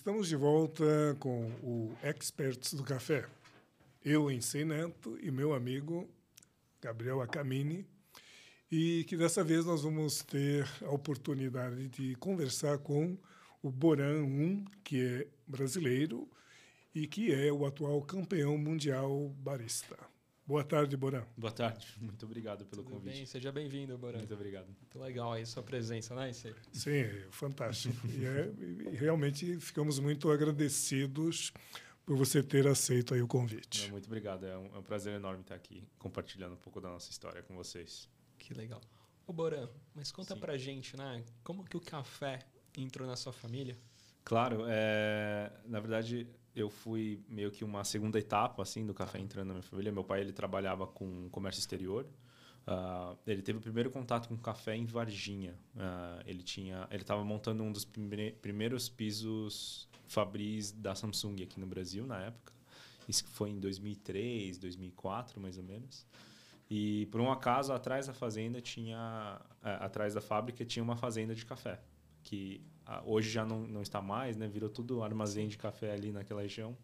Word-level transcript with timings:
Estamos 0.00 0.28
de 0.28 0.34
volta 0.34 1.14
com 1.20 1.50
o 1.62 1.94
Experts 2.02 2.72
do 2.72 2.82
Café. 2.82 3.26
Eu, 4.02 4.30
Ensei 4.30 4.64
Neto, 4.64 5.18
e 5.20 5.30
meu 5.30 5.52
amigo 5.52 6.08
Gabriel 6.80 7.20
Acamini. 7.20 7.86
E 8.72 9.04
que 9.04 9.14
dessa 9.14 9.44
vez 9.44 9.66
nós 9.66 9.82
vamos 9.82 10.22
ter 10.22 10.66
a 10.80 10.90
oportunidade 10.90 11.86
de 11.90 12.14
conversar 12.14 12.78
com 12.78 13.14
o 13.62 13.70
Boran 13.70 14.22
Um, 14.22 14.64
que 14.82 15.04
é 15.04 15.26
brasileiro 15.46 16.26
e 16.94 17.06
que 17.06 17.30
é 17.34 17.52
o 17.52 17.66
atual 17.66 18.00
campeão 18.00 18.56
mundial 18.56 19.28
barista. 19.36 19.98
Boa 20.50 20.64
tarde, 20.64 20.96
Boran. 20.96 21.24
Boa 21.36 21.52
tarde, 21.52 21.86
muito 22.02 22.26
obrigado 22.26 22.66
pelo 22.66 22.82
Tudo 22.82 22.94
convite. 22.94 23.18
Bem? 23.18 23.24
Seja 23.24 23.52
bem-vindo, 23.52 23.96
Boran. 23.96 24.18
Muito 24.18 24.34
obrigado. 24.34 24.66
Muito 24.66 24.98
legal 24.98 25.32
aí 25.32 25.46
sua 25.46 25.62
presença, 25.62 26.12
né, 26.12 26.30
Issei? 26.30 26.52
Sim, 26.72 27.04
fantástico. 27.30 27.94
e, 28.08 28.24
é, 28.24 28.52
e 28.90 28.96
realmente 28.96 29.60
ficamos 29.60 30.00
muito 30.00 30.28
agradecidos 30.28 31.52
por 32.04 32.16
você 32.16 32.42
ter 32.42 32.66
aceito 32.66 33.14
aí 33.14 33.22
o 33.22 33.28
convite. 33.28 33.92
Muito 33.92 34.06
obrigado, 34.06 34.44
é 34.44 34.58
um, 34.58 34.74
é 34.74 34.78
um, 34.80 34.82
prazer 34.82 35.14
enorme 35.14 35.42
estar 35.42 35.54
aqui 35.54 35.86
compartilhando 36.00 36.54
um 36.54 36.60
pouco 36.60 36.80
da 36.80 36.88
nossa 36.88 37.12
história 37.12 37.44
com 37.44 37.54
vocês. 37.54 38.08
Que 38.36 38.52
legal. 38.52 38.80
Ô 39.28 39.32
Boran, 39.32 39.68
mas 39.94 40.10
conta 40.10 40.34
Sim. 40.34 40.40
pra 40.40 40.58
gente, 40.58 40.96
né, 40.96 41.24
como 41.44 41.62
que 41.62 41.76
o 41.76 41.80
café 41.80 42.40
entrou 42.76 43.06
na 43.06 43.14
sua 43.14 43.32
família? 43.32 43.78
Claro, 44.24 44.64
é, 44.66 45.52
na 45.64 45.78
verdade 45.78 46.26
eu 46.60 46.70
fui 46.70 47.20
meio 47.28 47.50
que 47.50 47.64
uma 47.64 47.84
segunda 47.84 48.18
etapa 48.18 48.62
assim 48.62 48.86
do 48.86 48.94
café 48.94 49.18
entrando 49.18 49.48
na 49.48 49.54
minha 49.54 49.62
família. 49.62 49.92
Meu 49.92 50.04
pai 50.04 50.20
ele 50.20 50.32
trabalhava 50.32 50.86
com 50.86 51.28
comércio 51.30 51.60
exterior. 51.60 52.06
Uh, 52.66 53.16
ele 53.26 53.42
teve 53.42 53.58
o 53.58 53.60
primeiro 53.60 53.90
contato 53.90 54.28
com 54.28 54.36
café 54.36 54.76
em 54.76 54.84
Varginha. 54.84 55.58
Uh, 55.74 56.22
ele 56.26 56.42
tinha, 56.42 56.86
ele 56.90 57.02
estava 57.02 57.24
montando 57.24 57.62
um 57.62 57.72
dos 57.72 57.84
prime 57.84 58.32
primeiros 58.32 58.88
pisos 58.88 59.88
Fabris 60.06 60.70
da 60.72 60.94
Samsung 60.94 61.42
aqui 61.42 61.58
no 61.58 61.66
Brasil 61.66 62.06
na 62.06 62.20
época. 62.20 62.52
Isso 63.08 63.24
foi 63.28 63.50
em 63.50 63.58
2003, 63.58 64.58
2004 64.58 65.40
mais 65.40 65.56
ou 65.56 65.64
menos. 65.64 66.06
E 66.68 67.06
por 67.06 67.20
um 67.20 67.32
acaso 67.32 67.72
atrás 67.72 68.06
da 68.06 68.12
fazenda 68.12 68.60
tinha, 68.60 69.40
uh, 69.62 69.84
atrás 69.84 70.14
da 70.14 70.20
fábrica 70.20 70.64
tinha 70.64 70.82
uma 70.82 70.96
fazenda 70.96 71.34
de 71.34 71.44
café 71.44 71.80
que 72.22 72.60
hoje 73.04 73.30
já 73.30 73.44
não, 73.44 73.60
não 73.60 73.82
está 73.82 74.00
mais, 74.00 74.36
né? 74.36 74.48
Virou 74.48 74.68
tudo 74.68 75.02
armazém 75.02 75.48
de 75.48 75.56
café 75.56 75.92
ali 75.92 76.12
naquela 76.12 76.42
região. 76.42 76.76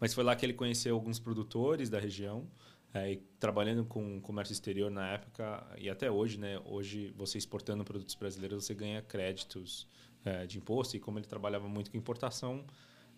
Mas 0.00 0.12
foi 0.12 0.24
lá 0.24 0.34
que 0.34 0.44
ele 0.44 0.54
conheceu 0.54 0.94
alguns 0.94 1.18
produtores 1.18 1.88
da 1.88 1.98
região. 1.98 2.46
É, 2.92 3.18
trabalhando 3.40 3.84
com 3.84 4.20
comércio 4.20 4.52
exterior 4.52 4.88
na 4.88 5.08
época 5.08 5.66
e 5.76 5.90
até 5.90 6.08
hoje, 6.08 6.38
né? 6.38 6.60
Hoje 6.64 7.12
você 7.16 7.38
exportando 7.38 7.84
produtos 7.84 8.14
brasileiros 8.14 8.64
você 8.64 8.72
ganha 8.72 9.02
créditos 9.02 9.88
é, 10.24 10.46
de 10.46 10.58
imposto 10.58 10.96
e 10.96 11.00
como 11.00 11.18
ele 11.18 11.26
trabalhava 11.26 11.68
muito 11.68 11.90
com 11.90 11.96
importação, 11.96 12.64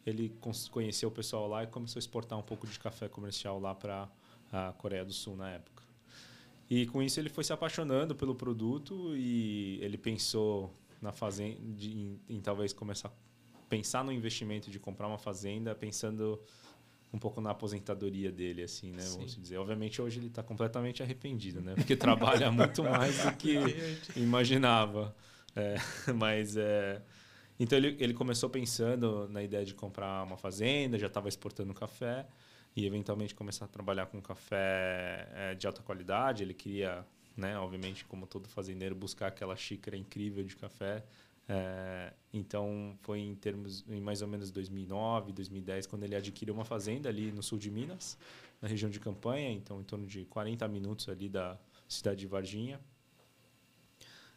ele 0.07 0.35
conheceu 0.71 1.11
o 1.11 1.13
pessoal 1.13 1.47
lá 1.47 1.63
e 1.63 1.67
começou 1.67 1.99
a 1.99 2.01
exportar 2.01 2.39
um 2.39 2.43
pouco 2.43 2.67
de 2.67 2.79
café 2.79 3.07
comercial 3.07 3.61
lá 3.61 3.75
para 3.75 4.09
a 4.51 4.73
Coreia 4.73 5.05
do 5.05 5.13
Sul 5.13 5.37
na 5.37 5.51
época. 5.51 5.83
E 6.71 6.87
com 6.87 7.03
isso 7.03 7.21
ele 7.21 7.29
foi 7.29 7.45
se 7.45 7.53
apaixonando 7.53 8.15
pelo 8.15 8.35
produto 8.35 9.17
e 9.17 9.79
ele 9.83 9.99
pensou 9.99 10.73
na 11.01 11.13
fazenda, 11.13 11.59
em, 11.61 12.21
em, 12.29 12.41
talvez 12.41 12.73
começar 12.73 13.09
a 13.09 13.13
pensar 13.69 14.05
no 14.05 14.13
investimento 14.13 14.71
de 14.71 14.79
comprar 14.79 15.07
uma 15.09 15.19
fazenda, 15.19 15.75
pensando 15.75 16.41
um 17.13 17.19
pouco 17.19 17.41
na 17.41 17.51
aposentadoria 17.51 18.31
dele, 18.31 18.63
assim, 18.63 18.93
né? 18.93 19.03
Sim. 19.03 19.19
Vamos 19.19 19.37
dizer. 19.37 19.59
Obviamente 19.59 20.01
hoje 20.03 20.19
ele 20.19 20.27
está 20.27 20.43
completamente 20.43 21.03
arrependido, 21.03 21.61
né? 21.61 21.75
Porque 21.75 21.95
trabalha 21.97 22.51
muito 22.51 22.83
mais 22.83 23.25
do 23.25 23.33
que 23.33 23.57
imaginava. 24.17 25.15
É, 25.55 25.77
mas 26.15 26.57
é, 26.57 27.03
então 27.59 27.79
ele, 27.79 27.97
ele 27.99 28.13
começou 28.13 28.51
pensando 28.51 29.29
na 29.29 29.43
ideia 29.43 29.65
de 29.65 29.75
comprar 29.75 30.23
uma 30.25 30.37
fazenda, 30.37 30.99
já 30.99 31.07
estava 31.07 31.29
exportando 31.29 31.73
café 31.73 32.27
e 32.75 32.85
eventualmente 32.85 33.35
começar 33.35 33.65
a 33.65 33.69
trabalhar 33.69 34.07
com 34.07 34.21
café 34.21 35.29
é, 35.33 35.55
de 35.55 35.67
alta 35.67 35.83
qualidade. 35.83 36.43
Ele 36.43 36.53
queria 36.53 37.05
né? 37.37 37.59
Obviamente, 37.59 38.05
como 38.05 38.27
todo 38.27 38.49
fazendeiro, 38.49 38.95
buscar 38.95 39.29
aquela 39.29 39.57
xícara 39.57 39.97
incrível 39.97 40.43
de 40.45 40.57
café. 40.57 41.05
É, 41.49 42.13
então, 42.33 42.97
foi 43.03 43.21
em 43.21 43.35
termos, 43.35 43.85
em 43.89 44.01
mais 44.01 44.23
ou 44.23 44.29
menos 44.29 44.51
2009, 44.51 45.33
2010, 45.33 45.87
quando 45.87 46.03
ele 46.03 46.17
adquiriu 46.17 46.55
uma 46.55 46.65
fazenda 46.65 47.09
ali 47.09 47.31
no 47.31 47.43
sul 47.43 47.59
de 47.59 47.71
Minas, 47.71 48.19
na 48.61 48.69
região 48.69 48.91
de 48.91 48.99
Campanha, 48.99 49.51
então 49.51 49.81
em 49.81 49.85
torno 49.85 50.07
de 50.07 50.25
40 50.25 50.67
minutos 50.69 51.09
ali 51.09 51.29
da 51.29 51.59
cidade 51.89 52.21
de 52.21 52.27
Varginha. 52.27 52.81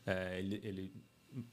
É, 0.06 0.40
ele, 0.40 0.62
ele, 0.64 0.94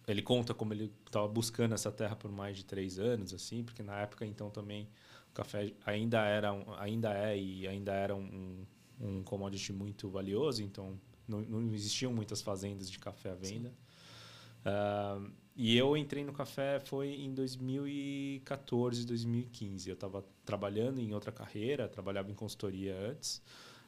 ele 0.07 0.23
conta 0.23 0.53
como 0.53 0.73
ele 0.73 0.93
estava 1.07 1.29
buscando 1.29 1.75
essa 1.75 1.91
terra 1.91 2.17
por 2.17 2.31
mais 2.31 2.57
de 2.57 2.65
três 2.65 2.99
anos, 2.99 3.33
assim, 3.33 3.63
porque 3.63 3.83
na 3.83 4.01
época 4.01 4.27
então 4.27 4.51
também 4.51 4.89
o 5.31 5.35
café 5.35 5.73
ainda 5.85 6.25
era, 6.25 6.51
ainda 6.79 7.13
é 7.15 7.39
e 7.39 7.67
ainda 7.67 7.93
era 7.93 8.15
um, 8.15 8.65
um 9.01 9.23
commodity 9.23 9.73
muito 9.73 10.09
valioso, 10.09 10.63
então 10.63 10.99
não, 11.29 11.41
não 11.41 11.75
existiam 11.75 12.13
muitas 12.13 12.41
fazendas 12.43 12.91
de 12.91 12.99
café 12.99 13.31
à 13.31 13.35
venda. 13.35 13.73
Uh, 14.67 15.31
e 15.55 15.77
eu 15.77 15.97
entrei 15.97 16.25
no 16.25 16.33
café 16.33 16.79
foi 16.81 17.15
em 17.15 17.33
2014, 17.33 19.07
2015. 19.07 19.89
Eu 19.89 19.95
estava 19.95 20.25
trabalhando 20.45 21.01
em 21.01 21.15
outra 21.15 21.33
carreira, 21.33 21.89
trabalhava 21.89 22.31
em 22.31 22.35
consultoria 22.35 22.95
antes. 22.95 23.41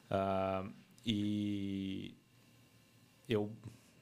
Uh, 0.09 0.73
e 1.05 2.15
eu 3.27 3.51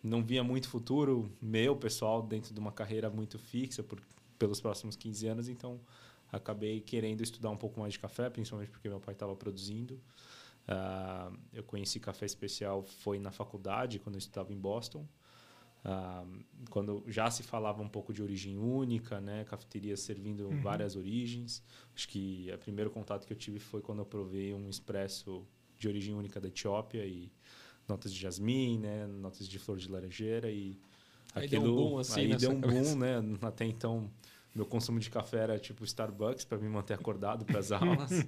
não 0.01 0.23
via 0.23 0.43
muito 0.43 0.69
futuro 0.69 1.29
meu, 1.41 1.75
pessoal, 1.75 2.21
dentro 2.21 2.53
de 2.53 2.59
uma 2.59 2.71
carreira 2.71 3.09
muito 3.09 3.37
fixa 3.37 3.83
por, 3.83 3.99
pelos 4.39 4.61
próximos 4.61 4.95
15 4.95 5.27
anos. 5.27 5.49
Então, 5.49 5.79
acabei 6.31 6.79
querendo 6.79 7.21
estudar 7.21 7.49
um 7.49 7.57
pouco 7.57 7.79
mais 7.79 7.93
de 7.93 7.99
café, 7.99 8.29
principalmente 8.29 8.69
porque 8.69 8.87
meu 8.87 8.99
pai 8.99 9.13
estava 9.13 9.35
produzindo. 9.35 9.99
Uh, 10.67 11.37
eu 11.53 11.63
conheci 11.63 11.99
café 11.99 12.25
especial 12.25 12.83
foi 12.83 13.19
na 13.19 13.31
faculdade, 13.31 13.99
quando 13.99 14.15
eu 14.15 14.19
estudava 14.19 14.51
em 14.51 14.57
Boston. 14.57 15.07
Uh, 15.85 16.43
quando 16.69 17.03
já 17.07 17.31
se 17.31 17.43
falava 17.43 17.81
um 17.81 17.87
pouco 17.87 18.13
de 18.13 18.21
origem 18.21 18.57
única, 18.57 19.21
né, 19.21 19.45
cafeterias 19.45 20.01
servindo 20.01 20.47
uhum. 20.47 20.61
várias 20.61 20.97
origens. 20.97 21.63
Acho 21.95 22.09
que 22.09 22.51
o 22.53 22.57
primeiro 22.57 22.89
contato 22.89 23.25
que 23.25 23.31
eu 23.31 23.37
tive 23.37 23.59
foi 23.59 23.81
quando 23.81 23.99
eu 23.99 24.05
provei 24.05 24.53
um 24.53 24.69
expresso 24.69 25.47
de 25.79 25.87
origem 25.87 26.13
única 26.13 26.41
da 26.41 26.49
Etiópia 26.49 27.05
e 27.05 27.31
notas 27.87 28.11
de 28.13 28.19
jasmim, 28.19 28.79
né, 28.79 29.07
notas 29.07 29.47
de 29.47 29.57
flor 29.57 29.77
de 29.77 29.89
laranjeira 29.89 30.51
e 30.51 30.77
aí 31.33 31.45
aquilo 31.45 31.63
deu 31.63 31.71
um 31.71 31.75
boom, 31.75 31.99
assim, 31.99 32.21
aí 32.21 32.35
deu 32.35 32.51
um 32.51 32.59
boom, 32.59 32.95
né? 32.97 33.23
Até 33.41 33.63
então 33.63 34.11
meu 34.57 34.65
consumo 34.65 34.99
de 34.99 35.07
café 35.09 35.37
era 35.37 35.59
tipo 35.59 35.83
Starbucks 35.83 36.43
para 36.43 36.57
me 36.57 36.67
manter 36.67 36.95
acordado 36.95 37.45
para 37.45 37.59
as 37.59 37.71
aulas. 37.71 38.11
uh, 38.11 38.25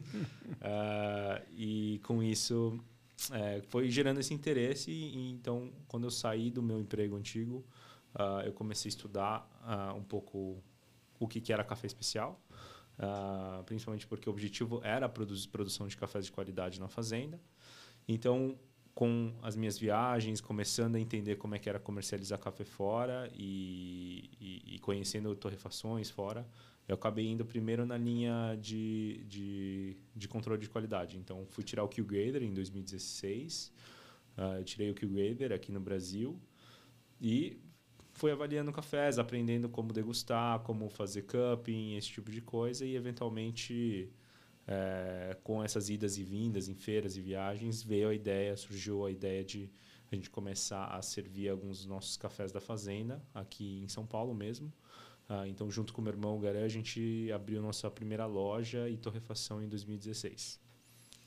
e 1.58 2.00
com 2.04 2.22
isso 2.22 2.80
é, 3.32 3.62
foi 3.68 3.90
gerando 3.90 4.20
esse 4.20 4.32
interesse. 4.32 4.92
E, 4.92 5.32
então, 5.32 5.74
quando 5.88 6.04
eu 6.04 6.12
saí 6.12 6.52
do 6.52 6.62
meu 6.62 6.80
emprego 6.80 7.16
antigo, 7.16 7.66
uh, 8.14 8.46
eu 8.46 8.54
comecei 8.54 8.90
a 8.90 8.92
estudar 8.92 9.50
uh, 9.64 9.98
um 9.98 10.04
pouco 10.04 10.64
o 11.20 11.28
que, 11.28 11.42
que 11.42 11.52
era 11.52 11.64
café 11.64 11.88
especial. 11.88 12.40
principalmente 13.66 14.06
porque 14.06 14.30
o 14.30 14.32
objetivo 14.32 14.82
era 14.84 15.10
produzir 15.10 15.48
produção 15.48 15.88
de 15.88 15.98
cafés 15.98 16.26
de 16.26 16.32
qualidade 16.32 16.80
na 16.80 16.88
fazenda. 16.88 17.42
Então, 18.08 18.58
com 18.94 19.34
as 19.42 19.56
minhas 19.56 19.78
viagens, 19.78 20.42
começando 20.42 20.96
a 20.96 21.00
entender 21.00 21.38
como 21.38 21.56
é 21.56 21.60
que 21.60 21.70
era 21.70 21.80
comercializar 21.80 22.38
café 22.40 22.66
fora 22.66 23.32
e, 23.34 24.30
e, 24.40 24.76
e, 24.76 24.80
conhecendo 24.80 25.34
torrefações 25.36 26.10
fora, 26.10 26.48
eu 26.88 26.96
acabei 26.96 27.28
indo 27.28 27.46
primeiro 27.46 27.86
na 27.86 27.98
linha 27.98 28.58
de, 28.60 29.24
de, 29.28 29.98
de 30.16 30.28
controle 30.28 30.60
de 30.60 30.70
qualidade. 30.70 31.18
Então, 31.18 31.46
fui 31.46 31.64
tirar 31.64 31.84
o 31.84 31.88
Q-Grader 31.88 32.44
em 32.44 32.54
2016, 32.54 33.72
uh, 34.38 34.58
eu 34.58 34.64
tirei 34.64 34.90
o 34.90 34.96
Q-Grader 34.96 35.54
aqui 35.54 35.72
no 35.72 35.80
Brasil 35.80 36.40
e 37.22 37.62
fui 38.12 38.32
avaliando 38.32 38.72
cafés, 38.72 39.18
aprendendo 39.18 39.70
como 39.70 39.94
degustar, 39.94 40.60
como 40.60 40.90
fazer 40.90 41.22
cupping, 41.22 41.96
esse 41.96 42.10
tipo 42.10 42.32
de 42.32 42.42
coisa 42.42 42.86
e, 42.86 42.96
eventualmente 42.96 44.12
é, 44.72 45.36
com 45.44 45.64
essas 45.64 45.90
idas 45.90 46.20
e 46.20 46.24
vindas 46.24 46.70
em 46.70 46.76
feiras 46.76 47.18
e 47.18 47.22
viagens, 47.22 47.82
veio 47.82 48.10
a 48.10 48.14
ideia, 48.14 48.56
surgiu 48.56 49.04
a 49.04 49.10
ideia 49.10 49.44
de 49.44 49.68
a 50.12 50.16
gente 50.16 50.30
começar 50.30 50.86
a 50.86 51.02
servir 51.02 51.50
alguns 51.50 51.80
dos 51.80 51.88
nossos 51.88 52.16
cafés 52.16 52.52
da 52.52 52.62
fazenda, 52.62 53.20
aqui 53.34 53.82
em 53.84 53.88
São 53.88 54.06
Paulo 54.06 54.34
mesmo. 54.34 54.72
Ah, 55.28 55.48
então, 55.48 55.72
junto 55.72 55.92
com 55.92 56.02
o 56.02 56.04
meu 56.04 56.14
irmão 56.14 56.40
Garé, 56.40 56.64
a 56.64 56.70
gente 56.70 57.32
abriu 57.34 57.62
nossa 57.62 57.90
primeira 57.90 58.28
loja 58.28 58.88
e 58.88 58.98
torrefação 58.98 59.62
em 59.64 59.68
2016. 59.68 60.60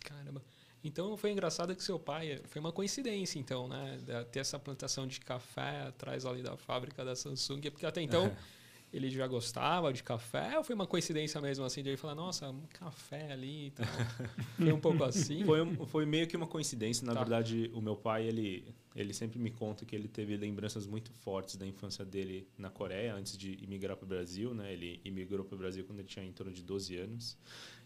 Caramba. 0.00 0.42
Então 0.84 1.16
foi 1.16 1.30
engraçado 1.30 1.74
que 1.74 1.82
seu 1.82 1.98
pai 1.98 2.40
foi 2.46 2.60
uma 2.60 2.72
coincidência 2.72 3.38
então, 3.38 3.68
né, 3.68 4.00
ter 4.32 4.40
essa 4.40 4.58
plantação 4.58 5.06
de 5.06 5.20
café 5.20 5.82
atrás 5.82 6.26
ali 6.26 6.42
da 6.42 6.56
fábrica 6.56 7.04
da 7.04 7.14
Samsung, 7.14 7.60
porque 7.70 7.86
até 7.86 8.02
então 8.02 8.36
ele 8.92 9.08
já 9.10 9.26
gostava 9.26 9.92
de 9.92 10.02
café 10.02 10.58
ou 10.58 10.62
foi 10.64 10.74
uma 10.74 10.86
coincidência 10.86 11.40
mesmo 11.40 11.64
assim 11.64 11.82
de 11.82 11.88
ele 11.88 11.96
falar, 11.96 12.14
nossa, 12.14 12.50
um 12.50 12.66
café 12.66 13.32
ali 13.32 13.68
e 13.68 13.70
tal? 13.70 13.86
foi 14.58 14.72
um 14.72 14.80
pouco 14.80 15.02
assim? 15.04 15.44
Foi, 15.44 15.86
foi 15.86 16.04
meio 16.06 16.26
que 16.26 16.36
uma 16.36 16.46
coincidência. 16.46 17.06
Na 17.06 17.14
Tá. 17.14 17.20
verdade, 17.20 17.70
o 17.72 17.80
meu 17.80 17.96
pai, 17.96 18.26
ele, 18.26 18.74
ele 18.94 19.14
sempre 19.14 19.38
me 19.38 19.50
conta 19.50 19.86
que 19.86 19.96
ele 19.96 20.08
teve 20.08 20.36
lembranças 20.36 20.86
muito 20.86 21.10
fortes 21.10 21.56
da 21.56 21.66
infância 21.66 22.04
dele 22.04 22.46
na 22.58 22.68
Coreia, 22.68 23.14
antes 23.14 23.36
de 23.38 23.58
imigrar 23.64 23.96
para 23.96 24.04
o 24.04 24.08
Brasil. 24.08 24.52
Né? 24.52 24.72
Ele 24.74 25.00
imigrou 25.04 25.44
para 25.44 25.54
o 25.54 25.58
Brasil 25.58 25.84
quando 25.84 26.00
ele 26.00 26.08
tinha 26.08 26.24
em 26.24 26.32
torno 26.32 26.52
de 26.52 26.62
12 26.62 26.96
anos. 26.98 27.38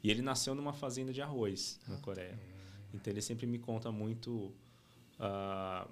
E 0.03 0.11
ele 0.11 0.23
nasceu 0.23 0.55
numa 0.57 0.73
fazenda 0.73 1.13
de 1.13 1.23
arroz 1.23 1.79
na 1.87 1.97
Coreia. 1.99 2.37
Então, 2.93 3.13
ele 3.13 3.23
sempre 3.23 3.47
me 3.47 3.59
conta 3.59 3.93
muito 3.93 4.53
ah, 5.21 5.87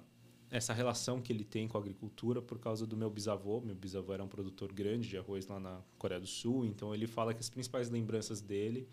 essa 0.55 0.73
relação 0.73 1.21
que 1.21 1.33
ele 1.33 1.43
tem 1.43 1.67
com 1.67 1.77
a 1.77 1.81
agricultura 1.81 2.41
por 2.41 2.57
causa 2.59 2.87
do 2.87 2.95
meu 2.95 3.09
bisavô. 3.09 3.59
Meu 3.61 3.75
bisavô 3.75 4.13
era 4.13 4.23
um 4.23 4.27
produtor 4.27 4.71
grande 4.71 5.07
de 5.09 5.17
arroz 5.17 5.45
lá 5.47 5.59
na 5.59 5.81
Coreia 5.97 6.19
do 6.19 6.27
Sul, 6.27 6.65
então 6.65 6.93
ele 6.93 7.07
fala 7.07 7.33
que 7.33 7.39
as 7.41 7.49
principais 7.49 7.89
lembranças 7.89 8.41
dele 8.41 8.87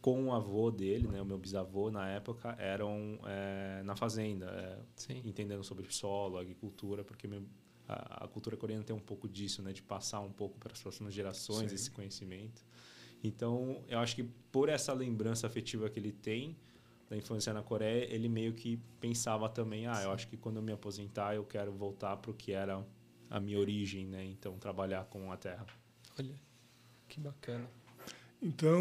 com 0.00 0.26
o 0.26 0.32
avô 0.32 0.70
dele, 0.70 1.08
né, 1.08 1.20
o 1.20 1.24
meu 1.24 1.38
bisavô 1.38 1.90
na 1.90 2.08
época, 2.08 2.54
eram 2.58 3.18
eh, 3.24 3.82
na 3.84 3.96
fazenda, 3.96 4.86
Sim. 4.94 5.20
entendendo 5.24 5.64
sobre 5.64 5.90
solo, 5.90 6.38
agricultura, 6.38 7.02
porque 7.02 7.26
meu- 7.26 7.42
a, 7.88 8.24
a 8.24 8.28
cultura 8.28 8.56
coreana 8.56 8.84
tem 8.84 8.94
um 8.94 9.00
pouco 9.00 9.28
disso, 9.28 9.62
né, 9.62 9.72
de 9.72 9.82
passar 9.82 10.20
um 10.20 10.30
pouco 10.30 10.58
para 10.58 10.72
as 10.72 10.80
próximas 10.80 11.12
gerações 11.12 11.70
Sim. 11.70 11.74
esse 11.74 11.90
conhecimento. 11.90 12.64
Então, 13.22 13.82
eu 13.88 13.98
acho 13.98 14.14
que 14.14 14.22
por 14.52 14.68
essa 14.68 14.92
lembrança 14.92 15.46
afetiva 15.46 15.88
que 15.90 15.98
ele 15.98 16.12
tem 16.12 16.56
da 17.08 17.16
infância 17.16 17.52
na 17.52 17.62
Coreia, 17.62 18.12
ele 18.12 18.28
meio 18.28 18.52
que 18.52 18.78
pensava 19.00 19.48
também, 19.48 19.86
ah, 19.86 20.02
eu 20.02 20.10
acho 20.10 20.26
que 20.28 20.36
quando 20.36 20.56
eu 20.56 20.62
me 20.62 20.72
aposentar 20.72 21.34
eu 21.34 21.44
quero 21.44 21.72
voltar 21.72 22.16
para 22.16 22.30
o 22.30 22.34
que 22.34 22.52
era 22.52 22.84
a 23.30 23.40
minha 23.40 23.58
origem, 23.58 24.06
né? 24.06 24.24
Então, 24.24 24.58
trabalhar 24.58 25.04
com 25.04 25.30
a 25.30 25.36
terra. 25.36 25.66
Olha, 26.18 26.34
que 27.08 27.20
bacana. 27.20 27.68
Então, 28.42 28.80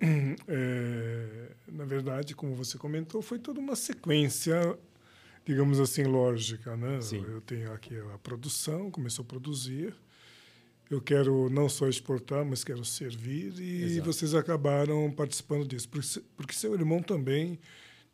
é, 0.48 1.50
na 1.68 1.84
verdade, 1.84 2.34
como 2.34 2.54
você 2.54 2.78
comentou, 2.78 3.22
foi 3.22 3.38
toda 3.38 3.60
uma 3.60 3.76
sequência, 3.76 4.78
digamos 5.44 5.80
assim, 5.80 6.04
lógica, 6.04 6.76
né? 6.76 7.00
Sim. 7.00 7.24
Eu 7.26 7.40
tenho 7.40 7.72
aqui 7.72 7.98
a 7.98 8.18
produção, 8.18 8.90
começou 8.90 9.24
a 9.24 9.26
produzir. 9.26 9.94
Eu 10.90 11.00
quero 11.00 11.48
não 11.50 11.68
só 11.68 11.88
exportar, 11.88 12.44
mas 12.44 12.62
quero 12.62 12.84
servir 12.84 13.54
e 13.58 13.82
Exato. 13.84 14.12
vocês 14.12 14.34
acabaram 14.34 15.10
participando 15.10 15.66
disso, 15.66 15.88
porque, 15.88 16.06
se- 16.06 16.20
porque 16.36 16.52
seu 16.54 16.74
irmão 16.74 17.02
também 17.02 17.58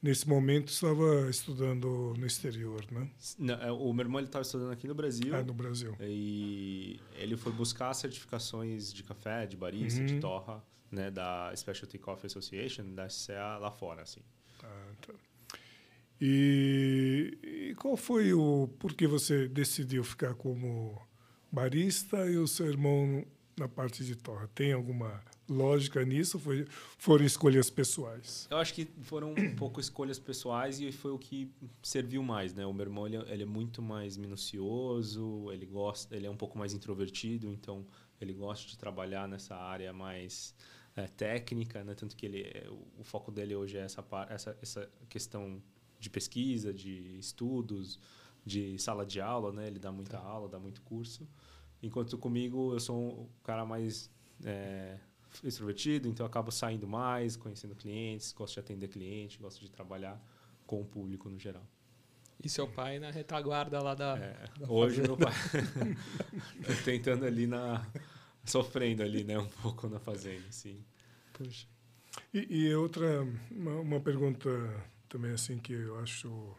nesse 0.03 0.27
momento 0.29 0.69
estava 0.69 1.29
estudando 1.29 2.15
no 2.17 2.25
exterior, 2.27 2.85
né? 2.91 3.11
Não, 3.39 3.55
é, 3.55 3.71
o 3.73 3.93
meu 3.93 4.05
irmão 4.05 4.21
estava 4.23 4.43
estudando 4.43 4.71
aqui 4.73 4.87
no 4.89 4.95
Brasil. 4.95 5.35
Ah, 5.35 5.43
no 5.43 5.53
Brasil. 5.53 5.95
E 6.01 6.99
ele 7.19 7.37
foi 7.37 7.53
buscar 7.53 7.93
certificações 7.93 8.93
de 8.93 9.03
café, 9.03 9.47
de 9.47 9.57
barista, 9.57 10.03
de 10.05 10.15
Uhum. 10.15 10.21
torra, 10.21 10.65
né, 10.91 11.11
da 11.11 11.53
Specialty 11.55 11.99
Coffee 11.99 12.27
Association, 12.29 12.95
da 12.95 13.05
SCA 13.09 13.59
lá 13.59 13.71
fora, 13.71 14.03
assim. 14.03 14.21
Ah, 14.63 14.93
tá. 15.07 15.13
E, 16.23 17.39
e 17.71 17.75
qual 17.77 17.97
foi 17.97 18.33
o 18.35 18.69
por 18.79 18.93
que 18.95 19.07
você 19.07 19.49
decidiu 19.49 20.05
ficar 20.05 20.35
como 20.35 21.01
barista 21.51 22.27
e 22.31 22.37
o 22.37 22.47
seu 22.47 22.67
irmão 22.67 23.25
na 23.59 23.69
parte 23.69 24.05
de 24.05 24.17
torra? 24.17 24.49
Tem 24.55 24.73
alguma 24.73 25.21
lógica 25.49 26.05
nisso? 26.05 26.39
Foi, 26.39 26.65
foram 26.97 27.25
escolhas 27.25 27.69
pessoais? 27.69 28.47
Eu 28.51 28.57
acho 28.59 28.73
que 28.73 28.87
foram 29.03 29.33
um 29.37 29.57
pouco 29.57 29.81
escolhas 29.81 30.19
pessoais 30.19 30.81
e 30.81 30.91
foi 30.93 31.11
o 31.11 31.19
que 31.19 31.51
serviu 31.83 32.23
mais, 32.23 32.55
né? 32.55 32.65
O 32.65 32.73
meu 32.73 32.87
irmão 32.87 33.07
ele, 33.07 33.17
é- 33.17 33.33
ele 33.33 33.43
é 33.43 33.47
muito 33.47 33.83
mais 33.83 34.17
minucioso, 34.17 35.51
ele 35.53 35.67
gosta, 35.67 36.15
ele 36.17 36.27
é 36.27 36.31
um 36.31 36.37
pouco 36.37 36.59
mais 36.59 36.73
introvertido, 36.73 37.49
então 37.53 37.87
ele 38.21 38.33
gosta 38.33 38.69
de 38.69 38.77
trabalhar 38.79 39.27
nessa 39.29 39.57
área 39.57 39.93
mais 39.93 40.55
eh, 40.97 41.07
técnica, 41.09 41.85
né? 41.85 41.95
Tanto 41.95 42.17
que 42.17 42.27
ele 42.27 42.43
é- 42.43 42.67
o, 42.69 43.01
o 43.01 43.05
foco 43.05 43.31
dele 43.31 43.55
hoje 43.55 43.77
é 43.77 43.81
essa 43.83 44.05
essa 44.29 44.59
essa 44.63 44.91
questão 45.09 45.63
de 45.99 46.09
pesquisa, 46.11 46.73
de 46.73 47.17
estudos, 47.19 47.99
de 48.45 48.79
sala 48.79 49.05
de 49.05 49.21
aula, 49.21 49.53
né? 49.53 49.67
Ele 49.67 49.79
dá 49.79 49.93
muita 49.93 50.19
aula, 50.19 50.49
dá 50.49 50.59
muito 50.59 50.81
curso. 50.83 51.29
Enquanto 51.83 52.19
comigo 52.19 52.75
eu 52.75 52.81
sou 52.81 53.23
um 53.23 53.29
cara 53.43 53.65
mais 53.65 54.11
eh, 54.45 54.99
extrovertido, 55.43 56.09
então 56.09 56.25
eu 56.25 56.29
acabo 56.29 56.51
saindo 56.51 56.87
mais, 56.87 57.37
conhecendo 57.37 57.75
clientes, 57.75 58.33
gosto 58.33 58.55
de 58.55 58.61
atender 58.61 58.89
cliente, 58.89 59.39
gosto 59.39 59.61
de 59.61 59.71
trabalhar 59.71 60.21
com 60.67 60.81
o 60.81 60.85
público 60.85 61.29
no 61.29 61.39
geral. 61.39 61.67
E 62.43 62.49
seu 62.49 62.67
pai 62.67 62.99
na 62.99 63.11
retaguarda 63.11 63.83
lá 63.83 63.95
da. 63.95 64.17
É, 64.19 64.37
hoje 64.67 65.03
meu 65.03 65.17
pai 65.17 65.33
tá 66.65 66.75
tentando 66.85 67.27
ali 67.27 67.47
na 67.47 67.87
sofrendo 68.45 69.03
ali, 69.03 69.25
né, 69.25 69.39
um 69.39 69.49
pouco 69.49 69.89
na 69.89 69.99
fazenda, 69.99 70.45
sim. 70.51 70.83
Puxa. 71.35 71.67
E, 72.33 72.69
e 72.69 72.75
outra, 72.75 73.27
uma, 73.51 73.81
uma 73.81 74.01
pergunta 74.01 74.49
também 75.09 75.33
assim 75.33 75.59
que 75.59 75.73
eu 75.73 75.99
acho 76.01 76.57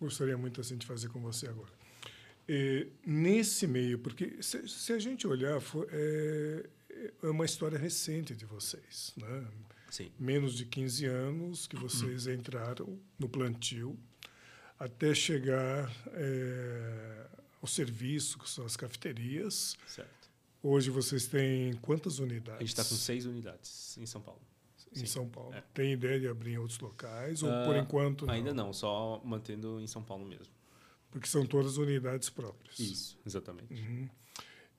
gostaria 0.00 0.36
muito 0.36 0.60
assim 0.60 0.76
de 0.76 0.86
fazer 0.86 1.08
com 1.08 1.20
você 1.20 1.46
agora. 1.48 1.72
É, 2.48 2.86
nesse 3.04 3.66
meio, 3.66 3.98
porque 3.98 4.40
se, 4.42 4.68
se 4.68 4.92
a 4.92 4.98
gente 4.98 5.26
olhar, 5.26 5.60
fo- 5.60 5.86
é, 5.90 6.66
é 7.22 7.26
uma 7.28 7.44
história 7.44 7.76
recente 7.78 8.34
de 8.34 8.44
vocês, 8.44 9.12
né? 9.16 9.46
Sim. 9.90 10.10
menos 10.18 10.54
de 10.54 10.66
15 10.66 11.06
anos 11.06 11.66
que 11.66 11.76
vocês 11.76 12.26
entraram 12.26 12.98
no 13.18 13.28
plantio 13.28 13.98
até 14.78 15.14
chegar 15.14 15.90
é, 16.12 17.26
ao 17.62 17.66
serviço, 17.68 18.38
que 18.38 18.48
são 18.50 18.66
as 18.66 18.76
cafeterias. 18.76 19.74
Certo. 19.86 20.10
Hoje 20.62 20.90
vocês 20.90 21.26
têm 21.26 21.72
quantas 21.76 22.20
A 22.20 22.24
unidades? 22.24 22.60
gente 22.60 22.68
está 22.68 22.84
com 22.84 22.94
seis 22.94 23.24
unidades 23.24 23.96
em 23.96 24.04
São 24.06 24.20
Paulo. 24.20 24.40
Em 24.96 25.00
Sim. 25.00 25.06
São 25.06 25.28
Paulo. 25.28 25.54
É. 25.54 25.62
Tem 25.74 25.92
ideia 25.92 26.18
de 26.20 26.28
abrir 26.28 26.52
em 26.52 26.58
outros 26.58 26.78
locais 26.78 27.42
ou 27.42 27.50
Ah, 27.50 27.64
por 27.64 27.76
enquanto 27.76 28.28
Ainda 28.30 28.52
não, 28.54 28.72
só 28.72 29.20
mantendo 29.24 29.80
em 29.80 29.86
São 29.86 30.02
Paulo 30.02 30.26
mesmo. 30.26 30.54
Porque 31.10 31.26
são 31.28 31.46
todas 31.46 31.76
unidades 31.78 32.28
próprias. 32.30 32.78
Isso, 32.78 33.18
exatamente. 33.24 33.72
Uhum. 33.72 34.08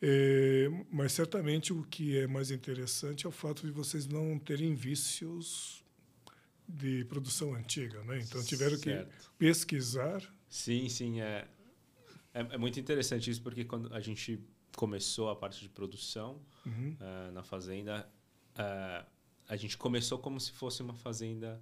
É, 0.02 0.68
mas 0.92 1.12
certamente 1.14 1.74
o 1.74 1.82
que 1.84 2.18
é 2.20 2.28
mais 2.28 2.52
interessante 2.52 3.26
é 3.26 3.30
o 3.30 3.32
fato 3.32 3.66
de 3.66 3.72
vocês 3.72 4.06
não 4.06 4.38
terem 4.38 4.76
vícios 4.76 5.84
de 6.68 7.04
produção 7.06 7.56
antiga, 7.56 8.04
né? 8.04 8.20
Então 8.20 8.44
tiveram 8.44 8.78
que 8.78 8.84
Certo. 8.92 9.32
pesquisar. 9.40 10.22
Sim, 10.50 10.88
sim, 10.90 11.22
é, 11.22 11.48
é 12.34 12.42
é 12.42 12.58
muito 12.58 12.80
interessante 12.80 13.32
isso 13.32 13.42
porque 13.42 13.66
quando 13.66 13.92
a 13.94 14.00
gente 14.00 14.40
começou 14.76 15.30
a 15.30 15.36
parte 15.36 15.60
de 15.62 15.70
produção, 15.70 16.40
Uhum. 16.66 16.96
eh, 17.00 17.32
na 17.32 17.42
fazenda, 17.42 18.08
eh, 18.56 19.06
a 19.48 19.56
gente 19.56 19.78
começou 19.78 20.18
como 20.20 20.40
se 20.40 20.52
fosse 20.52 20.82
uma 20.82 20.94
fazenda 20.94 21.62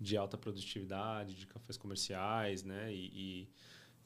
de 0.00 0.16
alta 0.16 0.36
produtividade, 0.36 1.34
de 1.34 1.46
cafés 1.46 1.76
comerciais, 1.76 2.64
né? 2.64 2.92
E, 2.92 3.06
e 3.14 3.48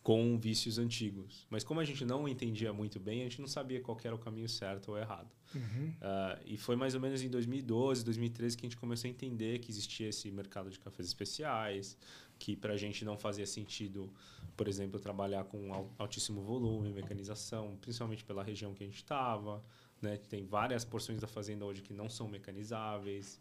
com 0.03 0.39
vícios 0.39 0.79
antigos. 0.79 1.47
Mas 1.51 1.65
como 1.65 1.81
a 1.81 1.85
gente 1.85 2.05
não 2.05 2.29
entendia 2.29 2.73
muito 2.73 3.01
bem, 3.01 3.23
a 3.23 3.25
gente 3.25 3.41
não 3.41 3.49
sabia 3.49 3.81
qual 3.81 3.99
era 4.05 4.15
o 4.15 4.19
caminho 4.19 4.49
certo 4.49 4.91
ou 4.93 4.99
errado. 4.99 5.29
Uhum. 5.53 5.93
Ah, 6.01 6.39
e 6.45 6.57
foi 6.57 6.77
mais 6.77 6.95
ou 6.95 7.01
menos 7.01 7.23
em 7.23 7.29
2012, 7.29 8.05
2013 8.05 8.57
que 8.57 8.67
a 8.67 8.69
gente 8.69 8.77
começou 8.79 9.09
a 9.09 9.11
entender 9.11 9.59
que 9.59 9.69
existia 9.71 10.09
esse 10.09 10.31
mercado 10.31 10.71
de 10.71 10.79
cafés 10.79 11.09
especiais, 11.09 11.97
que 12.39 12.55
para 12.55 12.75
a 12.75 12.77
gente 12.77 13.05
não 13.05 13.17
fazia 13.19 13.47
sentido, 13.47 14.13
por 14.57 14.69
exemplo, 14.69 15.01
trabalhar 15.01 15.43
com 15.45 15.75
al- 15.75 15.93
altíssimo 15.99 16.41
volume, 16.41 16.93
mecanização, 16.93 17.77
principalmente 17.81 18.23
pela 18.25 18.45
região 18.45 18.75
que 18.75 18.85
a 18.85 18.87
gente 18.87 18.99
estava. 18.99 19.65
Né? 20.01 20.17
Tem 20.17 20.45
várias 20.45 20.85
porções 20.85 21.21
da 21.21 21.27
fazenda 21.27 21.65
hoje 21.65 21.83
que 21.83 21.93
não 21.93 22.09
são 22.09 22.29
mecanizáveis. 22.29 23.41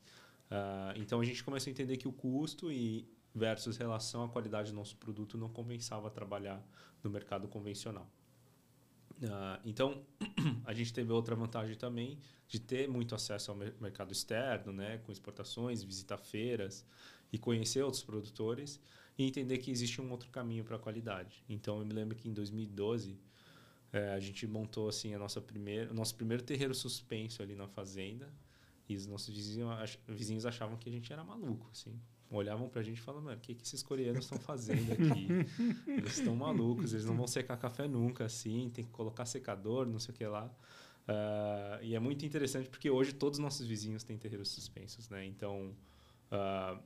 Ah, 0.50 0.94
então 0.96 1.20
a 1.20 1.26
gente 1.26 1.44
começou 1.44 1.70
a 1.70 1.72
entender 1.72 1.98
que 1.98 2.08
o 2.08 2.12
custo 2.12 2.72
e 2.72 3.08
versus 3.34 3.78
relação 3.78 4.24
à 4.24 4.30
qualidade 4.30 4.72
do 4.72 4.76
nosso 4.76 4.96
produto 4.96 5.38
não 5.38 5.50
compensava 5.50 6.10
trabalhar 6.10 6.66
no 7.04 7.10
mercado 7.10 7.48
convencional. 7.48 8.10
Ah, 9.24 9.60
então, 9.66 10.06
a 10.66 10.74
gente 10.74 10.94
teve 10.94 11.12
outra 11.12 11.36
vantagem 11.36 11.76
também 11.76 12.20
de 12.48 12.60
ter 12.60 12.88
muito 12.88 13.16
acesso 13.16 13.52
ao 13.52 13.58
mer- 13.58 13.76
mercado 13.80 14.12
externo, 14.12 14.72
né, 14.72 14.98
com 15.00 15.12
exportações, 15.12 15.84
visitar 15.84 16.18
feiras 16.18 16.86
e 17.32 17.38
conhecer 17.38 17.82
outros 17.82 18.04
produtores 18.04 18.80
e 19.18 19.26
entender 19.26 19.58
que 19.58 19.72
existe 19.72 20.02
um 20.02 20.12
outro 20.12 20.30
caminho 20.30 20.64
para 20.64 20.76
a 20.76 20.80
qualidade. 20.80 21.44
Então, 21.50 21.80
eu 21.80 21.86
me 21.86 21.94
lembro 21.94 22.16
que 22.16 22.28
em 22.30 22.34
2012 22.34 23.18
eh, 23.94 24.14
a 24.14 24.20
gente 24.20 24.46
montou 24.48 24.88
assim 24.90 25.14
a 25.14 25.20
nossa 25.20 25.40
primeira, 25.42 25.92
o 25.92 25.94
nosso 25.94 26.16
primeiro 26.16 26.44
terreiro 26.44 26.74
suspenso 26.76 27.42
ali 27.42 27.56
na 27.56 27.68
fazenda 27.68 28.32
e 28.88 28.96
os 28.96 29.06
nossos 29.08 29.34
vizinhos, 29.36 29.72
ach- 29.72 29.98
vizinhos 30.08 30.46
achavam 30.46 30.78
que 30.78 30.88
a 30.90 30.92
gente 30.92 31.12
era 31.12 31.24
maluco, 31.24 31.68
assim. 31.72 32.00
Olhavam 32.30 32.68
pra 32.68 32.82
gente 32.82 32.98
e 32.98 33.02
falavam, 33.02 33.26
mano, 33.26 33.38
o 33.38 33.40
que, 33.42 33.54
que 33.56 33.64
esses 33.64 33.82
coreanos 33.84 34.26
estão 34.26 34.40
fazendo 34.40 34.92
aqui? 34.94 35.28
Eles 35.88 36.18
estão 36.18 36.36
malucos, 36.36 36.92
eles 36.94 37.06
não 37.06 37.16
vão 37.16 37.28
secar 37.28 37.56
café 37.58 37.88
nunca, 37.88 38.26
assim, 38.26 38.70
tem 38.74 38.84
que 38.84 38.92
colocar 38.92 39.26
secador, 39.26 39.86
não 39.88 40.00
sei 40.00 40.14
o 40.14 40.18
que 40.18 40.26
lá. 40.26 40.52
Ah, 41.08 41.80
e 41.82 41.94
é 41.96 42.00
muito 42.00 42.26
interessante 42.26 42.68
porque 42.70 42.90
hoje 42.90 43.14
todos 43.14 43.38
os 43.38 43.44
nossos 43.44 43.66
vizinhos 43.68 44.04
têm 44.04 44.18
terreiros 44.18 44.50
suspensos, 44.50 45.08
né? 45.10 45.24
Então, 45.26 45.76
ah, 46.32 46.80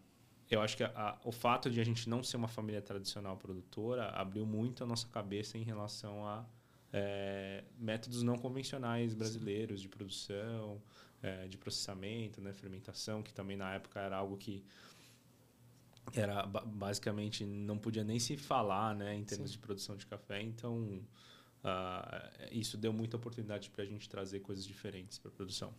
eu 0.49 0.61
acho 0.61 0.75
que 0.75 0.83
a- 0.83 0.91
a- 0.95 1.19
o 1.23 1.31
fato 1.31 1.69
de 1.69 1.79
a 1.79 1.83
gente 1.83 2.09
não 2.09 2.21
ser 2.21 2.35
uma 2.37 2.47
família 2.49 2.81
tradicional 2.81 3.37
produtora 3.37 4.09
abriu 4.09 4.45
muito 4.45 4.83
a 4.83 4.87
nossa 4.87 5.07
cabeça 5.07 5.57
em 5.57 5.63
relação 5.63 6.25
a 6.27 6.45
é, 6.91 7.63
métodos 7.77 8.23
não 8.23 8.37
convencionais 8.37 9.13
brasileiros 9.13 9.81
de 9.81 9.87
produção, 9.87 10.81
é, 11.21 11.47
de 11.47 11.57
processamento, 11.57 12.41
né, 12.41 12.53
fermentação, 12.53 13.21
que 13.21 13.33
também 13.33 13.57
na 13.57 13.73
época 13.73 13.99
era 13.99 14.17
algo 14.17 14.37
que 14.37 14.63
era 16.13 16.43
basicamente 16.45 17.45
não 17.45 17.77
podia 17.77 18.03
nem 18.03 18.19
se 18.19 18.35
falar, 18.35 18.95
né, 18.95 19.15
em 19.15 19.23
termos 19.23 19.51
Sim. 19.51 19.57
de 19.57 19.59
produção 19.59 19.95
de 19.95 20.07
café. 20.07 20.41
Então 20.41 21.01
uh, 21.63 22.47
isso 22.51 22.77
deu 22.77 22.91
muita 22.91 23.17
oportunidade 23.17 23.69
para 23.69 23.83
a 23.83 23.85
gente 23.85 24.09
trazer 24.09 24.39
coisas 24.39 24.65
diferentes 24.65 25.19
para 25.19 25.29
a 25.29 25.33
produção. 25.33 25.73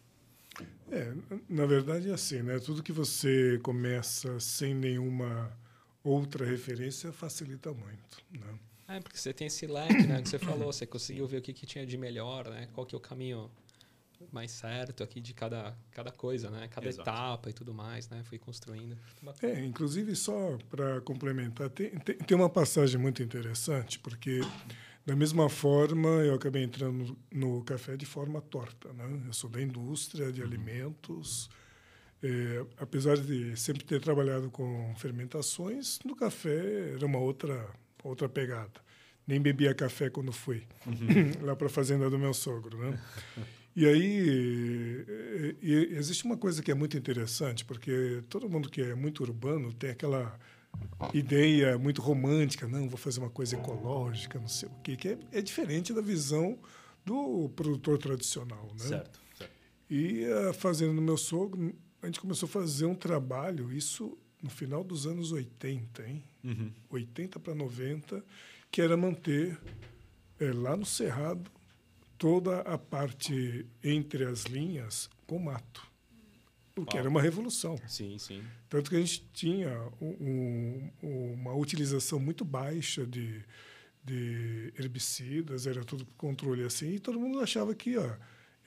É, 0.91 1.15
na 1.49 1.65
verdade 1.65 2.11
é 2.11 2.13
assim, 2.13 2.43
né? 2.43 2.59
Tudo 2.59 2.83
que 2.83 2.93
você 2.93 3.59
começa 3.63 4.39
sem 4.41 4.75
nenhuma 4.75 5.57
outra 6.03 6.45
referência 6.45 7.13
facilita 7.13 7.73
muito, 7.73 8.19
né? 8.31 8.59
É, 8.91 8.99
porque 8.99 9.17
você 9.17 9.33
tem 9.33 9.47
esse 9.47 9.69
leque, 9.69 10.03
né? 10.03 10.21
Que 10.21 10.29
você 10.29 10.39
falou, 10.39 10.73
você 10.73 10.85
conseguiu 10.85 11.25
ver 11.25 11.39
o 11.39 11.43
que, 11.43 11.53
que 11.53 11.65
tinha 11.65 11.87
de 11.87 11.97
melhor, 11.97 12.49
né? 12.49 12.69
Qual 12.73 12.85
que 12.85 12.93
é 12.93 12.99
o 12.99 13.01
caminho 13.01 13.49
mais 14.33 14.51
certo 14.51 15.03
aqui 15.03 15.21
de 15.21 15.33
cada, 15.33 15.77
cada 15.93 16.11
coisa, 16.11 16.51
né? 16.51 16.67
Cada 16.69 16.89
Exato. 16.89 17.09
etapa 17.09 17.51
e 17.51 17.53
tudo 17.53 17.73
mais, 17.73 18.09
né? 18.09 18.23
Fui 18.25 18.37
construindo. 18.37 18.99
É, 19.43 19.65
inclusive, 19.65 20.17
só 20.17 20.59
para 20.69 21.01
complementar, 21.03 21.71
tem, 21.71 21.91
tem, 22.01 22.17
tem, 22.17 22.37
uma 22.37 22.51
passagem 22.51 23.01
muito 23.01 23.23
interessante, 23.23 23.99
porque 24.01 24.41
da 25.07 25.15
mesma 25.15 25.49
forma 25.49 26.09
eu 26.09 26.35
acabei 26.35 26.65
entrando 26.65 27.17
no 27.31 27.63
café 27.63 27.97
de 27.97 28.05
forma 28.05 28.41
torta, 28.41 28.93
né? 28.93 29.23
Eu 29.25 29.33
sou 29.33 29.49
da 29.49 29.63
indústria 29.63 30.33
de 30.33 30.41
uhum. 30.41 30.49
alimentos, 30.49 31.49
é, 32.23 32.67
apesar 32.77 33.17
de 33.17 33.57
sempre 33.57 33.85
ter 33.85 34.01
trabalhado 34.01 34.51
com 34.51 34.93
fermentações, 34.97 36.01
no 36.05 36.17
café 36.17 36.95
era 36.95 37.07
uma 37.07 37.19
outra 37.19 37.73
outra 38.03 38.29
pegada. 38.29 38.81
Nem 39.27 39.41
bebia 39.41 39.75
café 39.75 40.11
quando 40.11 40.33
fui 40.33 40.63
uhum. 40.87 41.33
lá 41.47 41.55
para 41.55 41.67
a 41.67 41.71
fazenda 41.71 42.11
do 42.11 42.19
meu 42.19 42.35
sogro, 42.35 42.79
né? 42.79 42.99
E 43.77 43.87
aí 43.87 45.07
e 45.63 45.89
existe 45.93 46.25
uma 46.25 46.37
coisa 46.37 46.63
que 46.63 46.71
é 46.71 46.75
muito 46.75 46.97
interessante, 46.97 47.65
porque 47.65 48.23
todo 48.29 48.49
mundo 48.49 48.69
que 48.69 48.83
é 48.83 48.95
muito 48.95 49.23
urbano 49.23 49.73
tem 49.73 49.91
aquela 49.91 50.39
ideia 51.15 51.79
muito 51.79 52.01
romântica, 52.01 52.67
não, 52.67 52.89
vou 52.89 52.99
fazer 52.99 53.21
uma 53.21 53.31
coisa 53.31 53.57
ecológica, 53.57 54.39
não 54.39 54.49
sei 54.49 54.69
o 54.69 54.73
quê, 54.83 54.97
que 54.97 55.09
é, 55.09 55.19
é 55.33 55.41
diferente 55.41 55.93
da 55.93 56.01
visão 56.01 56.59
do 57.05 57.49
produtor 57.51 57.99
tradicional, 57.99 58.69
né? 58.79 58.87
Certo. 58.87 59.21
certo. 59.37 59.53
E 59.89 60.25
a 60.49 60.53
fazenda 60.53 60.95
do 60.95 61.03
meu 61.03 61.17
sogro, 61.17 61.75
a 62.03 62.07
gente 62.07 62.21
começou 62.21 62.47
a 62.47 62.51
fazer 62.51 62.87
um 62.87 62.95
trabalho, 62.95 63.73
isso 63.73 64.17
no 64.43 64.51
final 64.51 64.83
dos 64.83 65.07
anos 65.07 65.33
80, 65.33 66.07
hein? 66.07 66.23
Uhum. 66.43 66.73
80 66.91 67.39
para 67.39 67.55
90, 67.55 68.25
que 68.71 68.81
era 68.81 68.97
manter 68.97 69.59
é, 70.39 70.53
lá 70.53 70.77
no 70.77 70.87
Cerrado 70.87 71.51
toda 72.17 72.61
a 72.61 72.77
parte 72.77 73.67
entre 73.83 74.25
as 74.25 74.45
linhas 74.45 75.09
com 75.27 75.39
mato. 75.39 75.89
O 76.77 76.85
que 76.85 76.97
era 76.97 77.09
uma 77.09 77.21
revolução. 77.21 77.79
Sim, 77.87 78.19
sim. 78.19 78.43
Tanto 78.69 78.91
que 78.91 78.97
a 78.97 79.01
gente 79.01 79.25
tinha 79.33 79.71
um, 80.01 80.91
um, 81.03 81.33
uma 81.35 81.55
utilização 81.55 82.19
muito 82.19 82.45
baixa 82.45 83.07
de, 83.07 83.45
de 84.05 84.73
herbicidas, 84.79 85.67
era 85.67 85.85
tudo 85.85 86.07
controle 86.17 86.65
assim, 86.65 86.95
e 86.95 86.99
todo 86.99 87.19
mundo 87.19 87.41
achava 87.41 87.75
que 87.75 87.97
ó, 87.99 88.15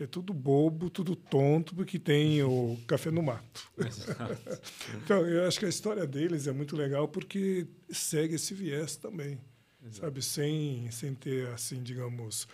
é 0.03 0.07
tudo 0.07 0.33
bobo, 0.33 0.89
tudo 0.89 1.15
tonto, 1.15 1.73
porque 1.75 1.97
tem 1.97 2.41
o 2.43 2.77
café 2.87 3.09
no 3.09 3.23
mato. 3.23 3.71
então, 5.03 5.25
eu 5.27 5.47
acho 5.47 5.59
que 5.59 5.65
a 5.65 5.69
história 5.69 6.05
deles 6.05 6.47
é 6.47 6.51
muito 6.51 6.75
legal 6.75 7.07
porque 7.07 7.67
segue 7.89 8.35
esse 8.35 8.53
viés 8.53 8.95
também, 8.95 9.39
Exato. 9.81 9.97
sabe? 10.01 10.21
Sem, 10.21 10.91
sem 10.91 11.13
ter, 11.13 11.47
assim, 11.49 11.81
digamos, 11.81 12.47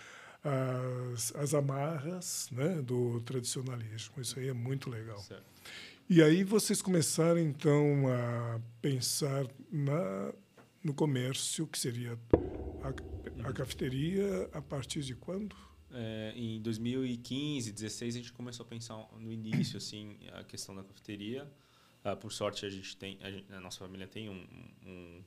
as, 0.43 1.33
as 1.35 1.53
amarras 1.53 2.47
né, 2.51 2.81
do 2.81 3.19
tradicionalismo. 3.21 4.21
Isso 4.21 4.39
aí 4.39 4.47
é 4.47 4.53
muito 4.53 4.89
legal. 4.89 5.19
Certo. 5.19 5.43
E 6.09 6.23
aí 6.23 6.43
vocês 6.43 6.81
começaram, 6.81 7.39
então, 7.39 8.07
a 8.07 8.59
pensar 8.81 9.45
na, 9.71 10.33
no 10.83 10.93
comércio, 10.93 11.67
que 11.67 11.77
seria 11.77 12.17
a, 12.81 13.47
a 13.47 13.53
cafeteria, 13.53 14.49
a 14.51 14.61
partir 14.61 15.01
de 15.01 15.13
quando? 15.13 15.55
É, 15.91 16.33
em 16.35 16.61
2015, 16.61 17.71
2016, 17.71 18.15
a 18.15 18.17
gente 18.19 18.33
começou 18.33 18.65
a 18.65 18.69
pensar 18.69 18.95
no 19.19 19.31
início 19.31 19.77
assim 19.77 20.17
a 20.33 20.43
questão 20.43 20.75
da 20.75 20.83
cafeteria. 20.83 21.51
Uh, 22.05 22.15
por 22.15 22.31
sorte, 22.31 22.65
a 22.65 22.69
gente 22.69 22.95
tem, 22.95 23.17
a, 23.21 23.29
gente, 23.29 23.51
a 23.51 23.59
nossa 23.59 23.79
família 23.79 24.07
tem 24.07 24.29
um, 24.29 24.47
um, 24.85 25.23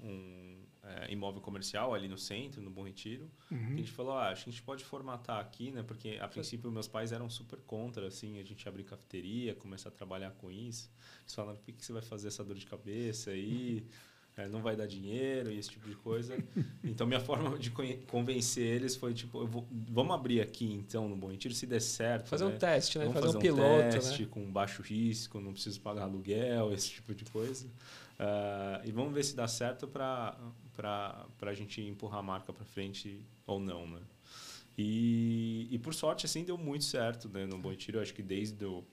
um 0.00 0.58
é, 0.82 1.12
imóvel 1.12 1.40
comercial 1.40 1.94
ali 1.94 2.08
no 2.08 2.16
centro, 2.16 2.62
no 2.62 2.70
Bom 2.70 2.84
Retiro. 2.84 3.30
Uhum. 3.50 3.74
a 3.74 3.76
gente 3.76 3.92
falou, 3.92 4.12
ah, 4.12 4.30
acho 4.30 4.44
que 4.44 4.50
a 4.50 4.52
gente 4.52 4.62
pode 4.62 4.84
formatar 4.84 5.38
aqui, 5.38 5.70
né? 5.70 5.82
Porque 5.82 6.18
a 6.20 6.26
princípio 6.26 6.70
meus 6.72 6.88
pais 6.88 7.12
eram 7.12 7.28
super 7.28 7.60
contra, 7.60 8.06
assim, 8.06 8.38
a 8.38 8.42
gente 8.42 8.66
abrir 8.68 8.84
cafeteria, 8.84 9.54
começar 9.54 9.90
a 9.90 9.92
trabalhar 9.92 10.30
com 10.32 10.50
isso. 10.50 10.90
Eles 11.20 11.34
falaram, 11.34 11.58
por 11.58 11.64
que 11.72 11.84
você 11.84 11.92
vai 11.92 12.02
fazer 12.02 12.28
essa 12.28 12.44
dor 12.44 12.56
de 12.56 12.66
cabeça 12.66 13.30
aí? 13.30 13.86
é, 14.38 14.46
não 14.46 14.62
vai 14.62 14.76
dar 14.76 14.86
dinheiro 14.86 15.50
e 15.50 15.58
esse 15.58 15.70
tipo 15.70 15.88
de 15.88 15.96
coisa. 15.96 16.38
Então, 16.84 17.06
minha 17.06 17.20
forma 17.20 17.58
de 17.58 17.70
convencer 18.06 18.64
eles 18.64 18.96
foi 18.96 19.12
tipo, 19.12 19.44
vou, 19.46 19.66
vamos 19.70 20.14
abrir 20.14 20.40
aqui 20.40 20.72
então 20.72 21.08
no 21.08 21.16
Bom 21.16 21.28
Retiro, 21.30 21.52
se 21.52 21.66
der 21.66 21.80
certo. 21.80 22.28
Fazer 22.28 22.44
né? 22.44 22.54
um 22.54 22.58
teste, 22.58 22.98
né? 22.98 23.04
Vamos 23.04 23.20
fazer, 23.20 23.32
fazer 23.34 23.38
um, 23.38 23.40
piloto, 23.40 23.82
né? 23.82 23.90
teste 23.90 24.22
né? 24.22 24.28
com 24.30 24.50
baixo 24.50 24.80
risco, 24.80 25.40
não 25.40 25.52
preciso 25.52 25.80
pagar 25.80 26.04
aluguel, 26.04 26.72
esse 26.72 26.90
tipo 26.90 27.14
de 27.14 27.24
coisa. 27.26 27.66
Uh, 27.66 28.86
e 28.86 28.92
vamos 28.92 29.12
ver 29.12 29.24
se 29.24 29.36
dá 29.36 29.46
certo 29.46 29.86
para 29.86 30.36
a 31.42 31.54
gente 31.54 31.82
empurrar 31.82 32.20
a 32.20 32.22
marca 32.22 32.52
para 32.52 32.64
frente 32.64 33.20
ou 33.46 33.60
não, 33.60 33.86
né? 33.86 34.00
E, 34.76 35.66
e 35.70 35.78
por 35.78 35.92
sorte, 35.92 36.24
assim, 36.24 36.44
deu 36.44 36.56
muito 36.56 36.84
certo 36.84 37.28
né? 37.28 37.44
no 37.44 37.58
Bom 37.58 37.70
Retiro. 37.70 38.00
Acho 38.00 38.14
que 38.14 38.22
desde 38.22 38.64
o 38.64 38.84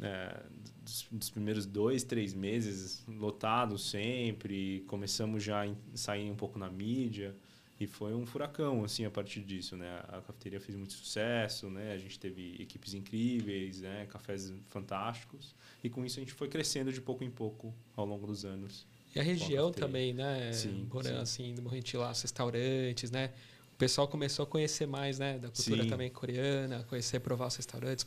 é, 0.00 0.42
dos, 0.82 1.06
dos, 1.10 1.30
primeiros 1.30 1.66
dois, 1.66 2.04
três 2.04 2.32
meses 2.34 3.04
lotados 3.06 3.90
sempre, 3.90 4.84
começamos 4.86 5.42
já 5.42 5.64
a 5.64 5.74
sair 5.94 6.30
um 6.30 6.36
pouco 6.36 6.58
na 6.58 6.70
mídia 6.70 7.34
e 7.80 7.86
foi 7.86 8.14
um 8.14 8.26
furacão 8.26 8.84
assim 8.84 9.04
a 9.04 9.10
partir 9.10 9.40
disso, 9.40 9.76
né? 9.76 10.00
A 10.08 10.20
cafeteria 10.20 10.60
fez 10.60 10.76
muito 10.76 10.92
sucesso, 10.92 11.70
né? 11.70 11.92
A 11.92 11.98
gente 11.98 12.18
teve 12.18 12.56
equipes 12.60 12.94
incríveis, 12.94 13.80
né? 13.80 14.06
Cafés 14.06 14.52
fantásticos 14.68 15.54
e 15.82 15.88
com 15.88 16.04
isso 16.04 16.18
a 16.18 16.22
gente 16.22 16.32
foi 16.32 16.48
crescendo 16.48 16.92
de 16.92 17.00
pouco 17.00 17.22
em 17.22 17.30
pouco 17.30 17.74
ao 17.96 18.04
longo 18.04 18.26
dos 18.26 18.44
anos. 18.44 18.86
E 19.14 19.20
a 19.20 19.22
região 19.22 19.68
a 19.68 19.72
também, 19.72 20.12
né? 20.12 20.52
Sim, 20.52 20.86
Porém, 20.90 21.12
sim. 21.12 21.18
assim, 21.18 21.54
do 21.54 21.98
lá, 21.98 22.10
os 22.10 22.22
restaurantes, 22.22 23.10
né? 23.10 23.32
O 23.78 23.84
pessoal 23.88 24.08
começou 24.08 24.42
a 24.42 24.46
conhecer 24.46 24.88
mais, 24.88 25.20
né, 25.20 25.38
da 25.38 25.48
cultura 25.50 25.84
sim. 25.84 25.88
também 25.88 26.10
coreana, 26.10 26.82
conhecer, 26.88 27.20
provar 27.20 27.46
os 27.46 27.54
restaurantes, 27.54 28.04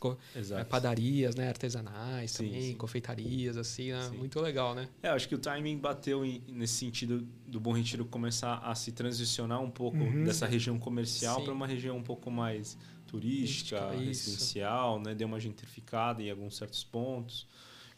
é, 0.50 0.64
padarias, 0.64 1.34
né, 1.34 1.48
artesanais 1.48 2.30
sim, 2.30 2.44
também, 2.44 2.62
sim. 2.72 2.74
confeitarias, 2.74 3.56
assim, 3.56 3.90
né, 3.90 4.10
muito 4.10 4.38
legal, 4.38 4.74
né? 4.74 4.86
É, 5.02 5.08
acho 5.08 5.26
que 5.26 5.34
o 5.34 5.38
timing 5.38 5.78
bateu 5.78 6.26
em, 6.26 6.42
nesse 6.46 6.74
sentido 6.74 7.26
do 7.46 7.58
Bom 7.58 7.72
Retiro 7.72 8.04
começar 8.04 8.58
a 8.58 8.74
se 8.74 8.92
transicionar 8.92 9.62
um 9.62 9.70
pouco 9.70 9.96
uhum. 9.96 10.24
dessa 10.24 10.44
região 10.44 10.78
comercial 10.78 11.42
para 11.42 11.54
uma 11.54 11.66
região 11.66 11.96
um 11.96 12.02
pouco 12.02 12.30
mais 12.30 12.76
turística, 13.06 13.92
residencial, 13.92 15.00
né, 15.00 15.14
deu 15.14 15.26
uma 15.26 15.40
gentrificada 15.40 16.22
em 16.22 16.30
alguns 16.30 16.54
certos 16.54 16.84
pontos. 16.84 17.48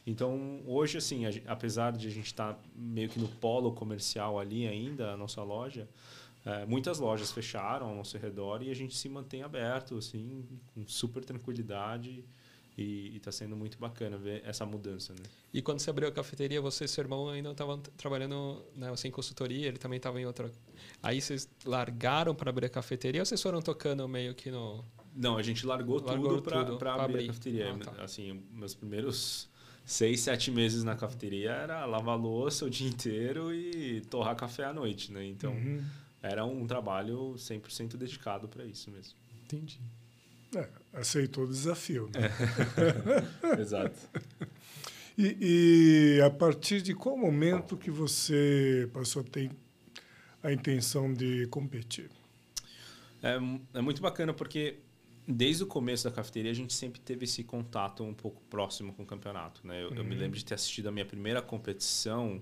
Então, 0.07 0.63
hoje, 0.65 0.99
assim, 0.99 1.23
apesar 1.47 1.91
de 1.93 2.07
a 2.07 2.11
gente 2.11 2.27
estar 2.27 2.55
tá 2.55 2.61
meio 2.77 3.09
que 3.09 3.19
no 3.19 3.27
polo 3.27 3.73
comercial 3.73 4.39
ali 4.39 4.69
ainda, 4.69 5.13
a 5.13 5.17
nossa 5.17 5.43
loja, 5.43 5.89
é, 6.45 6.67
muitas 6.67 6.99
lojas 6.99 7.33
fecharam 7.33 7.89
ao 7.89 7.95
nosso 7.95 8.19
redor 8.19 8.63
e 8.63 8.71
a 8.71 8.75
gente 8.75 8.95
se 8.95 9.09
mantém 9.09 9.43
aberto, 9.43 9.97
assim, 9.97 10.45
com 10.75 10.87
super 10.87 11.25
tranquilidade. 11.25 12.25
E 12.77 13.17
está 13.17 13.31
sendo 13.31 13.55
muito 13.55 13.79
bacana 13.79 14.19
ver 14.19 14.43
essa 14.45 14.67
mudança, 14.67 15.13
né? 15.13 15.23
E 15.53 15.63
quando 15.63 15.79
você 15.79 15.91
abriu 15.91 16.09
a 16.09 16.11
cafeteria, 16.13 16.61
você 16.61 16.87
e 16.87 16.89
seu 16.89 17.03
irmão 17.03 17.29
ainda 17.29 17.53
estavam 17.53 17.79
trabalhando 17.79 18.65
né, 18.75 18.91
assim, 18.91 19.07
em 19.07 19.11
consultoria, 19.13 19.69
ele 19.69 19.79
também 19.79 19.99
estava 19.99 20.21
em 20.21 20.27
outra... 20.27 20.51
Aí 21.01 21.21
vocês 21.21 21.49
largaram 21.65 22.35
para 22.35 22.51
abrir 22.51 22.67
a 22.67 22.69
cafeteria 22.69 23.23
ou 23.23 23.27
vocês 23.27 23.41
foram 23.41 23.63
tocando 23.63 24.09
meio 24.09 24.35
que 24.35 24.51
no... 24.51 24.85
Não, 25.15 25.37
a 25.37 25.43
gente 25.43 25.65
largou, 25.65 26.03
largou 26.05 26.43
tudo 26.43 26.77
para 26.77 26.95
abrir, 26.95 27.05
abrir, 27.05 27.25
a 27.25 27.27
cafeteria. 27.29 27.73
Ah, 27.73 27.79
tá. 27.79 28.03
Assim, 28.03 28.43
meus 28.51 28.75
primeiros 28.75 29.49
seis, 29.85 30.23
sete 30.23 30.51
meses 30.51 30.83
na 30.83 30.97
cafeteria 30.97 31.53
era 31.53 31.85
lavar 31.85 32.19
louça 32.19 32.65
o 32.65 32.71
dia 32.71 32.89
inteiro 32.89 33.55
e 33.55 34.01
torrar 34.11 34.35
café 34.35 34.65
à 34.65 34.73
noite, 34.73 35.13
né? 35.13 35.25
Então... 35.25 35.53
Uhum 35.53 35.81
era 36.25 36.43
um 36.43 36.67
trabalho 36.67 37.35
100% 37.37 37.99
dedicado 37.99 38.49
para 38.49 38.65
isso 38.65 38.91
mesmo. 38.91 39.15
Entendi. 39.45 39.79
É, 40.57 40.69
aceitou 40.95 41.45
o 41.45 41.47
desafio, 41.47 42.11
né? 42.15 42.31
É. 43.55 43.61
Exato. 43.61 43.99
E, 45.19 46.17
e, 46.17 46.23
a 46.23 46.31
partir 46.31 46.81
de 46.81 46.95
qual 46.95 47.17
momento 47.17 47.77
que 47.77 47.91
você 47.91 48.89
passou 48.93 49.21
a 49.21 49.25
ter 49.25 49.51
a 50.43 50.51
intenção 50.51 51.13
de 51.13 51.47
competir? 51.49 52.11
É, 53.23 53.39
é 53.75 53.81
muito 53.83 54.01
bacana 54.01 54.33
porque 54.33 54.79
desde 55.29 55.63
o 55.63 55.67
começo 55.67 56.05
da 56.05 56.11
cafeteria 56.11 56.51
a 56.51 56.55
gente 56.55 56.73
sempre 56.73 57.01
teve 57.01 57.25
esse 57.25 57.45
contato 57.45 58.03
um 58.03 58.15
pouco 58.15 58.41
próximo 58.49 58.95
com 58.95 59.03
o 59.03 59.07
campeonato. 59.07 59.61
Né? 59.67 59.83
Eu, 59.83 59.91
uhum. 59.91 59.97
eu 59.97 60.05
me 60.05 60.15
uhum. 60.15 60.21
lembro 60.21 60.39
de 60.39 60.45
ter 60.45 60.55
assistido 60.55 60.89
a 60.89 60.93
minha 60.93 61.05
primeira 61.05 61.43
competição 61.43 62.41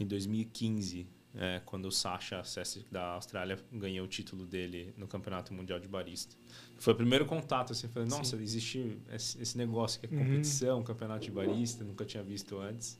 em 0.00 0.06
2015 0.06 1.06
é, 1.34 1.60
quando 1.64 1.86
o 1.86 1.92
Sasha 1.92 2.44
Sessic 2.44 2.86
da 2.90 3.12
Austrália 3.12 3.58
ganhou 3.72 4.04
o 4.04 4.08
título 4.08 4.44
dele 4.46 4.92
no 4.96 5.06
Campeonato 5.06 5.52
Mundial 5.54 5.80
de 5.80 5.88
Barista. 5.88 6.36
Foi 6.76 6.92
o 6.92 6.96
primeiro 6.96 7.24
contato, 7.24 7.72
assim, 7.72 7.88
falei, 7.88 8.08
nossa, 8.08 8.36
Sim. 8.36 8.42
existe 8.42 8.98
esse, 9.10 9.56
negócio 9.56 10.00
que 10.00 10.06
é 10.06 10.10
uhum. 10.10 10.24
competição, 10.24 10.78
uhum. 10.78 10.84
campeonato 10.84 11.24
de 11.24 11.30
barista, 11.30 11.84
nunca 11.84 12.04
tinha 12.04 12.22
visto 12.22 12.58
antes. 12.58 12.98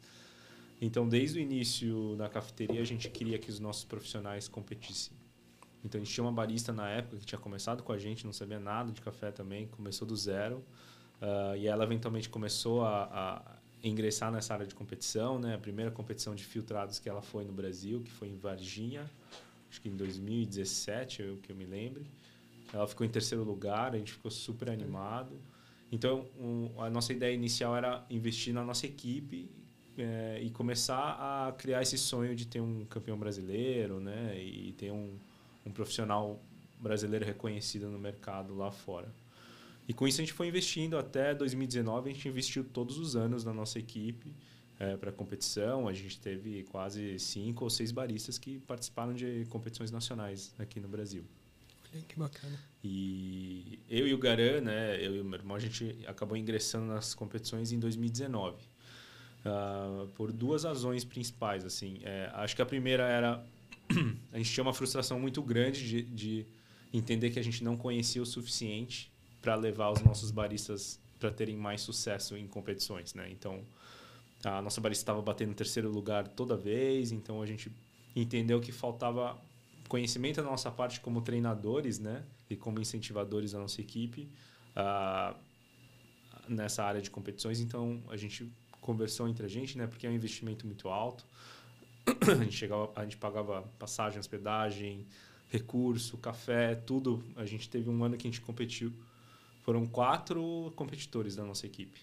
Então, 0.80 1.08
desde 1.08 1.38
o 1.38 1.42
início 1.42 2.16
na 2.16 2.28
cafeteria, 2.28 2.80
a 2.80 2.84
gente 2.84 3.08
queria 3.08 3.38
que 3.38 3.50
os 3.50 3.60
nossos 3.60 3.84
profissionais 3.84 4.48
competissem. 4.48 5.16
Então, 5.84 6.00
a 6.00 6.04
gente 6.04 6.12
tinha 6.12 6.24
uma 6.24 6.32
barista 6.32 6.72
na 6.72 6.88
época 6.88 7.18
que 7.18 7.26
tinha 7.26 7.38
começado 7.38 7.82
com 7.82 7.92
a 7.92 7.98
gente, 7.98 8.24
não 8.24 8.32
sabia 8.32 8.58
nada 8.58 8.92
de 8.92 9.00
café 9.00 9.30
também, 9.30 9.66
começou 9.68 10.06
do 10.06 10.16
zero. 10.16 10.64
Uh, 11.20 11.56
e 11.56 11.68
ela 11.68 11.84
eventualmente 11.84 12.28
começou 12.28 12.84
a, 12.84 13.04
a, 13.04 13.56
ingressar 13.82 14.30
nessa 14.30 14.54
área 14.54 14.66
de 14.66 14.74
competição, 14.74 15.38
né? 15.38 15.54
A 15.54 15.58
primeira 15.58 15.90
competição 15.90 16.34
de 16.34 16.44
filtrados 16.44 16.98
que 16.98 17.08
ela 17.08 17.22
foi 17.22 17.44
no 17.44 17.52
Brasil, 17.52 18.00
que 18.00 18.10
foi 18.10 18.28
em 18.28 18.36
Varginha, 18.36 19.08
acho 19.68 19.80
que 19.80 19.88
em 19.88 19.96
2017, 19.96 21.22
eu 21.22 21.36
que 21.38 21.50
eu 21.50 21.56
me 21.56 21.64
lembre. 21.64 22.06
Ela 22.72 22.86
ficou 22.86 23.06
em 23.06 23.10
terceiro 23.10 23.44
lugar, 23.44 23.94
a 23.94 23.98
gente 23.98 24.12
ficou 24.12 24.30
super 24.30 24.70
animado. 24.70 25.32
Então, 25.90 26.26
um, 26.38 26.70
a 26.80 26.88
nossa 26.88 27.12
ideia 27.12 27.34
inicial 27.34 27.76
era 27.76 28.04
investir 28.08 28.54
na 28.54 28.64
nossa 28.64 28.86
equipe 28.86 29.50
é, 29.98 30.40
e 30.42 30.50
começar 30.50 31.18
a 31.18 31.52
criar 31.52 31.82
esse 31.82 31.98
sonho 31.98 32.34
de 32.34 32.46
ter 32.46 32.60
um 32.60 32.84
campeão 32.86 33.18
brasileiro, 33.18 34.00
né? 34.00 34.38
E 34.38 34.72
ter 34.72 34.90
um, 34.90 35.18
um 35.66 35.70
profissional 35.70 36.40
brasileiro 36.78 37.24
reconhecido 37.24 37.90
no 37.90 37.98
mercado 37.98 38.56
lá 38.56 38.70
fora. 38.70 39.12
E 39.88 39.92
com 39.92 40.06
isso 40.06 40.20
a 40.20 40.24
gente 40.24 40.32
foi 40.32 40.48
investindo 40.48 40.96
até 40.96 41.34
2019, 41.34 42.10
a 42.10 42.12
gente 42.12 42.28
investiu 42.28 42.64
todos 42.64 42.98
os 42.98 43.16
anos 43.16 43.44
na 43.44 43.52
nossa 43.52 43.78
equipe 43.78 44.32
é, 44.78 44.96
para 44.96 45.12
competição. 45.12 45.88
A 45.88 45.92
gente 45.92 46.18
teve 46.18 46.64
quase 46.64 47.18
cinco 47.18 47.64
ou 47.64 47.70
seis 47.70 47.92
baristas 47.92 48.38
que 48.38 48.58
participaram 48.60 49.12
de 49.12 49.46
competições 49.48 49.90
nacionais 49.90 50.54
aqui 50.58 50.80
no 50.80 50.88
Brasil. 50.88 51.24
Olha 51.92 52.02
que 52.02 52.18
bacana. 52.18 52.58
E 52.82 53.78
eu 53.88 54.08
e 54.08 54.14
o 54.14 54.18
Garan, 54.18 54.62
né, 54.62 55.04
eu 55.04 55.16
e 55.16 55.20
o 55.20 55.24
meu 55.24 55.38
irmão, 55.38 55.56
a 55.56 55.60
gente 55.60 55.98
acabou 56.06 56.36
ingressando 56.36 56.86
nas 56.86 57.14
competições 57.14 57.70
em 57.70 57.78
2019. 57.78 58.56
Uh, 58.56 58.68
ah, 59.44 60.06
por 60.14 60.32
duas 60.32 60.64
razões 60.64 61.04
principais. 61.04 61.64
assim 61.64 61.98
é, 62.02 62.30
Acho 62.34 62.56
que 62.56 62.62
a 62.62 62.66
primeira 62.66 63.02
era 63.04 63.44
a 64.32 64.38
gente 64.38 64.50
tinha 64.50 64.62
uma 64.62 64.72
frustração 64.72 65.18
muito 65.20 65.42
grande 65.42 65.86
de, 65.86 66.02
de 66.02 66.46
entender 66.92 67.30
que 67.30 67.38
a 67.38 67.42
gente 67.42 67.62
não 67.62 67.76
conhecia 67.76 68.22
o 68.22 68.26
suficiente 68.26 69.11
para 69.42 69.56
levar 69.56 69.90
os 69.90 70.00
nossos 70.02 70.30
baristas 70.30 70.98
para 71.18 71.30
terem 71.30 71.56
mais 71.56 71.80
sucesso 71.82 72.36
em 72.36 72.46
competições, 72.46 73.12
né? 73.14 73.28
Então, 73.30 73.62
a 74.44 74.62
nossa 74.62 74.80
barista 74.80 75.02
estava 75.02 75.20
batendo 75.20 75.54
terceiro 75.54 75.90
lugar 75.90 76.26
toda 76.28 76.56
vez, 76.56 77.12
então 77.12 77.42
a 77.42 77.46
gente 77.46 77.70
entendeu 78.14 78.60
que 78.60 78.72
faltava 78.72 79.38
conhecimento 79.88 80.36
da 80.36 80.48
nossa 80.48 80.70
parte 80.70 81.00
como 81.00 81.20
treinadores, 81.20 81.98
né? 81.98 82.24
E 82.48 82.56
como 82.56 82.80
incentivadores 82.80 83.52
da 83.52 83.58
nossa 83.58 83.80
equipe 83.80 84.28
uh, 84.76 85.36
nessa 86.48 86.82
área 86.82 87.00
de 87.00 87.10
competições. 87.10 87.60
Então, 87.60 88.02
a 88.08 88.16
gente 88.16 88.50
conversou 88.80 89.28
entre 89.28 89.46
a 89.46 89.48
gente, 89.48 89.76
né? 89.76 89.86
Porque 89.86 90.06
é 90.06 90.10
um 90.10 90.14
investimento 90.14 90.66
muito 90.66 90.88
alto. 90.88 91.24
a 92.06 92.42
gente 92.42 92.56
chegava, 92.56 92.90
a 92.96 93.02
gente 93.04 93.16
pagava 93.16 93.62
passagem, 93.78 94.18
hospedagem, 94.18 95.06
recurso, 95.50 96.16
café, 96.16 96.74
tudo. 96.74 97.22
A 97.36 97.44
gente 97.44 97.68
teve 97.68 97.88
um 97.90 98.02
ano 98.02 98.16
que 98.16 98.26
a 98.26 98.30
gente 98.30 98.40
competiu. 98.40 98.92
Foram 99.62 99.86
quatro 99.86 100.72
competidores 100.76 101.36
da 101.36 101.44
nossa 101.44 101.66
equipe. 101.66 102.00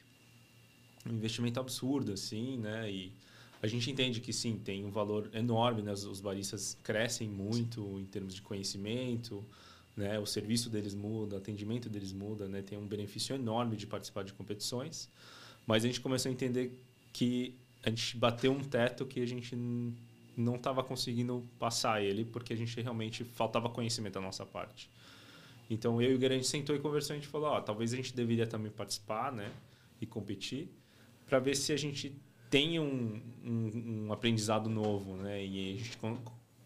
Um 1.06 1.13
investimento 1.13 1.60
absurdo, 1.60 2.13
assim, 2.13 2.58
né? 2.58 2.89
E 2.92 3.12
a 3.62 3.68
gente 3.68 3.92
entende 3.92 4.22
que 4.22 4.32
sim, 4.32 4.58
tem 4.58 4.86
um 4.86 4.92
valor 4.92 5.30
enorme, 5.34 5.82
né? 5.82 5.92
Os 5.92 6.22
baristas 6.22 6.78
crescem 6.84 7.28
muito 7.28 8.00
em 8.00 8.06
termos 8.06 8.34
de 8.34 8.42
conhecimento, 8.42 9.44
né? 9.96 10.18
O 10.18 10.25
serviço 10.25 10.70
deles 10.70 10.96
muda, 10.96 11.36
o 11.36 11.39
atendimento 11.39 11.89
deles 11.89 12.13
muda, 12.13 12.48
né? 12.48 12.62
Tem 12.62 12.78
um 12.78 12.88
benefício 12.88 13.36
enorme 13.36 13.75
de 13.75 13.86
participar 13.86 14.24
de 14.24 14.34
competições. 14.34 15.10
Mas 15.68 15.84
a 15.84 15.88
gente 15.88 16.00
começou 16.00 16.30
a 16.30 16.34
entender 16.34 16.82
que 17.12 17.54
a 17.84 17.89
gente 17.89 18.18
bateu 18.18 18.51
um 18.51 18.63
teto 18.63 19.06
que 19.06 19.22
a 19.22 19.25
gente 19.25 19.55
não 20.36 20.55
estava 20.55 20.81
conseguindo 20.81 21.46
passar 21.60 22.01
ele, 22.01 22.24
porque 22.24 22.53
a 22.53 22.55
gente 22.55 22.79
realmente 22.79 23.25
faltava 23.25 23.70
conhecimento 23.70 24.14
da 24.14 24.22
nossa 24.22 24.46
parte. 24.46 24.90
Então 25.70 26.01
eu 26.01 26.12
e 26.12 26.16
o 26.16 26.18
Guilherme 26.18 26.44
sentou 26.44 26.75
e 26.75 26.79
conversou, 26.79 27.14
a 27.14 27.18
gente 27.18 27.27
falou, 27.27 27.50
ó, 27.50 27.62
talvez 27.62 27.94
a 27.94 27.96
gente 27.96 28.16
deveria 28.16 28.48
também 28.48 28.72
participar, 28.72 29.32
né, 29.32 29.51
e 30.01 30.05
competir, 30.05 30.70
para 31.25 31.40
ver 31.40 31.55
se 31.55 31.72
a 31.72 31.77
gente 31.77 32.16
tem 32.50 32.79
um, 32.79 33.22
um, 33.44 34.05
um, 34.05 34.14
aprendizado 34.14 34.70
novo, 34.70 35.16
né, 35.18 35.46
e 35.46 35.74
a 35.74 35.77
gente 35.77 35.98
con 35.98 36.18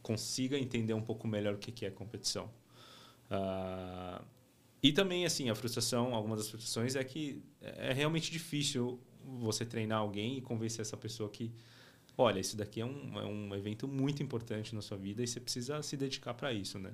consiga 0.01 0.59
entender 0.59 0.93
um 0.93 1.01
pouco 1.01 1.25
melhor 1.25 1.53
o 1.53 1.57
que, 1.57 1.71
que 1.71 1.85
é 1.85 1.89
competição. 1.89 2.49
Uh, 3.31 4.21
e 4.83 4.91
também, 4.91 5.25
assim, 5.25 5.49
a 5.49 5.55
frustração, 5.55 6.13
algumas 6.13 6.39
das 6.39 6.49
frustrações 6.49 6.97
é 6.97 7.03
que 7.05 7.41
é 7.61 7.93
realmente 7.93 8.29
difícil 8.29 8.99
você 9.23 9.65
treinar 9.65 9.99
alguém 9.99 10.37
e 10.37 10.41
convencer 10.41 10.81
essa 10.81 10.97
pessoa 10.97 11.29
que, 11.29 11.53
olha, 12.17 12.41
isso 12.41 12.57
daqui 12.57 12.81
é 12.81 12.85
um, 12.85 13.17
é 13.17 13.25
um 13.25 13.55
evento 13.55 13.87
muito 13.87 14.21
importante 14.21 14.75
na 14.75 14.81
sua 14.81 14.97
vida 14.97 15.23
e 15.23 15.27
você 15.27 15.39
precisa 15.39 15.81
se 15.81 15.95
dedicar 15.95 16.33
para 16.33 16.51
isso, 16.51 16.77
né? 16.77 16.93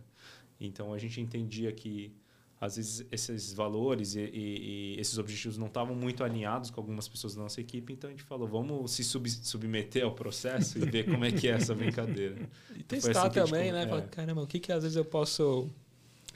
Então, 0.60 0.94
a 0.94 0.98
gente 0.98 1.22
entendia 1.22 1.72
que, 1.72 2.14
às 2.60 2.76
vezes, 2.76 3.06
esses 3.12 3.54
valores 3.54 4.16
e, 4.16 4.20
e, 4.20 4.96
e 4.96 5.00
esses 5.00 5.18
objetivos 5.18 5.58
não 5.58 5.68
estavam 5.68 5.96
muito 5.96 6.24
alinhados 6.24 6.70
com 6.70 6.82
algumas 6.82 7.08
pessoas 7.08 7.36
da 7.36 7.42
nossa 7.42 7.62
equipe, 7.62 7.94
então 7.94 8.10
a 8.10 8.12
gente 8.12 8.24
falou, 8.24 8.48
vamos 8.48 8.92
se 8.92 9.04
sub 9.04 9.30
submeter 9.30 10.04
ao 10.04 10.14
processo 10.14 10.78
e 10.78 10.82
ver 10.82 11.06
como 11.06 11.24
é 11.24 11.32
que 11.32 11.48
é 11.48 11.52
essa 11.52 11.74
brincadeira. 11.74 12.38
E 12.76 12.84
testar 12.84 13.28
assim 13.28 13.32
também, 13.32 13.72
né? 13.72 13.84
É. 13.84 13.88
Falar, 13.88 14.02
caramba, 14.04 14.42
o 14.42 14.48
que, 14.48 14.60
que 14.60 14.72
às 14.72 14.84
vezes 14.84 14.96
eu 14.96 15.06
posso 15.06 15.70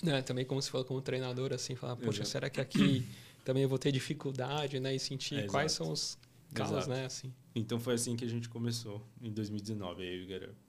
né, 0.04 0.22
também 0.22 0.46
como 0.46 0.62
se 0.62 0.70
falou 0.70 0.86
como 0.86 1.02
treinador, 1.02 1.54
assim, 1.54 1.76
falar, 1.76 1.96
poxa, 1.96 2.22
Exato. 2.22 2.30
será 2.30 2.50
que 2.50 2.60
aqui 2.60 3.06
também 3.46 3.64
eu 3.64 3.70
vou 3.70 3.80
ter 3.80 3.92
dificuldade, 3.92 4.80
né? 4.80 4.94
E 4.94 5.00
sentir 5.00 5.40
é, 5.40 5.44
quais 5.44 5.72
são 5.72 5.92
os 5.92 6.18
casos, 6.54 6.88
né? 6.88 7.06
Assim. 7.06 7.34
Então 7.56 7.80
foi 7.80 7.94
assim 7.94 8.16
que 8.16 8.26
a 8.26 8.28
gente 8.28 8.50
começou, 8.50 9.02
em 9.22 9.32
2019, 9.32 10.04
aí 10.04 10.24
o 10.24 10.28
Garoto. 10.28 10.63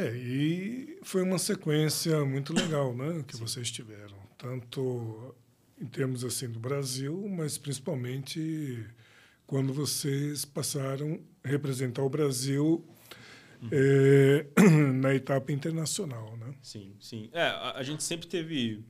É, 0.00 0.16
e 0.16 0.98
foi 1.02 1.22
uma 1.22 1.38
sequência 1.38 2.24
muito 2.24 2.54
legal, 2.54 2.94
né, 2.94 3.22
que 3.26 3.36
Sim. 3.36 3.44
vocês 3.44 3.70
tiveram, 3.70 4.16
tanto 4.38 5.34
em 5.78 5.86
termos 5.86 6.24
assim 6.24 6.48
do 6.48 6.58
Brasil, 6.58 7.28
mas 7.28 7.58
principalmente 7.58 8.86
quando 9.46 9.74
vocês 9.74 10.44
passaram 10.44 11.20
a 11.44 11.48
representar 11.48 12.02
o 12.02 12.08
Brasil 12.08 12.82
é, 13.70 14.46
na 14.94 15.14
etapa 15.14 15.52
internacional, 15.52 16.34
né? 16.36 16.54
Sim, 16.62 16.94
sim. 16.98 17.28
É, 17.32 17.42
a, 17.42 17.72
a 17.72 17.82
gente 17.82 18.02
sempre 18.02 18.26
teve 18.26 18.82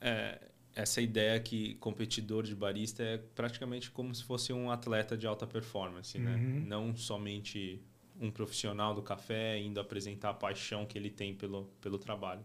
é, 0.00 0.38
essa 0.74 1.00
ideia 1.00 1.38
que 1.40 1.76
competidor 1.76 2.42
de 2.44 2.54
barista 2.54 3.02
é 3.02 3.18
praticamente 3.18 3.90
como 3.90 4.14
se 4.14 4.22
fosse 4.24 4.52
um 4.52 4.70
atleta 4.70 5.16
de 5.16 5.26
alta 5.26 5.46
performance, 5.46 6.18
né? 6.18 6.34
uhum. 6.34 6.60
né? 6.60 6.64
Não 6.66 6.96
somente 6.96 7.80
um 8.20 8.30
profissional 8.30 8.94
do 8.94 9.02
café 9.02 9.58
indo 9.58 9.80
apresentar 9.80 10.30
a 10.30 10.34
paixão 10.34 10.86
que 10.86 10.98
ele 10.98 11.10
tem 11.10 11.34
pelo, 11.34 11.64
pelo 11.80 11.98
trabalho. 11.98 12.44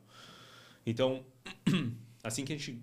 Então, 0.86 1.26
assim 2.24 2.46
que 2.46 2.54
a 2.54 2.58
gente 2.58 2.82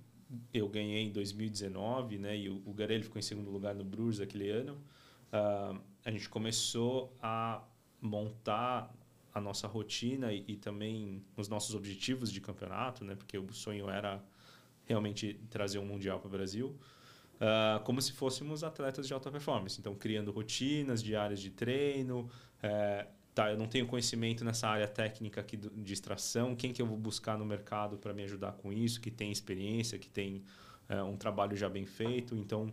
eu 0.55 0.68
ganhei 0.68 1.03
em 1.03 1.11
2019, 1.11 2.18
né, 2.18 2.37
e 2.37 2.48
o, 2.48 2.62
o 2.64 2.72
Garelli 2.72 3.03
ficou 3.03 3.18
em 3.18 3.22
segundo 3.22 3.50
lugar 3.50 3.74
no 3.74 3.85
Brewers 3.85 4.20
aquele 4.20 4.48
ano, 4.48 4.74
uh, 5.33 5.81
a 6.05 6.11
gente 6.11 6.29
começou 6.29 7.16
a 7.20 7.62
montar 8.00 8.94
a 9.33 9.40
nossa 9.40 9.66
rotina 9.66 10.33
e, 10.33 10.44
e, 10.48 10.57
também 10.57 11.22
os 11.37 11.48
nossos 11.48 11.74
objetivos 11.74 12.33
de 12.33 12.40
campeonato, 12.40 13.05
né? 13.05 13.14
Porque 13.14 13.38
o 13.38 13.53
sonho 13.53 13.88
era 13.88 14.22
realmente 14.85 15.40
trazer 15.48 15.79
um 15.79 15.87
mundial 15.87 16.18
para 16.18 16.26
o 16.26 16.31
Brasil, 16.31 16.76
uh, 17.37 17.81
como 17.85 18.03
se 18.03 18.12
fôssemos 18.12 18.64
atletas 18.64 19.07
de 19.07 19.14
alta 19.14 19.31
performance. 19.31 19.79
Então, 19.79 19.94
criando 19.94 20.33
rotinas 20.33 21.03
diárias 21.03 21.40
de 21.40 21.50
treino. 21.50 22.29
É, 22.62 23.07
tá, 23.35 23.51
eu 23.51 23.57
não 23.57 23.66
tenho 23.66 23.87
conhecimento 23.87 24.44
nessa 24.44 24.68
área 24.68 24.88
técnica 24.88 25.40
aqui 25.40 25.57
de 25.57 25.92
extração. 25.92 26.55
Quem 26.55 26.73
que 26.73 26.81
eu 26.83 26.87
vou 26.87 26.96
buscar 26.96 27.38
no 27.38 27.44
mercado 27.44 27.96
para 27.96 28.12
me 28.12 28.23
ajudar 28.25 28.53
com 28.53 28.73
isso? 28.73 29.01
Que 29.01 29.11
tem 29.11 29.31
experiência, 29.31 29.99
que 29.99 30.09
tem 30.09 30.42
é, 30.88 31.03
um 31.03 31.16
trabalho 31.16 31.57
já 31.57 31.68
bem 31.68 31.87
feito. 31.87 32.35
Então, 32.35 32.73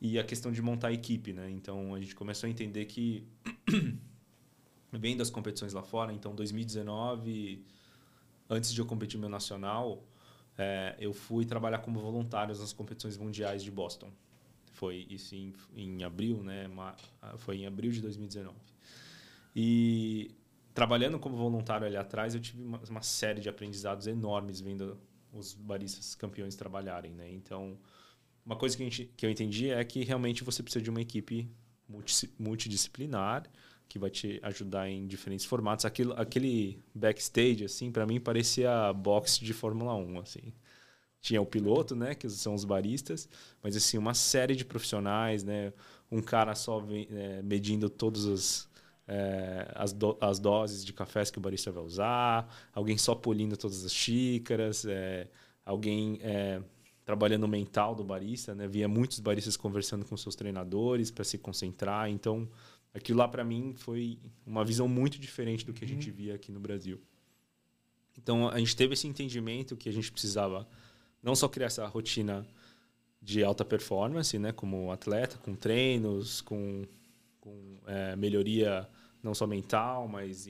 e 0.00 0.18
a 0.18 0.24
questão 0.24 0.52
de 0.52 0.60
montar 0.60 0.88
a 0.88 0.92
equipe, 0.92 1.32
né? 1.32 1.50
Então, 1.50 1.94
a 1.94 2.00
gente 2.00 2.14
começou 2.14 2.46
a 2.46 2.50
entender 2.50 2.84
que 2.84 3.26
vendo 4.92 5.22
as 5.22 5.30
competições 5.30 5.72
lá 5.72 5.82
fora. 5.82 6.12
Então, 6.12 6.34
2019, 6.34 7.64
antes 8.48 8.72
de 8.72 8.80
eu 8.80 8.86
competir 8.86 9.18
meu 9.18 9.28
nacional, 9.28 10.04
é, 10.58 10.94
eu 10.98 11.12
fui 11.12 11.44
trabalhar 11.44 11.78
como 11.78 12.00
voluntário 12.00 12.56
nas 12.56 12.72
competições 12.72 13.16
mundiais 13.16 13.64
de 13.64 13.70
Boston. 13.70 14.10
Foi 14.72 15.06
isso 15.08 15.34
em, 15.34 15.54
em 15.74 16.04
abril, 16.04 16.42
né? 16.42 16.70
Foi 17.38 17.56
em 17.56 17.66
abril 17.66 17.90
de 17.90 18.02
2019. 18.02 18.54
E 19.58 20.36
trabalhando 20.74 21.18
como 21.18 21.34
voluntário 21.34 21.86
ali 21.86 21.96
atrás, 21.96 22.34
eu 22.34 22.40
tive 22.40 22.62
uma, 22.62 22.78
uma 22.90 23.02
série 23.02 23.40
de 23.40 23.48
aprendizados 23.48 24.06
enormes 24.06 24.60
vendo 24.60 25.00
os 25.32 25.54
baristas 25.54 26.14
campeões 26.14 26.54
trabalharem, 26.54 27.14
né? 27.14 27.32
Então, 27.32 27.78
uma 28.44 28.54
coisa 28.54 28.76
que, 28.76 28.84
gente, 28.84 29.06
que 29.16 29.24
eu 29.24 29.30
entendi 29.30 29.70
é 29.70 29.82
que 29.82 30.04
realmente 30.04 30.44
você 30.44 30.62
precisa 30.62 30.82
de 30.82 30.90
uma 30.90 31.00
equipe 31.00 31.50
multidisciplinar 32.38 33.50
que 33.88 33.98
vai 33.98 34.10
te 34.10 34.38
ajudar 34.42 34.90
em 34.90 35.06
diferentes 35.06 35.46
formatos. 35.46 35.86
Aquilo, 35.86 36.12
aquele 36.14 36.82
backstage, 36.94 37.64
assim, 37.64 37.90
para 37.90 38.04
mim 38.04 38.20
parecia 38.20 38.92
boxe 38.92 39.42
de 39.42 39.54
Fórmula 39.54 39.94
1, 39.94 40.20
assim. 40.20 40.52
Tinha 41.20 41.40
o 41.40 41.46
piloto, 41.46 41.96
né, 41.96 42.14
que 42.14 42.28
são 42.28 42.54
os 42.54 42.64
baristas, 42.64 43.28
mas 43.62 43.74
assim, 43.76 43.96
uma 43.96 44.14
série 44.14 44.54
de 44.54 44.64
profissionais, 44.64 45.42
né, 45.42 45.72
um 46.10 46.20
cara 46.20 46.54
só 46.54 46.84
é, 47.10 47.42
medindo 47.42 47.88
todas 47.88 48.26
as, 48.26 48.65
é, 49.08 49.70
as, 49.74 49.92
do, 49.92 50.16
as 50.20 50.38
doses 50.38 50.84
de 50.84 50.92
cafés 50.92 51.30
que 51.30 51.38
o 51.38 51.40
barista 51.40 51.70
vai 51.70 51.82
usar, 51.82 52.52
alguém 52.74 52.98
só 52.98 53.14
polindo 53.14 53.56
todas 53.56 53.84
as 53.84 53.94
xícaras, 53.94 54.84
é, 54.84 55.28
alguém 55.64 56.18
é, 56.22 56.60
trabalhando 57.04 57.44
o 57.44 57.48
mental 57.48 57.94
do 57.94 58.02
barista, 58.02 58.54
né? 58.54 58.66
Via 58.66 58.88
muitos 58.88 59.20
baristas 59.20 59.56
conversando 59.56 60.04
com 60.04 60.16
seus 60.16 60.34
treinadores 60.34 61.10
para 61.10 61.22
se 61.22 61.38
concentrar. 61.38 62.10
Então, 62.10 62.48
aquilo 62.92 63.18
lá 63.18 63.28
para 63.28 63.44
mim 63.44 63.74
foi 63.76 64.18
uma 64.44 64.64
visão 64.64 64.88
muito 64.88 65.18
diferente 65.18 65.64
do 65.64 65.72
que 65.72 65.84
a 65.84 65.88
gente 65.88 66.10
uhum. 66.10 66.16
via 66.16 66.34
aqui 66.34 66.50
no 66.50 66.58
Brasil. 66.58 67.00
Então, 68.18 68.48
a 68.48 68.58
gente 68.58 68.74
teve 68.74 68.94
esse 68.94 69.06
entendimento 69.06 69.76
que 69.76 69.88
a 69.88 69.92
gente 69.92 70.10
precisava 70.10 70.66
não 71.22 71.36
só 71.36 71.48
criar 71.48 71.66
essa 71.66 71.86
rotina 71.86 72.46
de 73.22 73.44
alta 73.44 73.64
performance, 73.64 74.38
né, 74.38 74.52
como 74.52 74.90
atleta, 74.90 75.38
com 75.38 75.54
treinos, 75.54 76.40
com, 76.40 76.84
com 77.40 77.78
é, 77.86 78.16
melhoria 78.16 78.88
não 79.22 79.34
só 79.34 79.46
mental, 79.46 80.08
mas 80.08 80.46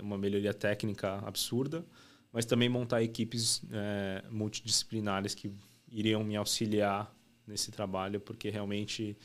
uma 0.00 0.18
melhoria 0.18 0.52
técnica 0.52 1.18
absurda, 1.26 1.84
mas 2.32 2.44
também 2.44 2.68
montar 2.68 3.02
equipes 3.02 3.62
é, 3.72 4.24
multidisciplinares 4.30 5.34
que 5.34 5.52
iriam 5.90 6.22
me 6.22 6.36
auxiliar 6.36 7.12
nesse 7.46 7.70
trabalho, 7.70 8.20
porque 8.20 8.48
realmente, 8.50 9.16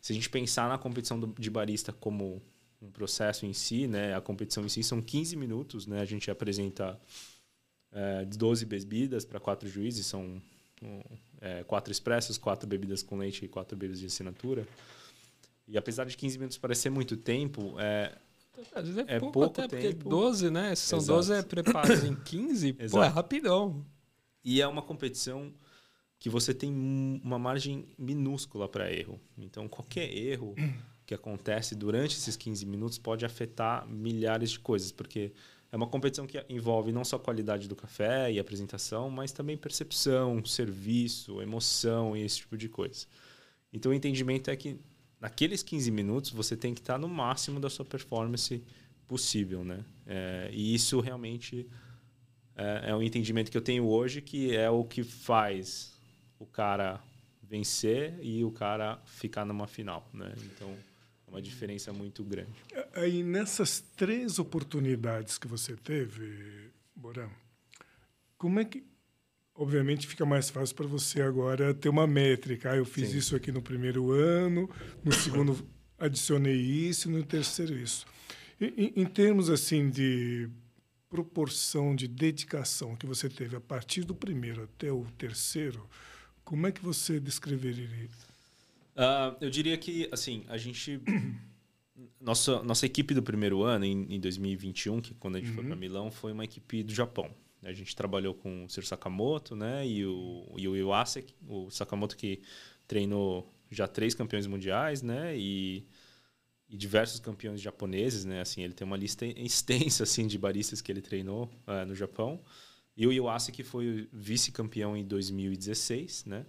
se 0.00 0.12
a 0.12 0.14
gente 0.14 0.28
pensar 0.28 0.68
na 0.68 0.76
competição 0.76 1.20
de 1.38 1.50
barista 1.50 1.92
como 1.92 2.42
um 2.82 2.90
processo 2.90 3.46
em 3.46 3.52
si, 3.52 3.86
né, 3.86 4.14
a 4.14 4.20
competição 4.20 4.64
em 4.64 4.68
si 4.68 4.82
são 4.82 5.00
15 5.00 5.36
minutos, 5.36 5.86
né, 5.86 6.00
a 6.00 6.04
gente 6.04 6.30
apresenta 6.30 6.98
é, 7.92 8.24
12 8.24 8.64
bebidas 8.64 9.24
para 9.24 9.38
quatro 9.38 9.68
juízes, 9.68 10.06
são 10.06 10.42
é, 11.40 11.62
quatro 11.64 11.92
expressos, 11.92 12.38
quatro 12.38 12.66
bebidas 12.66 13.02
com 13.02 13.18
leite 13.18 13.44
e 13.44 13.48
quatro 13.48 13.76
bebidas 13.76 14.00
de 14.00 14.06
assinatura. 14.06 14.66
E 15.70 15.78
apesar 15.78 16.04
de 16.04 16.16
15 16.16 16.38
minutos 16.38 16.58
parecer 16.58 16.90
muito 16.90 17.16
tempo, 17.16 17.76
é, 17.78 18.12
às 18.74 18.88
vezes 18.88 18.98
é, 18.98 19.16
é 19.16 19.20
pouco, 19.20 19.32
pouco, 19.32 19.60
até, 19.60 19.68
tempo. 19.78 19.98
porque 19.98 20.08
12, 20.08 20.50
né? 20.50 20.74
Se 20.74 20.82
são 20.82 20.98
Exato. 20.98 21.16
12 21.18 21.32
é 21.32 21.42
preparos 21.42 22.04
em 22.04 22.14
15, 22.24 22.72
pô, 22.72 23.02
é 23.02 23.06
rapidão. 23.06 23.86
E 24.44 24.60
é 24.60 24.66
uma 24.66 24.82
competição 24.82 25.52
que 26.18 26.28
você 26.28 26.52
tem 26.52 26.70
uma 26.70 27.38
margem 27.38 27.86
minúscula 27.96 28.68
para 28.68 28.92
erro. 28.92 29.18
Então, 29.38 29.68
qualquer 29.68 30.12
erro 30.12 30.54
que 31.06 31.14
acontece 31.14 31.74
durante 31.74 32.16
esses 32.16 32.36
15 32.36 32.66
minutos 32.66 32.98
pode 32.98 33.24
afetar 33.24 33.86
milhares 33.88 34.50
de 34.50 34.60
coisas, 34.60 34.92
porque 34.92 35.32
é 35.72 35.76
uma 35.76 35.86
competição 35.86 36.26
que 36.26 36.44
envolve 36.48 36.92
não 36.92 37.04
só 37.04 37.16
a 37.16 37.20
qualidade 37.20 37.68
do 37.68 37.76
café 37.76 38.30
e 38.30 38.38
apresentação, 38.38 39.08
mas 39.08 39.32
também 39.32 39.56
percepção, 39.56 40.44
serviço, 40.44 41.40
emoção 41.40 42.16
e 42.16 42.22
esse 42.22 42.38
tipo 42.38 42.56
de 42.56 42.68
coisa. 42.68 43.06
Então, 43.72 43.92
o 43.92 43.94
entendimento 43.94 44.50
é 44.50 44.56
que 44.56 44.78
naqueles 45.20 45.62
15 45.62 45.90
minutos 45.90 46.30
você 46.30 46.56
tem 46.56 46.74
que 46.74 46.80
estar 46.80 46.98
no 46.98 47.08
máximo 47.08 47.60
da 47.60 47.68
sua 47.68 47.84
performance 47.84 48.62
possível, 49.06 49.64
né? 49.64 49.84
É, 50.06 50.50
e 50.52 50.74
isso 50.74 51.00
realmente 51.00 51.68
é, 52.56 52.90
é 52.90 52.94
um 52.94 53.02
entendimento 53.02 53.50
que 53.50 53.56
eu 53.56 53.62
tenho 53.62 53.86
hoje, 53.86 54.20
que 54.20 54.56
é 54.56 54.70
o 54.70 54.84
que 54.84 55.02
faz 55.02 55.98
o 56.38 56.46
cara 56.46 57.00
vencer 57.42 58.18
e 58.22 58.44
o 58.44 58.50
cara 58.50 59.00
ficar 59.04 59.44
numa 59.44 59.66
final, 59.66 60.08
né? 60.14 60.32
Então, 60.44 60.70
é 61.26 61.30
uma 61.30 61.42
diferença 61.42 61.92
muito 61.92 62.22
grande. 62.22 62.52
Aí 62.94 63.22
nessas 63.22 63.80
três 63.96 64.38
oportunidades 64.38 65.36
que 65.36 65.48
você 65.48 65.76
teve, 65.76 66.70
Borã, 66.94 67.28
como 68.38 68.60
é 68.60 68.64
que 68.64 68.84
obviamente 69.60 70.06
fica 70.06 70.24
mais 70.24 70.48
fácil 70.48 70.74
para 70.74 70.86
você 70.86 71.20
agora 71.20 71.74
ter 71.74 71.90
uma 71.90 72.06
métrica. 72.06 72.72
Ah, 72.72 72.76
eu 72.76 72.84
fiz 72.86 73.10
Sim. 73.10 73.18
isso 73.18 73.36
aqui 73.36 73.52
no 73.52 73.60
primeiro 73.60 74.10
ano, 74.10 74.70
no 75.04 75.12
segundo 75.12 75.68
adicionei 75.98 76.56
isso, 76.56 77.10
no 77.10 77.22
terceiro 77.22 77.76
isso. 77.76 78.06
Em, 78.58 78.94
em 78.96 79.04
termos 79.04 79.50
assim 79.50 79.90
de 79.90 80.48
proporção 81.10 81.94
de 81.94 82.08
dedicação 82.08 82.96
que 82.96 83.04
você 83.04 83.28
teve 83.28 83.54
a 83.54 83.60
partir 83.60 84.02
do 84.02 84.14
primeiro 84.14 84.62
até 84.62 84.90
o 84.90 85.04
terceiro, 85.18 85.86
como 86.42 86.66
é 86.66 86.72
que 86.72 86.80
você 86.80 87.20
descreveria 87.20 87.84
isso? 87.84 88.26
Uh, 88.96 89.36
eu 89.42 89.50
diria 89.50 89.76
que, 89.76 90.08
assim, 90.10 90.42
a 90.48 90.56
gente... 90.56 90.98
nossa, 92.18 92.62
nossa 92.62 92.86
equipe 92.86 93.12
do 93.12 93.22
primeiro 93.22 93.62
ano, 93.62 93.84
em, 93.84 94.14
em 94.14 94.20
2021, 94.20 95.02
que 95.02 95.14
quando 95.14 95.36
a 95.36 95.38
gente 95.38 95.50
uhum. 95.50 95.56
foi 95.56 95.64
para 95.64 95.76
Milão, 95.76 96.10
foi 96.10 96.32
uma 96.32 96.44
equipe 96.44 96.82
do 96.82 96.94
Japão. 96.94 97.30
A 97.62 97.72
gente 97.72 97.94
trabalhou 97.94 98.34
com 98.34 98.64
o 98.64 98.70
Sr. 98.70 98.84
Sakamoto 98.84 99.54
né, 99.54 99.86
e 99.86 100.06
o, 100.06 100.54
e 100.56 100.66
o 100.66 100.76
Iwasek, 100.76 101.34
o 101.46 101.70
Sakamoto 101.70 102.16
que 102.16 102.42
treinou 102.86 103.52
já 103.70 103.86
três 103.86 104.14
campeões 104.14 104.46
mundiais, 104.46 105.02
né? 105.02 105.36
E, 105.36 105.86
e, 106.68 106.76
diversos 106.76 107.20
campeões 107.20 107.60
japoneses, 107.60 108.24
né? 108.24 108.40
Assim, 108.40 108.62
ele 108.62 108.72
tem 108.72 108.84
uma 108.84 108.96
lista 108.96 109.24
extensa 109.38 110.02
assim 110.02 110.26
de 110.26 110.36
baristas 110.36 110.80
que 110.80 110.90
ele 110.90 111.00
treinou 111.00 111.44
uh, 111.66 111.86
no 111.86 111.94
Japão. 111.94 112.42
E 112.96 113.06
o 113.06 113.12
Iwasa, 113.12 113.52
que 113.52 113.62
foi 113.62 114.08
vice-campeão 114.12 114.96
em 114.96 115.04
2016, 115.04 116.24
né? 116.24 116.44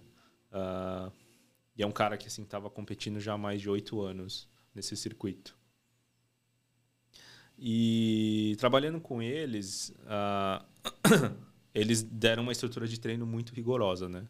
Uh, 0.50 1.12
e 1.76 1.82
é 1.82 1.86
um 1.86 1.92
cara 1.92 2.16
que 2.16 2.26
assim 2.26 2.42
estava 2.42 2.68
competindo 2.68 3.20
já 3.20 3.34
há 3.34 3.38
mais 3.38 3.60
de 3.60 3.70
oito 3.70 4.00
anos 4.00 4.48
nesse 4.74 4.96
circuito. 4.96 5.56
E 7.56 8.56
trabalhando 8.58 9.00
com 9.00 9.22
eles, 9.22 9.90
uh, 10.00 10.66
eles 11.74 12.02
deram 12.02 12.42
uma 12.42 12.52
estrutura 12.52 12.86
de 12.86 12.98
treino 12.98 13.26
muito 13.26 13.54
rigorosa, 13.54 14.08
né? 14.08 14.26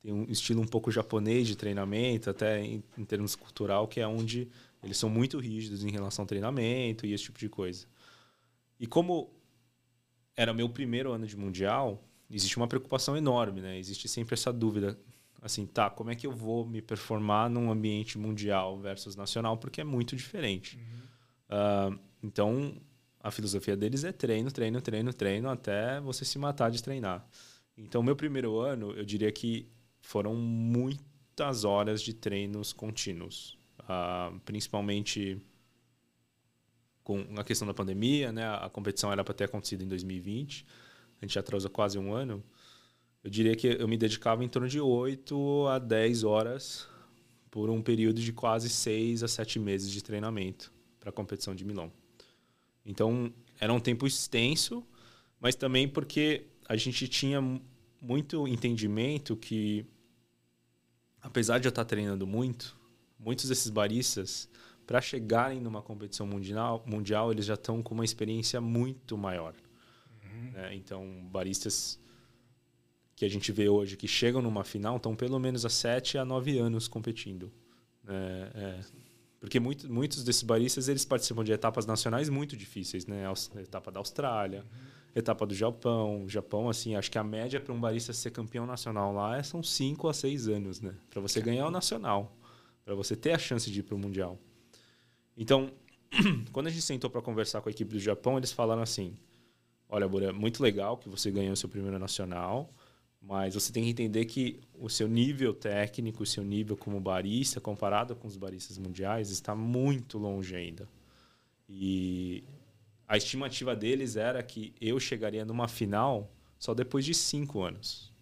Tem 0.00 0.12
um 0.12 0.24
estilo 0.24 0.60
um 0.60 0.66
pouco 0.66 0.90
japonês 0.90 1.46
de 1.46 1.56
treinamento, 1.56 2.30
até 2.30 2.60
em, 2.60 2.82
em 2.96 3.04
termos 3.04 3.34
cultural, 3.34 3.88
que 3.88 4.00
é 4.00 4.06
onde 4.06 4.48
eles 4.82 4.96
são 4.96 5.10
muito 5.10 5.38
rígidos 5.38 5.84
em 5.84 5.90
relação 5.90 6.22
ao 6.22 6.26
treinamento 6.26 7.06
e 7.06 7.12
esse 7.12 7.24
tipo 7.24 7.38
de 7.38 7.48
coisa. 7.48 7.86
E 8.78 8.86
como 8.86 9.30
era 10.36 10.52
meu 10.52 10.68
primeiro 10.68 11.12
ano 11.12 11.26
de 11.26 11.36
mundial, 11.36 12.04
existe 12.30 12.56
uma 12.56 12.68
preocupação 12.68 13.16
enorme, 13.16 13.60
né? 13.60 13.78
Existe 13.78 14.06
sempre 14.08 14.34
essa 14.34 14.52
dúvida, 14.52 14.98
assim, 15.40 15.66
tá, 15.66 15.88
como 15.88 16.10
é 16.10 16.14
que 16.14 16.26
eu 16.26 16.32
vou 16.32 16.66
me 16.66 16.82
performar 16.82 17.48
num 17.48 17.70
ambiente 17.70 18.18
mundial 18.18 18.78
versus 18.78 19.16
nacional, 19.16 19.56
porque 19.56 19.80
é 19.80 19.84
muito 19.84 20.14
diferente. 20.14 20.76
Uhum. 20.76 21.96
Uh, 21.96 21.98
então, 22.22 22.76
a 23.26 23.30
filosofia 23.32 23.76
deles 23.76 24.04
é 24.04 24.12
treino, 24.12 24.52
treino, 24.52 24.80
treino, 24.80 25.12
treino, 25.12 25.48
até 25.48 26.00
você 26.00 26.24
se 26.24 26.38
matar 26.38 26.70
de 26.70 26.80
treinar. 26.80 27.26
Então, 27.76 28.00
meu 28.00 28.14
primeiro 28.14 28.60
ano, 28.60 28.92
eu 28.92 29.04
diria 29.04 29.32
que 29.32 29.68
foram 30.00 30.36
muitas 30.36 31.64
horas 31.64 32.00
de 32.00 32.14
treinos 32.14 32.72
contínuos, 32.72 33.58
uh, 33.80 34.38
principalmente 34.44 35.42
com 37.02 37.26
a 37.36 37.42
questão 37.42 37.66
da 37.66 37.74
pandemia, 37.74 38.30
né? 38.30 38.46
A 38.46 38.70
competição 38.70 39.10
era 39.10 39.24
para 39.24 39.34
ter 39.34 39.44
acontecido 39.44 39.82
em 39.82 39.88
2020. 39.88 40.64
A 41.20 41.24
gente 41.24 41.34
já 41.34 41.40
atrasou 41.40 41.70
quase 41.70 41.98
um 41.98 42.14
ano. 42.14 42.44
Eu 43.24 43.30
diria 43.30 43.56
que 43.56 43.66
eu 43.66 43.88
me 43.88 43.96
dedicava 43.96 44.44
em 44.44 44.48
torno 44.48 44.68
de 44.68 44.80
8 44.80 45.66
a 45.66 45.80
10 45.80 46.22
horas 46.22 46.86
por 47.50 47.70
um 47.70 47.82
período 47.82 48.20
de 48.20 48.32
quase 48.32 48.68
6 48.68 49.24
a 49.24 49.28
7 49.28 49.58
meses 49.58 49.90
de 49.90 50.00
treinamento 50.00 50.72
para 51.00 51.10
a 51.10 51.12
competição 51.12 51.56
de 51.56 51.64
Milão. 51.64 51.90
Então, 52.86 53.32
era 53.58 53.72
um 53.72 53.80
tempo 53.80 54.06
extenso, 54.06 54.86
mas 55.40 55.56
também 55.56 55.88
porque 55.88 56.46
a 56.68 56.76
gente 56.76 57.08
tinha 57.08 57.40
muito 58.00 58.46
entendimento 58.46 59.36
que, 59.36 59.84
apesar 61.20 61.58
de 61.58 61.66
eu 61.66 61.70
estar 61.70 61.84
treinando 61.84 62.26
muito, 62.26 62.78
muitos 63.18 63.48
desses 63.48 63.70
baristas 63.70 64.48
para 64.86 65.00
chegarem 65.00 65.60
numa 65.60 65.82
competição 65.82 66.26
mundial, 66.26 66.84
mundial 66.86 67.32
eles 67.32 67.44
já 67.44 67.54
estão 67.54 67.82
com 67.82 67.92
uma 67.92 68.04
experiência 68.04 68.60
muito 68.60 69.18
maior. 69.18 69.54
Uhum. 70.22 70.52
Né? 70.52 70.74
Então, 70.76 71.04
baristas 71.28 71.98
que 73.16 73.24
a 73.24 73.28
gente 73.28 73.50
vê 73.50 73.68
hoje 73.68 73.96
que 73.96 74.06
chegam 74.06 74.40
numa 74.40 74.62
final 74.62 74.98
estão 74.98 75.16
pelo 75.16 75.40
menos 75.40 75.64
há 75.64 75.70
sete 75.70 76.18
a 76.18 76.24
nove 76.24 76.58
anos 76.58 76.86
competindo. 76.86 77.50
É, 78.06 78.50
é, 78.54 78.80
porque 79.40 79.60
muito, 79.60 79.92
muitos 79.92 80.24
desses 80.24 80.42
baristas 80.42 80.88
eles 80.88 81.04
participam 81.04 81.44
de 81.44 81.52
etapas 81.52 81.86
nacionais 81.86 82.28
muito 82.28 82.56
difíceis, 82.56 83.06
né? 83.06 83.24
A 83.26 83.60
etapa 83.60 83.90
da 83.90 84.00
Austrália, 84.00 84.60
uhum. 84.60 85.10
etapa 85.14 85.46
do 85.46 85.54
Japão. 85.54 86.28
Japão, 86.28 86.68
assim, 86.68 86.94
acho 86.96 87.10
que 87.10 87.18
a 87.18 87.24
média 87.24 87.60
para 87.60 87.72
um 87.72 87.80
barista 87.80 88.12
ser 88.12 88.30
campeão 88.30 88.66
nacional 88.66 89.12
lá 89.12 89.42
são 89.42 89.62
cinco 89.62 90.08
a 90.08 90.14
seis 90.14 90.48
anos, 90.48 90.80
né? 90.80 90.94
Para 91.10 91.20
você 91.20 91.40
ganhar 91.40 91.66
o 91.66 91.70
nacional, 91.70 92.36
para 92.84 92.94
você 92.94 93.14
ter 93.14 93.32
a 93.32 93.38
chance 93.38 93.70
de 93.70 93.80
ir 93.80 93.82
para 93.82 93.94
o 93.94 93.98
mundial. 93.98 94.38
Então, 95.36 95.70
quando 96.52 96.68
a 96.68 96.70
gente 96.70 96.82
sentou 96.82 97.10
para 97.10 97.20
conversar 97.20 97.60
com 97.60 97.68
a 97.68 97.72
equipe 97.72 97.92
do 97.92 98.00
Japão, 98.00 98.38
eles 98.38 98.52
falaram 98.52 98.82
assim: 98.82 99.16
Olha, 99.88 100.08
Bura, 100.08 100.32
muito 100.32 100.62
legal 100.62 100.96
que 100.96 101.08
você 101.08 101.30
ganhou 101.30 101.54
seu 101.54 101.68
primeiro 101.68 101.98
nacional, 101.98 102.72
mas 103.26 103.54
você 103.54 103.72
tem 103.72 103.82
que 103.82 103.90
entender 103.90 104.24
que 104.24 104.60
o 104.78 104.88
seu 104.88 105.08
nível 105.08 105.52
técnico, 105.52 106.22
o 106.22 106.26
seu 106.26 106.44
nível 106.44 106.76
como 106.76 107.00
barista, 107.00 107.60
comparado 107.60 108.14
com 108.14 108.28
os 108.28 108.36
baristas 108.36 108.78
mundiais, 108.78 109.30
está 109.30 109.52
muito 109.52 110.16
longe 110.16 110.54
ainda. 110.54 110.88
E 111.68 112.44
a 113.08 113.16
estimativa 113.16 113.74
deles 113.74 114.14
era 114.14 114.40
que 114.44 114.72
eu 114.80 115.00
chegaria 115.00 115.44
numa 115.44 115.66
final 115.66 116.30
só 116.56 116.72
depois 116.72 117.04
de 117.04 117.14
cinco 117.14 117.62
anos. 117.62 118.12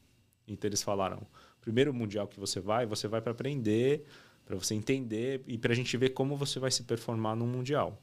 Então 0.49 0.69
eles 0.69 0.83
falaram: 0.83 1.27
primeiro 1.61 1.93
mundial 1.93 2.27
que 2.27 2.41
você 2.41 2.59
vai, 2.59 2.87
você 2.87 3.07
vai 3.07 3.21
para 3.21 3.33
aprender, 3.33 4.07
para 4.47 4.57
você 4.57 4.75
entender 4.75 5.43
e 5.47 5.59
para 5.59 5.73
a 5.73 5.77
gente 5.77 5.95
ver 5.99 6.11
como 6.11 6.35
você 6.35 6.59
vai 6.59 6.71
se 6.71 6.83
performar 6.83 7.37
no 7.37 7.47
mundial. 7.47 8.01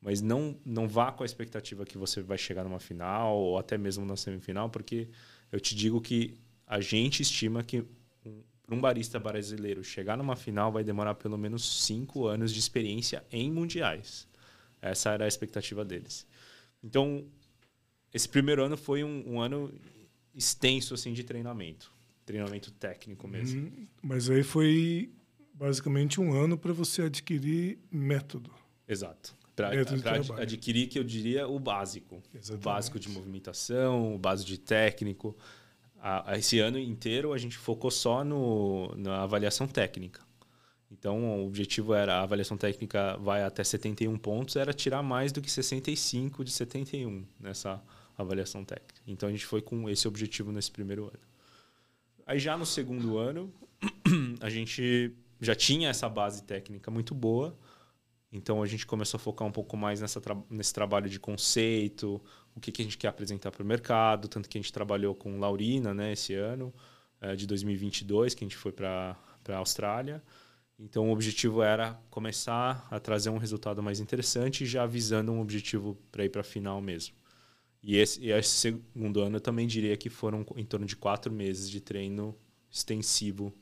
Mas 0.00 0.20
não 0.20 0.58
não 0.64 0.88
vá 0.88 1.12
com 1.12 1.22
a 1.22 1.26
expectativa 1.26 1.84
que 1.84 1.96
você 1.96 2.20
vai 2.22 2.38
chegar 2.38 2.64
numa 2.64 2.80
final 2.80 3.36
ou 3.36 3.56
até 3.56 3.78
mesmo 3.78 4.04
na 4.04 4.16
semifinal, 4.16 4.68
porque 4.68 5.08
eu 5.50 5.60
te 5.60 5.74
digo 5.74 6.00
que 6.00 6.38
a 6.66 6.80
gente 6.80 7.22
estima 7.22 7.62
que 7.62 7.84
um, 8.70 8.80
barista 8.80 9.18
brasileiro 9.18 9.82
chegar 9.82 10.16
numa 10.16 10.36
final 10.36 10.70
vai 10.70 10.84
demorar 10.84 11.14
pelo 11.16 11.36
menos 11.36 11.84
cinco 11.84 12.26
anos 12.26 12.52
de 12.52 12.60
experiência 12.60 13.24
em 13.32 13.50
mundiais. 13.50 14.28
Essa 14.80 15.10
era 15.10 15.24
a 15.24 15.28
expectativa 15.28 15.84
deles. 15.84 16.26
Então, 16.82 17.26
esse 18.14 18.28
primeiro 18.28 18.64
ano 18.64 18.76
foi 18.76 19.02
um, 19.02 19.24
um 19.26 19.40
ano 19.40 19.72
extenso 20.34 20.94
assim 20.94 21.12
de 21.12 21.24
treinamento, 21.24 21.92
treinamento 22.24 22.70
técnico 22.70 23.26
mesmo. 23.26 23.62
Hum, 23.62 23.86
mas 24.00 24.30
aí 24.30 24.42
foi 24.42 25.10
basicamente 25.52 26.20
um 26.20 26.32
ano 26.32 26.56
para 26.56 26.72
você 26.72 27.02
adquirir 27.02 27.78
método. 27.90 28.50
Exato. 28.88 29.36
Para 29.54 29.70
adquirir, 30.42 30.88
que 30.88 30.98
eu 30.98 31.04
diria, 31.04 31.46
o 31.46 31.58
básico. 31.58 32.22
Exatamente. 32.34 32.62
O 32.62 32.64
básico 32.64 32.98
de 32.98 33.08
movimentação, 33.08 34.14
o 34.14 34.18
básico 34.18 34.48
de 34.48 34.58
técnico. 34.58 35.36
A, 35.98 36.32
a 36.32 36.38
esse 36.38 36.58
ano 36.58 36.78
inteiro 36.78 37.32
a 37.32 37.38
gente 37.38 37.58
focou 37.58 37.90
só 37.90 38.24
no, 38.24 38.94
na 38.96 39.22
avaliação 39.22 39.66
técnica. 39.66 40.22
Então, 40.90 41.42
o 41.42 41.46
objetivo 41.46 41.94
era 41.94 42.16
a 42.16 42.22
avaliação 42.22 42.56
técnica 42.56 43.16
vai 43.18 43.44
até 43.44 43.62
71 43.62 44.18
pontos, 44.18 44.56
era 44.56 44.72
tirar 44.72 45.02
mais 45.02 45.30
do 45.30 45.40
que 45.40 45.50
65 45.50 46.44
de 46.44 46.50
71 46.50 47.24
nessa 47.38 47.80
avaliação 48.18 48.64
técnica. 48.64 49.00
Então, 49.06 49.28
a 49.28 49.32
gente 49.32 49.46
foi 49.46 49.62
com 49.62 49.88
esse 49.88 50.08
objetivo 50.08 50.50
nesse 50.50 50.70
primeiro 50.70 51.04
ano. 51.04 51.20
Aí, 52.26 52.40
já 52.40 52.56
no 52.56 52.66
segundo 52.66 53.18
ano, 53.18 53.52
a 54.40 54.50
gente 54.50 55.12
já 55.40 55.54
tinha 55.54 55.88
essa 55.88 56.08
base 56.08 56.42
técnica 56.42 56.90
muito 56.90 57.14
boa, 57.14 57.56
então 58.32 58.62
a 58.62 58.66
gente 58.66 58.86
começou 58.86 59.18
a 59.18 59.20
focar 59.20 59.46
um 59.46 59.52
pouco 59.52 59.76
mais 59.76 60.00
nessa 60.00 60.20
tra 60.20 60.36
nesse 60.48 60.72
trabalho 60.72 61.08
de 61.08 61.18
conceito, 61.18 62.20
o 62.54 62.60
que, 62.60 62.70
que 62.70 62.82
a 62.82 62.84
gente 62.84 62.96
quer 62.96 63.08
apresentar 63.08 63.50
para 63.50 63.62
o 63.62 63.66
mercado, 63.66 64.28
tanto 64.28 64.48
que 64.48 64.56
a 64.56 64.60
gente 64.60 64.72
trabalhou 64.72 65.14
com 65.14 65.38
Laurina 65.38 65.92
né, 65.92 66.12
esse 66.12 66.34
ano, 66.34 66.72
é, 67.20 67.34
de 67.34 67.46
2022, 67.46 68.34
que 68.34 68.44
a 68.44 68.46
gente 68.46 68.56
foi 68.56 68.72
para 68.72 69.16
a 69.48 69.56
Austrália. 69.56 70.22
Então 70.78 71.08
o 71.08 71.12
objetivo 71.12 71.62
era 71.62 71.94
começar 72.08 72.86
a 72.90 72.98
trazer 72.98 73.30
um 73.30 73.36
resultado 73.36 73.82
mais 73.82 74.00
interessante, 74.00 74.64
já 74.64 74.86
visando 74.86 75.32
um 75.32 75.40
objetivo 75.40 75.98
para 76.10 76.24
ir 76.24 76.30
para 76.30 76.40
a 76.40 76.44
final 76.44 76.80
mesmo. 76.80 77.14
E 77.82 77.96
esse, 77.96 78.20
e 78.20 78.30
esse, 78.30 78.48
segundo 78.48 79.20
ano 79.20 79.36
eu 79.36 79.40
também 79.40 79.66
diria 79.66 79.96
que 79.96 80.08
foram 80.08 80.44
em 80.56 80.64
torno 80.64 80.86
de 80.86 80.96
quatro 80.96 81.32
meses 81.32 81.68
de 81.68 81.80
treino 81.80 82.36
extensivo 82.70 83.46
uh, 83.46 83.52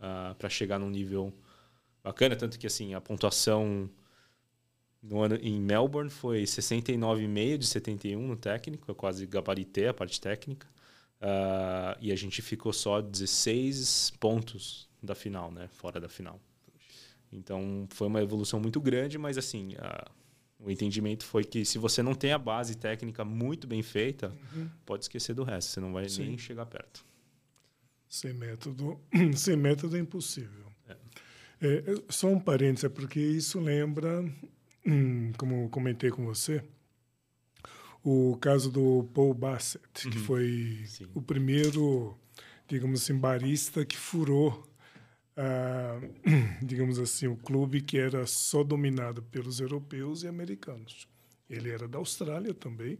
ah, 0.00 0.36
para 0.38 0.48
chegar 0.48 0.78
num 0.78 0.90
nível 0.90 1.32
bacana, 2.02 2.36
tanto 2.36 2.58
que 2.58 2.66
assim 2.66 2.94
a 2.94 3.00
pontuação 3.00 3.88
no 5.02 5.20
ano 5.20 5.36
em 5.36 5.60
Melbourne 5.60 6.10
foi 6.10 6.44
69,5 6.44 7.58
de 7.58 7.66
71 7.66 8.26
no 8.26 8.36
técnico, 8.36 8.90
eu 8.90 8.94
quase 8.94 9.26
gabaritei 9.26 9.88
a 9.88 9.94
parte 9.94 10.20
técnica. 10.20 10.66
Uh, 11.20 11.94
e 12.00 12.10
a 12.10 12.16
gente 12.16 12.42
ficou 12.42 12.72
só 12.72 13.00
16 13.00 14.12
pontos 14.18 14.88
da 15.00 15.14
final, 15.14 15.52
né? 15.52 15.68
Fora 15.68 16.00
da 16.00 16.08
final. 16.08 16.40
Então 17.32 17.86
foi 17.90 18.08
uma 18.08 18.20
evolução 18.20 18.60
muito 18.60 18.80
grande, 18.80 19.18
mas 19.18 19.38
assim, 19.38 19.74
a, 19.78 20.10
o 20.58 20.70
entendimento 20.70 21.24
foi 21.24 21.44
que 21.44 21.64
se 21.64 21.78
você 21.78 22.02
não 22.02 22.14
tem 22.14 22.32
a 22.32 22.38
base 22.38 22.76
técnica 22.76 23.24
muito 23.24 23.66
bem 23.66 23.82
feita, 23.82 24.32
uhum. 24.54 24.68
pode 24.84 25.04
esquecer 25.04 25.34
do 25.34 25.42
resto, 25.42 25.70
você 25.70 25.80
não 25.80 25.92
vai 25.92 26.08
Sim. 26.08 26.26
nem 26.26 26.38
chegar 26.38 26.66
perto. 26.66 27.04
Sem 28.08 28.32
método, 28.34 29.00
sem 29.36 29.56
método 29.56 29.96
é 29.96 30.00
impossível. 30.00 30.61
É. 31.62 31.94
Só 32.08 32.26
um 32.26 32.40
parênteses, 32.40 32.84
é 32.84 32.88
porque 32.88 33.20
isso 33.20 33.60
lembra, 33.60 34.24
hum, 34.84 35.32
como 35.38 35.68
comentei 35.70 36.10
com 36.10 36.26
você, 36.26 36.62
o 38.04 38.36
caso 38.40 38.70
do 38.70 39.08
Paul 39.14 39.32
Bassett, 39.32 40.04
uhum. 40.04 40.10
que 40.10 40.18
foi 40.18 40.82
Sim. 40.86 41.08
o 41.14 41.22
primeiro, 41.22 42.18
digamos 42.66 43.02
assim, 43.02 43.16
barista 43.16 43.84
que 43.84 43.96
furou 43.96 44.68
Uh, 45.32 46.12
digamos 46.62 46.98
assim, 46.98 47.26
o 47.26 47.36
clube 47.36 47.80
que 47.80 47.98
era 47.98 48.26
só 48.26 48.62
dominado 48.62 49.22
pelos 49.22 49.60
europeus 49.60 50.22
e 50.22 50.28
americanos. 50.28 51.08
Ele 51.48 51.70
era 51.70 51.88
da 51.88 51.98
Austrália 51.98 52.52
também. 52.52 52.98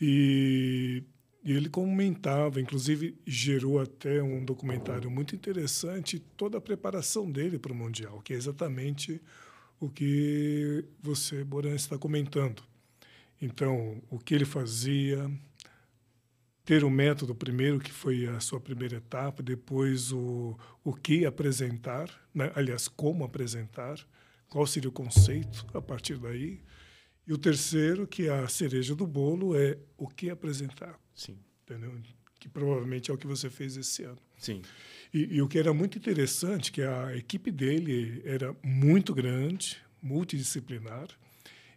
E, 0.00 1.02
e 1.48 1.52
ele 1.52 1.70
comentava, 1.70 2.60
inclusive 2.60 3.16
gerou 3.26 3.80
até 3.80 4.22
um 4.22 4.44
documentário 4.44 5.10
muito 5.10 5.34
interessante, 5.34 6.18
toda 6.36 6.58
a 6.58 6.60
preparação 6.60 7.32
dele 7.32 7.58
para 7.58 7.72
o 7.72 7.74
Mundial, 7.74 8.20
que 8.20 8.34
é 8.34 8.36
exatamente 8.36 9.18
o 9.80 9.88
que 9.88 10.84
você, 11.00 11.42
Boran, 11.42 11.74
está 11.74 11.96
comentando. 11.96 12.62
Então, 13.40 14.02
o 14.10 14.18
que 14.18 14.34
ele 14.34 14.44
fazia, 14.44 15.30
ter 16.66 16.84
o 16.84 16.90
método 16.90 17.34
primeiro, 17.34 17.80
que 17.80 17.92
foi 17.92 18.26
a 18.26 18.40
sua 18.40 18.60
primeira 18.60 18.96
etapa, 18.96 19.42
depois 19.42 20.12
o, 20.12 20.54
o 20.84 20.92
que 20.92 21.24
apresentar, 21.24 22.10
né? 22.34 22.52
aliás, 22.54 22.88
como 22.88 23.24
apresentar, 23.24 23.98
qual 24.50 24.66
seria 24.66 24.90
o 24.90 24.92
conceito 24.92 25.66
a 25.72 25.80
partir 25.80 26.18
daí. 26.18 26.60
E 27.28 27.32
o 27.34 27.36
terceiro, 27.36 28.06
que 28.06 28.26
é 28.26 28.30
a 28.30 28.48
cereja 28.48 28.94
do 28.94 29.06
bolo, 29.06 29.54
é 29.54 29.76
o 29.98 30.08
que 30.08 30.30
apresentar. 30.30 30.98
Sim. 31.14 31.36
Entendeu? 31.62 31.94
Que 32.40 32.48
provavelmente 32.48 33.10
é 33.10 33.14
o 33.14 33.18
que 33.18 33.26
você 33.26 33.50
fez 33.50 33.76
esse 33.76 34.02
ano. 34.02 34.16
Sim. 34.38 34.62
E, 35.12 35.36
e 35.36 35.42
o 35.42 35.46
que 35.46 35.58
era 35.58 35.74
muito 35.74 35.98
interessante, 35.98 36.72
que 36.72 36.80
a 36.80 37.14
equipe 37.14 37.50
dele 37.50 38.22
era 38.24 38.56
muito 38.64 39.14
grande, 39.14 39.76
multidisciplinar, 40.00 41.08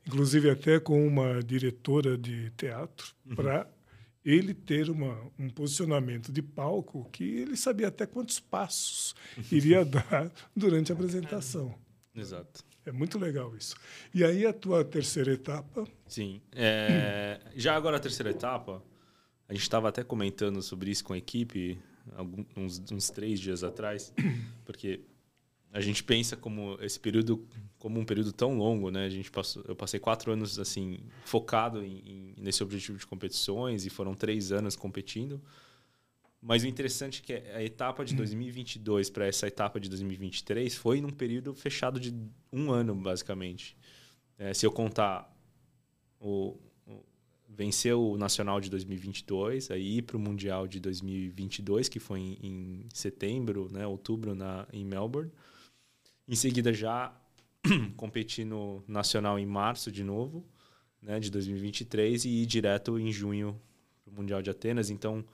inclusive 0.08 0.50
até 0.50 0.80
com 0.80 1.06
uma 1.06 1.44
diretora 1.44 2.18
de 2.18 2.50
teatro, 2.52 3.14
uhum. 3.26 3.36
para 3.36 3.70
ele 4.24 4.54
ter 4.54 4.90
uma, 4.90 5.20
um 5.38 5.50
posicionamento 5.50 6.32
de 6.32 6.42
palco 6.42 7.10
que 7.12 7.24
ele 7.24 7.58
sabia 7.58 7.90
até 7.90 8.06
quantos 8.06 8.40
passos 8.40 9.14
iria 9.52 9.84
dar 9.84 10.32
durante 10.56 10.94
a 10.94 10.96
apresentação. 10.96 11.76
Exato. 12.16 12.71
É 12.86 12.92
muito 12.92 13.20
legal 13.20 13.56
isso. 13.56 13.76
E 14.14 14.24
aí 14.24 14.46
a 14.46 14.54
tua 14.54 14.84
terceira 14.84 15.32
etapa? 15.32 15.88
Sim. 16.08 16.42
É, 16.52 17.40
já 17.56 17.76
agora 17.76 17.98
a 17.98 18.00
terceira 18.00 18.32
etapa, 18.32 18.84
a 19.48 19.54
gente 19.54 19.64
estava 19.64 19.90
até 19.90 20.04
comentando 20.04 20.62
sobre 20.62 20.90
isso 20.90 21.04
com 21.04 21.14
a 21.14 21.18
equipe 21.18 21.78
alguns, 22.16 22.82
uns 22.92 23.10
três 23.10 23.40
dias 23.40 23.64
atrás, 23.64 24.14
porque 24.66 25.02
a 25.72 25.80
gente 25.80 26.04
pensa 26.04 26.36
como 26.36 26.78
esse 26.82 27.00
período 27.00 27.48
como 27.78 28.00
um 28.00 28.06
período 28.06 28.34
tão 28.34 28.58
longo, 28.58 28.92
né? 28.92 29.06
A 29.06 29.10
gente 29.10 29.32
passou, 29.32 29.64
eu 29.68 29.76
passei 29.76 30.00
quatro 30.00 30.32
anos 30.32 30.60
assim 30.60 31.00
focado 31.24 31.84
em, 31.84 31.98
em, 32.06 32.36
nesse 32.38 32.62
objetivo 32.62 32.98
de 32.98 33.08
competições 33.08 33.86
e 33.86 33.90
foram 33.90 34.14
três 34.14 34.52
anos 34.52 34.76
competindo. 34.76 35.42
Mas 36.42 36.64
o 36.64 36.68
interessante 36.68 37.22
é 37.22 37.26
que 37.26 37.34
a 37.52 37.64
etapa 37.64 38.04
de 38.04 38.16
2022 38.16 39.10
para 39.10 39.28
essa 39.28 39.48
etapa 39.48 39.80
de 39.80 39.88
2023 39.90 40.74
foi 40.76 41.00
num 41.00 41.12
período 41.12 41.54
fechado 41.54 42.00
de 42.00 42.14
um 42.52 42.72
ano, 42.72 42.96
basicamente. 42.96 43.78
É, 44.38 44.54
se 44.54 44.66
eu 44.66 44.72
contar 44.72 45.32
o, 46.20 46.58
o 46.88 47.04
vencer 47.48 47.96
o 47.96 48.18
nacional 48.18 48.60
de 48.60 48.72
2022, 48.72 49.70
aí 49.70 49.98
ir 49.98 50.02
para 50.02 50.18
o 50.18 50.20
mundial 50.20 50.68
de 50.68 50.80
2022 50.80 51.88
que 51.88 52.00
foi 52.00 52.20
em, 52.20 52.38
em 52.42 52.90
setembro, 52.92 53.70
né, 53.72 53.86
outubro 53.86 54.34
na 54.34 54.68
em 54.74 54.84
Melbourne 54.84 55.32
em 56.32 56.36
seguida, 56.36 56.74
já 56.74 57.14
competi 57.98 58.46
no 58.46 58.82
Nacional 58.88 59.38
em 59.38 59.46
março 59.46 59.92
de 59.92 60.02
novo, 60.02 60.46
né, 61.02 61.20
de 61.20 61.30
2023, 61.30 62.24
e 62.24 62.30
ir 62.44 62.46
direto 62.46 62.98
em 62.98 63.12
junho 63.12 63.60
para 64.02 64.14
o 64.14 64.16
Mundial 64.16 64.42
de 64.42 64.50
Atenas. 64.50 64.90
Então, 64.90 65.26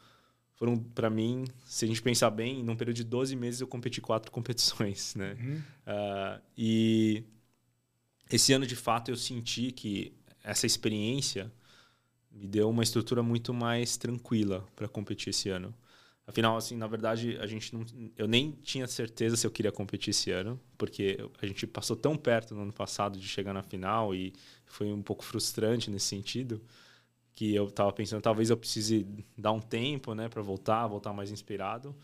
foram, 0.58 0.76
para 0.76 1.10
mim, 1.10 1.46
se 1.66 1.86
a 1.86 1.88
gente 1.88 2.02
pensar 2.02 2.32
bem, 2.32 2.64
num 2.64 2.76
período 2.76 2.98
de 2.98 3.04
12 3.04 3.36
meses 3.36 3.62
eu 3.62 3.68
competi 3.68 4.02
quatro 4.02 4.30
competições. 4.34 5.14
Né? 5.16 5.38
Uhum. 5.40 5.56
Uh, 5.56 6.42
e 6.58 7.24
esse 8.30 8.52
ano, 8.52 8.66
de 8.66 8.76
fato, 8.76 9.10
eu 9.10 9.16
senti 9.16 9.72
que 9.72 10.12
essa 10.44 10.66
experiência 10.66 11.52
me 12.32 12.48
deu 12.48 12.70
uma 12.70 12.82
estrutura 12.82 13.22
muito 13.22 13.54
mais 13.54 13.98
tranquila 13.98 14.68
para 14.76 14.88
competir 14.88 15.30
esse 15.30 15.48
ano. 15.50 15.74
Afinal, 16.26 16.58
assim, 16.58 16.76
na 16.76 16.88
verdade, 16.88 17.38
a 17.40 17.46
gente 17.46 17.74
não, 17.74 17.86
eu 18.18 18.28
nem 18.28 18.52
tinha 18.52 18.86
certeza 18.88 19.38
se 19.38 19.48
eu 19.48 19.52
queria 19.52 19.72
competir 19.72 20.10
esse 20.10 20.32
ano, 20.32 20.60
porque 20.78 21.18
a 21.42 21.46
gente 21.46 21.66
passou 21.68 21.96
tão 21.96 22.18
perto 22.18 22.54
no 22.54 22.64
ano 22.64 22.74
passado 22.74 23.18
de 23.18 23.28
chegar 23.28 23.54
na 23.54 23.64
final 23.64 24.14
e 24.14 24.34
foi 24.66 24.92
um 24.92 25.02
pouco 25.02 25.24
frustrante 25.24 25.90
nesse 25.90 26.08
sentido, 26.08 26.62
que 27.38 27.54
eu 27.54 27.68
estava 27.68 27.94
pensando 27.94 28.20
talvez 28.20 28.50
eu 28.50 28.58
precise 28.58 29.06
dar 29.38 29.52
um 29.52 29.60
tempo, 29.60 30.16
né, 30.16 30.28
para 30.28 30.42
voltar, 30.42 30.88
voltar 30.88 31.14
mais 31.14 31.32
inspirado. 31.32 31.96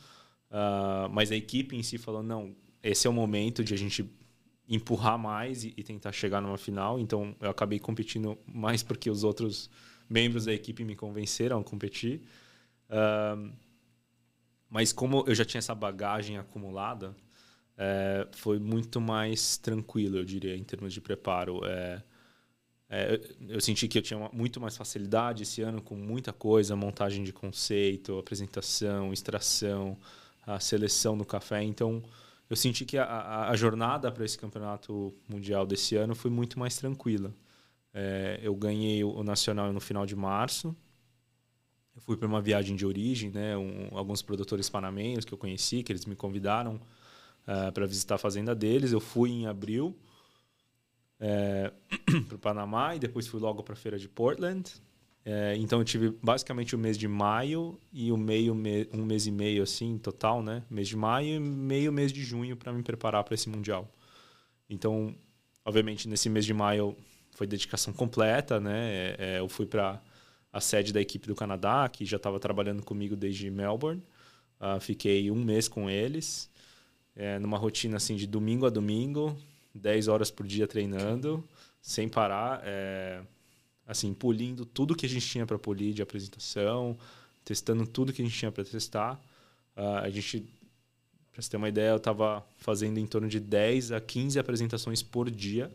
Uh, 0.52 1.10
mas 1.12 1.32
a 1.32 1.36
equipe 1.36 1.76
em 1.76 1.82
si 1.82 1.98
falou 1.98 2.22
não, 2.22 2.56
esse 2.84 3.08
é 3.08 3.10
o 3.10 3.14
momento 3.14 3.64
de 3.64 3.74
a 3.74 3.78
gente 3.78 4.08
empurrar 4.70 5.18
mais 5.18 5.64
e, 5.64 5.74
e, 5.76 5.82
tentar 5.82 6.12
chegar 6.12 6.40
numa 6.40 6.56
final. 6.56 7.00
Então 7.00 7.36
eu 7.42 7.50
acabei 7.50 7.80
competindo 7.80 8.38
mais 8.46 8.84
porque 8.86 9.10
os 9.10 9.24
outros 9.24 9.72
membros 10.08 10.46
da 10.46 10.54
equipe 10.54 10.86
me 10.86 10.96
convenceram 10.96 11.62
a 11.62 11.64
competir. 11.64 12.22
Uh, 12.88 13.52
mas 14.70 14.94
como 14.94 15.24
eu 15.26 15.34
já 15.34 15.44
tinha 15.44 15.58
essa 15.58 15.74
bagagem 15.74 16.38
acumulada, 16.38 17.16
é, 17.76 18.28
foi 18.34 18.60
muito 18.60 19.02
mais 19.02 19.58
tranquilo, 19.58 20.18
eu 20.18 20.24
diria, 20.26 20.56
em 20.56 20.64
termos 20.64 20.94
de 20.94 21.02
preparo. 21.02 21.66
É, 21.66 22.04
é, 22.96 23.20
eu 23.50 23.60
senti 23.60 23.88
que 23.88 23.98
eu 23.98 24.04
tinha 24.04 24.30
muito 24.32 24.62
mais 24.62 24.78
facilidade 24.78 25.42
esse 25.42 25.64
ano 25.64 25.82
com 25.82 25.96
muita 25.96 26.32
coisa, 26.32 26.76
montagem 26.76 27.24
de 27.24 27.34
conceito, 27.34 28.20
apresentação, 28.20 29.12
extração, 29.12 29.98
a 30.46 30.60
seleção 30.60 31.18
do 31.18 31.26
café. 31.26 31.64
Então, 31.64 32.04
eu 32.48 32.56
senti 32.56 32.86
que 32.86 32.96
a, 33.00 33.50
a 33.50 33.56
jornada 33.56 34.12
para 34.12 34.24
esse 34.24 34.38
campeonato 34.38 35.12
mundial 35.28 35.66
desse 35.66 35.96
ano 35.96 36.14
foi 36.14 36.30
muito 36.30 36.60
mais 36.60 36.78
tranquila. 36.78 37.34
É, 37.92 38.40
eu 38.44 38.54
ganhei 38.54 39.04
o 39.04 39.24
nacional 39.24 39.74
no 39.74 39.82
final 39.82 40.06
de 40.06 40.16
março. 40.16 40.76
Eu 41.96 42.02
fui 42.02 42.16
para 42.16 42.28
uma 42.28 42.42
viagem 42.42 42.76
de 42.76 42.86
origem, 42.86 43.32
né? 43.32 43.58
Um, 43.58 43.88
alguns 43.98 44.22
produtores 44.22 44.70
panamenhos 44.70 45.26
que 45.26 45.34
eu 45.34 45.38
conheci, 45.38 45.82
que 45.82 45.92
eles 45.92 46.06
me 46.06 46.16
convidaram 46.16 46.76
uh, 46.76 47.72
para 47.72 47.88
visitar 47.88 48.16
a 48.16 48.20
fazenda 48.20 48.54
deles. 48.54 48.92
Eu 48.92 49.00
fui 49.00 49.32
em 49.32 49.48
abril 49.48 49.98
é, 51.24 51.72
para 52.28 52.36
o 52.36 52.40
Panamá 52.40 52.96
e 52.96 53.00
depois 53.00 53.26
fui 53.26 53.40
logo 53.40 53.64
para 53.64 53.74
a 53.74 53.78
feira 53.78 53.98
de 53.98 54.10
Portland. 54.10 54.70
É, 55.26 55.56
então 55.56 55.80
eu 55.80 55.86
tive 55.86 56.10
basicamente 56.22 56.76
o 56.76 56.78
mês 56.78 56.98
de 56.98 57.08
maio 57.08 57.80
e 57.94 58.12
o 58.12 58.18
meio 58.18 58.54
me, 58.54 58.90
um 58.92 59.06
mês 59.06 59.26
e 59.26 59.32
meio 59.32 59.64
assim 59.64 59.98
total, 59.98 60.44
né? 60.44 60.64
Mês 60.70 60.90
de 60.90 60.98
maio 60.98 61.36
e 61.36 61.40
meio 61.40 61.94
mês 61.94 62.12
de 62.12 62.22
junho 62.22 62.58
para 62.58 62.74
me 62.74 62.84
preparar 62.84 63.24
para 63.24 63.34
esse 63.34 63.48
mundial. 63.48 63.90
Então, 64.70 65.16
obviamente 65.64 66.10
nesse 66.10 66.30
mês 66.30 66.46
de 66.46 66.54
maio 66.54 66.94
foi 67.32 67.48
dedicação 67.48 67.94
completa, 67.94 68.60
né? 68.60 69.16
É, 69.18 69.40
eu 69.40 69.48
fui 69.48 69.66
para 69.66 70.02
a 70.52 70.60
sede 70.60 70.92
da 70.92 71.00
equipe 71.00 71.26
do 71.26 71.36
Canadá 71.36 71.88
que 71.88 72.06
já 72.06 72.18
estava 72.18 72.38
trabalhando 72.38 72.84
comigo 72.84 73.16
desde 73.16 73.50
Melbourne. 73.50 74.04
Uh, 74.60 74.80
fiquei 74.80 75.32
um 75.32 75.42
mês 75.44 75.68
com 75.70 75.90
eles, 75.90 76.50
é, 77.16 77.40
numa 77.40 77.58
rotina 77.58 77.98
assim 77.98 78.16
de 78.16 78.28
domingo 78.28 78.66
a 78.66 78.70
domingo, 78.70 79.38
10 79.74 80.08
horas 80.08 80.30
por 80.30 80.46
dia 80.46 80.68
treinando, 80.68 81.44
sem 81.82 82.08
parar, 82.08 82.62
é, 82.64 83.22
assim, 83.86 84.14
polindo 84.14 84.66
tudo 84.66 84.96
que 84.96 85.06
a 85.06 85.10
gente 85.10 85.28
tinha 85.28 85.46
para 85.46 85.58
polir 85.60 85.94
de 85.94 86.02
apresentação, 86.02 86.98
testando 87.44 87.86
tudo 87.86 88.14
que 88.14 88.22
a 88.22 88.26
gente 88.26 88.38
tinha 88.38 88.52
para 88.52 88.64
testar. 88.64 89.20
Uh, 89.76 89.98
a 90.04 90.10
gente, 90.10 90.42
para 91.32 91.42
você 91.42 91.50
ter 91.50 91.58
uma 91.58 91.70
ideia, 91.70 91.90
eu 91.90 91.98
estava 91.98 92.46
fazendo 92.58 93.00
em 93.00 93.06
torno 93.06 93.28
de 93.28 93.40
10 93.40 93.92
a 93.92 94.00
15 94.00 94.40
apresentações 94.40 95.02
por 95.04 95.30
dia. 95.30 95.72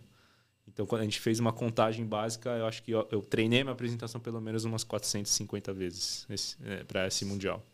Então, 0.67 0.87
quando 0.87 1.01
a 1.03 1.05
gente 1.05 1.21
fez 1.21 1.41
uma 1.41 1.53
contagem 1.53 2.07
básica, 2.07 2.51
eu 2.51 2.67
acho 2.67 2.83
que 2.83 2.93
eu, 2.93 3.07
eu 3.11 3.21
treinei 3.23 3.63
minha 3.63 3.73
apresentação 3.73 4.21
pelo 4.21 4.41
menos 4.41 4.65
umas 4.65 4.85
450 4.85 5.73
vezes 5.73 6.27
é, 6.65 6.85
para 6.85 7.07
esse 7.07 7.25
Mundial. 7.25 7.65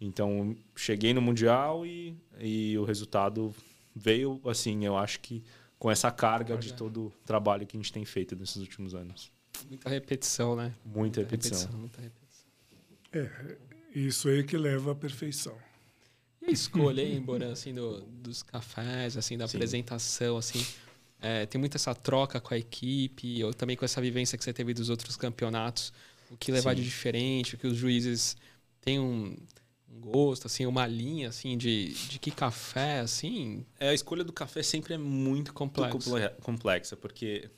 Então, 0.00 0.56
cheguei 0.76 1.12
no 1.12 1.20
Mundial 1.20 1.84
e, 1.84 2.16
e 2.38 2.78
o 2.78 2.84
resultado 2.84 3.52
veio, 3.98 4.40
assim, 4.44 4.84
eu 4.84 4.96
acho 4.96 5.20
que 5.20 5.42
com 5.78 5.90
essa 5.90 6.10
carga 6.10 6.56
de 6.56 6.74
todo 6.74 7.06
o 7.06 7.12
trabalho 7.24 7.66
que 7.66 7.76
a 7.76 7.80
gente 7.80 7.92
tem 7.92 8.04
feito 8.04 8.34
nesses 8.34 8.56
últimos 8.56 8.94
anos. 8.94 9.30
Muita 9.68 9.88
repetição, 9.88 10.56
né? 10.56 10.74
Muita, 10.84 10.98
muita 10.98 11.20
repetição. 11.20 11.58
repetição. 11.58 11.80
Muita 11.80 12.00
repetição. 12.00 12.28
É, 13.12 13.56
isso 13.94 14.28
aí 14.28 14.44
que 14.44 14.56
leva 14.56 14.92
à 14.92 14.94
perfeição. 14.94 15.56
E 16.42 16.46
a 16.46 16.50
escolha, 16.50 17.02
hein, 17.02 17.20
Boran, 17.22 17.52
assim, 17.52 17.74
do, 17.74 18.00
dos 18.02 18.42
cafés, 18.42 19.16
assim, 19.16 19.36
da 19.36 19.46
Sim. 19.46 19.56
apresentação, 19.56 20.36
assim, 20.36 20.64
é, 21.20 21.46
tem 21.46 21.58
muita 21.58 21.76
essa 21.76 21.94
troca 21.94 22.40
com 22.40 22.54
a 22.54 22.58
equipe, 22.58 23.42
ou 23.42 23.52
também 23.52 23.76
com 23.76 23.84
essa 23.84 24.00
vivência 24.00 24.38
que 24.38 24.44
você 24.44 24.52
teve 24.52 24.72
dos 24.74 24.88
outros 24.88 25.16
campeonatos, 25.16 25.92
o 26.30 26.36
que 26.36 26.52
levar 26.52 26.70
Sim. 26.76 26.82
de 26.82 26.84
diferente, 26.84 27.54
o 27.54 27.58
que 27.58 27.66
os 27.66 27.76
juízes 27.76 28.36
têm 28.80 28.98
um 29.00 29.36
um 29.98 30.10
gosto, 30.10 30.46
assim, 30.46 30.66
uma 30.66 30.86
linha, 30.86 31.28
assim, 31.28 31.56
de, 31.56 31.92
de 32.08 32.18
que 32.18 32.30
café, 32.30 33.00
assim? 33.00 33.64
É, 33.78 33.90
a 33.90 33.94
escolha 33.94 34.22
do 34.22 34.32
café 34.32 34.62
sempre 34.62 34.94
é 34.94 34.98
muito 34.98 35.52
complexa, 35.52 36.30
complexa 36.42 36.96
porque 36.96 37.50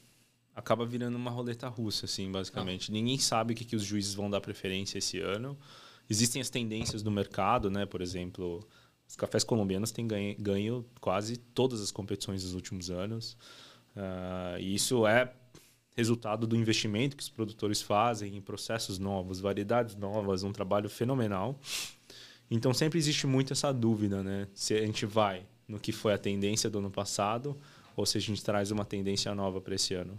acaba 0.54 0.84
virando 0.84 1.16
uma 1.16 1.30
roleta 1.30 1.68
russa, 1.68 2.06
assim, 2.06 2.30
basicamente. 2.30 2.90
Ah. 2.90 2.94
Ninguém 2.94 3.18
sabe 3.18 3.52
o 3.52 3.56
que, 3.56 3.64
que 3.64 3.76
os 3.76 3.82
juízes 3.82 4.14
vão 4.14 4.30
dar 4.30 4.40
preferência 4.40 4.98
esse 4.98 5.20
ano. 5.20 5.58
Existem 6.08 6.40
as 6.42 6.50
tendências 6.50 7.02
do 7.02 7.10
mercado, 7.10 7.70
né? 7.70 7.86
Por 7.86 8.02
exemplo, 8.02 8.66
os 9.08 9.16
cafés 9.16 9.44
colombianos 9.44 9.90
têm 9.90 10.06
ganho, 10.06 10.36
ganho 10.38 10.86
quase 11.00 11.36
todas 11.36 11.80
as 11.80 11.90
competições 11.90 12.42
dos 12.42 12.54
últimos 12.54 12.90
anos. 12.90 13.36
Uh, 13.96 14.58
e 14.58 14.74
isso 14.74 15.06
é 15.06 15.32
resultado 15.96 16.46
do 16.46 16.56
investimento 16.56 17.16
que 17.16 17.22
os 17.22 17.28
produtores 17.28 17.82
fazem 17.82 18.36
em 18.36 18.40
processos 18.40 18.98
novos, 18.98 19.40
variedades 19.40 19.94
novas, 19.94 20.42
um 20.42 20.52
trabalho 20.52 20.88
fenomenal. 20.88 21.58
Então 22.50 22.74
sempre 22.74 22.98
existe 22.98 23.26
muito 23.26 23.52
essa 23.52 23.72
dúvida, 23.72 24.22
né? 24.22 24.48
Se 24.54 24.74
a 24.74 24.84
gente 24.84 25.06
vai 25.06 25.46
no 25.68 25.78
que 25.78 25.92
foi 25.92 26.12
a 26.12 26.18
tendência 26.18 26.68
do 26.68 26.78
ano 26.78 26.90
passado 26.90 27.56
ou 27.96 28.04
se 28.04 28.18
a 28.18 28.20
gente 28.20 28.42
traz 28.42 28.70
uma 28.70 28.84
tendência 28.84 29.34
nova 29.34 29.60
para 29.60 29.74
esse 29.74 29.94
ano. 29.94 30.18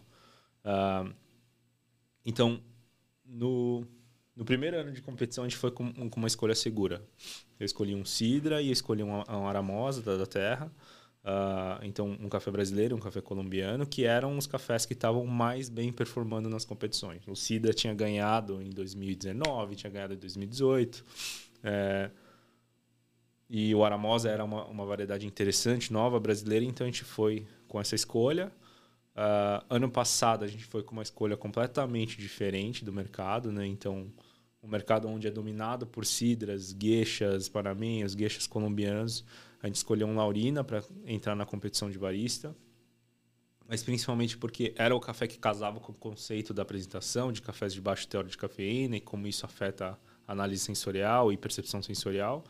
Uh, 0.64 1.14
então, 2.26 2.62
no, 3.26 3.86
no 4.36 4.46
primeiro 4.46 4.78
ano 4.78 4.92
de 4.92 5.02
competição, 5.02 5.44
a 5.44 5.48
gente 5.48 5.58
foi 5.58 5.72
com, 5.72 5.92
com, 5.92 6.20
uma 6.20 6.28
escolha 6.28 6.56
segura. 6.56 7.04
Eu 7.60 7.66
escolhi 7.66 7.96
um 7.96 8.06
Sidra 8.06 8.62
e 8.62 8.72
escolhi 8.72 9.04
um, 9.04 9.12
um 9.12 9.48
Aramosa 9.48 10.02
da, 10.02 10.16
da 10.16 10.26
terra. 10.26 10.72
Uh, 11.24 11.84
então, 11.84 12.18
um 12.20 12.30
café 12.30 12.50
brasileiro, 12.50 12.96
um 12.96 13.00
café 13.00 13.22
colombiano, 13.22 13.86
que 13.86 14.06
eram 14.06 14.38
os 14.38 14.48
cafés 14.48 14.86
que 14.86 14.94
estavam 14.94 15.26
mais 15.26 15.70
bem 15.70 15.92
performando 15.92 16.50
nas 16.50 16.66
competições. 16.66 17.22
O 17.28 17.36
Sidra 17.36 17.74
tinha 17.74 17.94
ganhado 17.94 18.62
em 18.62 18.70
2019, 18.70 19.76
tinha 19.76 19.92
ganhado 19.92 20.14
em 20.14 20.18
2018. 20.18 21.06
É, 21.64 22.10
e 23.50 23.76
o 23.76 23.84
Aramosa 23.84 24.30
era 24.30 24.44
uma, 24.44 24.66
uma 24.66 24.86
variedade 24.86 25.28
interessante, 25.28 25.92
nova, 25.92 26.20
brasileira, 26.20 26.64
então 26.64 26.86
a 26.86 26.90
gente 26.90 27.04
foi 27.04 27.46
com 27.68 27.80
essa 27.82 27.96
escolha. 27.96 28.52
Uh, 29.14 29.66
ano 29.70 29.92
passado 29.92 30.46
a 30.46 30.48
gente 30.48 30.64
foi 30.64 30.84
com 30.84 30.94
uma 30.94 31.04
escolha 31.04 31.36
completamente 31.36 32.18
diferente 32.18 32.86
do 32.86 32.94
mercado, 32.94 33.52
né? 33.52 33.66
Então, 33.68 34.10
um 34.64 34.70
mercado 34.70 35.08
onde 35.08 35.28
é 35.28 35.32
dominado 35.32 35.86
por 35.86 36.06
cidras, 36.06 36.72
gueixas, 36.72 37.50
panamenhos, 37.50 38.16
gueixas 38.16 38.48
colombianos. 38.48 39.26
A 39.62 39.68
gente 39.68 39.76
escolheu 39.76 40.08
um 40.08 40.16
Laurina 40.16 40.64
para 40.64 40.82
entrar 41.06 41.36
na 41.36 41.46
competição 41.46 41.90
de 41.90 42.00
barista. 42.00 42.56
Mas 43.68 43.84
principalmente 43.84 44.38
porque 44.38 44.74
era 44.78 44.96
o 44.96 45.00
café 45.00 45.28
que 45.28 45.38
casava 45.38 45.80
com 45.80 45.92
o 45.92 45.96
conceito 45.96 46.54
da 46.54 46.62
apresentação 46.62 47.32
de 47.32 47.42
cafés 47.42 47.74
de 47.74 47.82
baixo 47.82 48.08
teor 48.08 48.26
de 48.26 48.38
cafeína 48.38 48.98
e 48.98 49.02
como 49.02 49.28
isso 49.28 49.46
afeta 49.46 49.92
a 49.92 49.98
análise 50.32 50.64
sensorial 50.64 51.32
e 51.32 51.38
percepção 51.38 51.82
sensorial. 51.82 52.44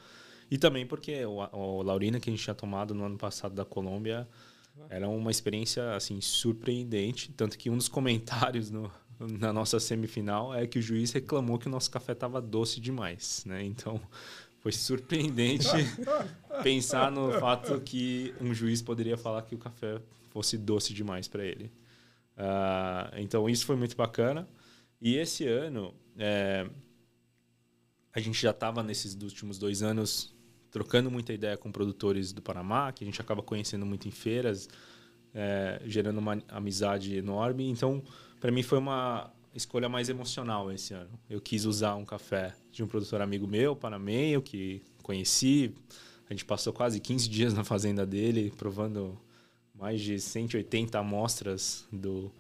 E 0.50 0.58
também 0.58 0.86
porque 0.86 1.26
o, 1.26 1.38
o 1.54 1.82
Laurina 1.82 2.20
que 2.20 2.30
a 2.30 2.34
gente 2.34 2.44
tinha 2.44 2.54
tomado 2.54 2.94
no 2.94 3.06
ano 3.06 3.18
passado 3.18 3.56
da 3.56 3.64
Colômbia 3.64 4.28
era 4.90 5.08
uma 5.08 5.32
experiência 5.32 5.96
assim 5.96 6.20
surpreendente, 6.22 7.32
tanto 7.32 7.58
que 7.58 7.70
um 7.70 7.78
dos 7.78 7.88
comentários 7.88 8.70
no, 8.70 8.92
na 9.20 9.54
nossa 9.54 9.80
semifinal 9.80 10.54
é 10.54 10.66
que 10.66 10.80
o 10.80 10.82
juiz 10.82 11.12
reclamou 11.12 11.58
que 11.58 11.68
o 11.68 11.70
nosso 11.70 11.90
café 11.92 12.14
estava 12.14 12.42
doce 12.42 12.80
demais, 12.80 13.44
né? 13.46 13.64
Então 13.64 14.00
foi 14.60 14.72
surpreendente 14.72 15.68
pensar 16.64 17.12
no 17.12 17.32
fato 17.40 17.80
que 17.82 18.34
um 18.40 18.54
juiz 18.54 18.82
poderia 18.82 19.18
falar 19.18 19.42
que 19.44 19.56
o 19.56 19.58
café 19.58 20.02
fosse 20.30 20.58
doce 20.58 20.94
demais 20.94 21.28
para 21.28 21.46
ele. 21.46 21.72
Uh, 22.38 23.18
então 23.18 23.50
isso 23.50 23.66
foi 23.66 23.76
muito 23.76 23.96
bacana. 23.96 24.48
E 25.00 25.16
esse 25.16 25.48
ano 25.48 25.94
é, 26.18 26.68
a 28.14 28.20
gente 28.20 28.42
já 28.42 28.52
estava 28.52 28.84
nesses 28.84 29.14
últimos 29.22 29.58
dois 29.58 29.82
anos 29.82 30.34
trocando 30.70 31.12
muita 31.12 31.34
ideia 31.34 31.58
com 31.58 31.72
produtores 31.72 32.32
do 32.32 32.42
Panamá, 32.42 32.92
que 32.92 33.04
a 33.04 33.06
gente 33.08 33.20
acaba 33.22 33.44
conhecendo 33.44 33.86
muito 33.86 34.08
em 34.08 34.12
feiras, 34.12 34.70
é, 35.34 35.82
gerando 35.86 36.18
uma 36.18 36.42
amizade 36.48 37.16
enorme. 37.16 37.70
Então, 37.70 38.02
para 38.40 38.52
mim 38.52 38.64
foi 38.64 38.78
uma 38.78 39.32
escolha 39.54 39.90
mais 39.90 40.08
emocional 40.08 40.72
esse 40.72 40.94
ano. 40.94 41.10
Eu 41.30 41.42
quis 41.42 41.66
usar 41.66 41.96
um 41.96 42.06
café 42.06 42.56
de 42.72 42.84
um 42.84 42.88
produtor 42.88 43.22
amigo 43.22 43.46
meu, 43.48 43.76
panameio, 43.76 44.42
que 44.42 44.82
conheci. 45.04 45.76
A 46.30 46.34
gente 46.34 46.46
passou 46.46 46.72
quase 46.72 47.00
15 47.00 47.30
dias 47.30 47.54
na 47.54 47.64
fazenda 47.64 48.06
dele, 48.06 48.54
provando 48.58 49.20
mais 49.74 50.00
de 50.00 50.20
180 50.20 50.98
amostras 50.98 51.86
do, 51.92 52.32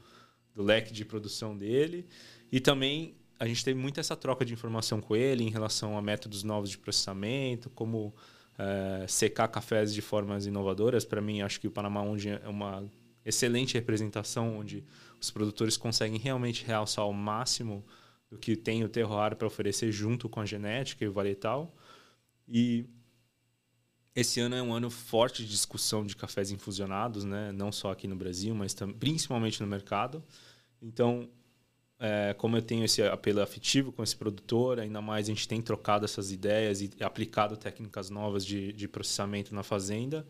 do 0.55 0.63
leque 0.63 0.93
de 0.93 1.03
produção 1.03 1.57
dele. 1.57 2.05
E 2.49 2.61
também 2.61 3.15
a 3.41 3.47
gente 3.47 3.65
teve 3.65 3.79
muito 3.79 3.99
essa 3.99 4.15
troca 4.15 4.45
de 4.45 4.53
informação 4.53 5.01
com 5.01 5.15
ele 5.15 5.43
em 5.43 5.49
relação 5.49 5.97
a 5.97 6.01
métodos 6.01 6.43
novos 6.43 6.69
de 6.69 6.77
processamento, 6.77 7.71
como 7.71 8.13
é, 8.55 9.03
secar 9.07 9.47
cafés 9.47 9.91
de 9.91 9.99
formas 9.99 10.45
inovadoras. 10.45 11.03
Para 11.03 11.19
mim, 11.23 11.41
acho 11.41 11.59
que 11.59 11.67
o 11.67 11.71
Panamá 11.71 12.03
onde 12.03 12.29
é 12.29 12.47
uma 12.47 12.87
excelente 13.25 13.73
representação, 13.73 14.59
onde 14.59 14.85
os 15.19 15.31
produtores 15.31 15.75
conseguem 15.75 16.19
realmente 16.19 16.63
realçar 16.63 17.03
ao 17.03 17.11
máximo 17.11 17.83
do 18.29 18.37
que 18.37 18.55
tem 18.55 18.83
o 18.83 18.89
terroir 18.89 19.35
para 19.35 19.47
oferecer 19.47 19.91
junto 19.91 20.29
com 20.29 20.39
a 20.39 20.45
genética 20.45 21.03
e 21.03 21.07
o 21.07 21.11
varietal. 21.11 21.75
E 22.47 22.85
esse 24.15 24.39
ano 24.39 24.53
é 24.53 24.61
um 24.61 24.71
ano 24.71 24.91
forte 24.91 25.41
de 25.41 25.49
discussão 25.49 26.05
de 26.05 26.15
cafés 26.15 26.51
infusionados, 26.51 27.23
né? 27.23 27.51
Não 27.51 27.71
só 27.71 27.89
aqui 27.89 28.07
no 28.07 28.15
Brasil, 28.15 28.53
mas 28.53 28.75
principalmente 28.99 29.59
no 29.59 29.65
mercado. 29.65 30.23
Então, 30.79 31.27
é, 32.03 32.33
como 32.33 32.57
eu 32.57 32.63
tenho 32.63 32.83
esse 32.83 33.03
apelo 33.03 33.41
afetivo 33.41 33.91
com 33.91 34.01
esse 34.01 34.15
produtor, 34.15 34.79
ainda 34.79 34.99
mais 35.03 35.27
a 35.27 35.29
gente 35.29 35.47
tem 35.47 35.61
trocado 35.61 36.03
essas 36.03 36.31
ideias 36.31 36.81
e 36.81 36.89
aplicado 36.99 37.55
técnicas 37.55 38.09
novas 38.09 38.43
de, 38.43 38.73
de 38.73 38.87
processamento 38.87 39.53
na 39.53 39.61
fazenda 39.61 40.25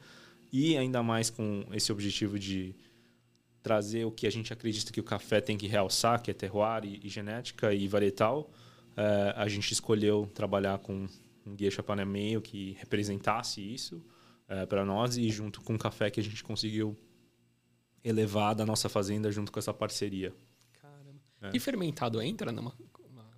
e 0.52 0.76
ainda 0.78 1.02
mais 1.02 1.30
com 1.30 1.66
esse 1.72 1.90
objetivo 1.90 2.38
de 2.38 2.76
trazer 3.64 4.04
o 4.04 4.12
que 4.12 4.28
a 4.28 4.30
gente 4.30 4.52
acredita 4.52 4.92
que 4.92 5.00
o 5.00 5.04
café 5.04 5.40
tem 5.40 5.58
que 5.58 5.66
realçar, 5.66 6.22
que 6.22 6.30
é 6.30 6.34
terroir 6.34 6.84
e, 6.84 7.00
e 7.04 7.08
genética 7.08 7.74
e 7.74 7.88
varietal. 7.88 8.52
É, 8.98 9.34
a 9.38 9.48
gente 9.48 9.72
escolheu 9.72 10.30
trabalhar 10.34 10.78
com 10.80 11.08
um 11.46 11.56
guia 11.56 11.72
chapanemeio 11.72 12.42
que 12.42 12.76
representasse 12.82 13.62
isso 13.62 14.04
é, 14.46 14.66
para 14.66 14.84
nós 14.84 15.16
e 15.16 15.30
junto 15.30 15.62
com 15.62 15.76
o 15.76 15.80
café 15.80 16.12
que 16.12 16.20
a 16.20 16.24
gente 16.24 16.44
conseguiu 16.44 16.98
elevar 18.04 18.54
da 18.54 18.66
nossa 18.66 18.90
fazenda 18.90 19.32
junto 19.32 19.54
com 19.54 19.60
essa 19.60 19.74
parceria. 19.74 20.34
É. 21.42 21.52
E 21.54 21.60
fermentado 21.60 22.22
entra 22.22 22.52
numa, 22.52 22.74
uma, 23.10 23.30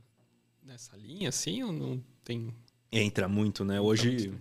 nessa 0.63 0.95
linha 0.97 1.29
assim 1.29 1.63
ou 1.63 1.71
não 1.71 2.03
tem? 2.23 2.53
Entra 2.91 3.27
muito, 3.27 3.63
né? 3.63 3.79
Hoje 3.79 4.33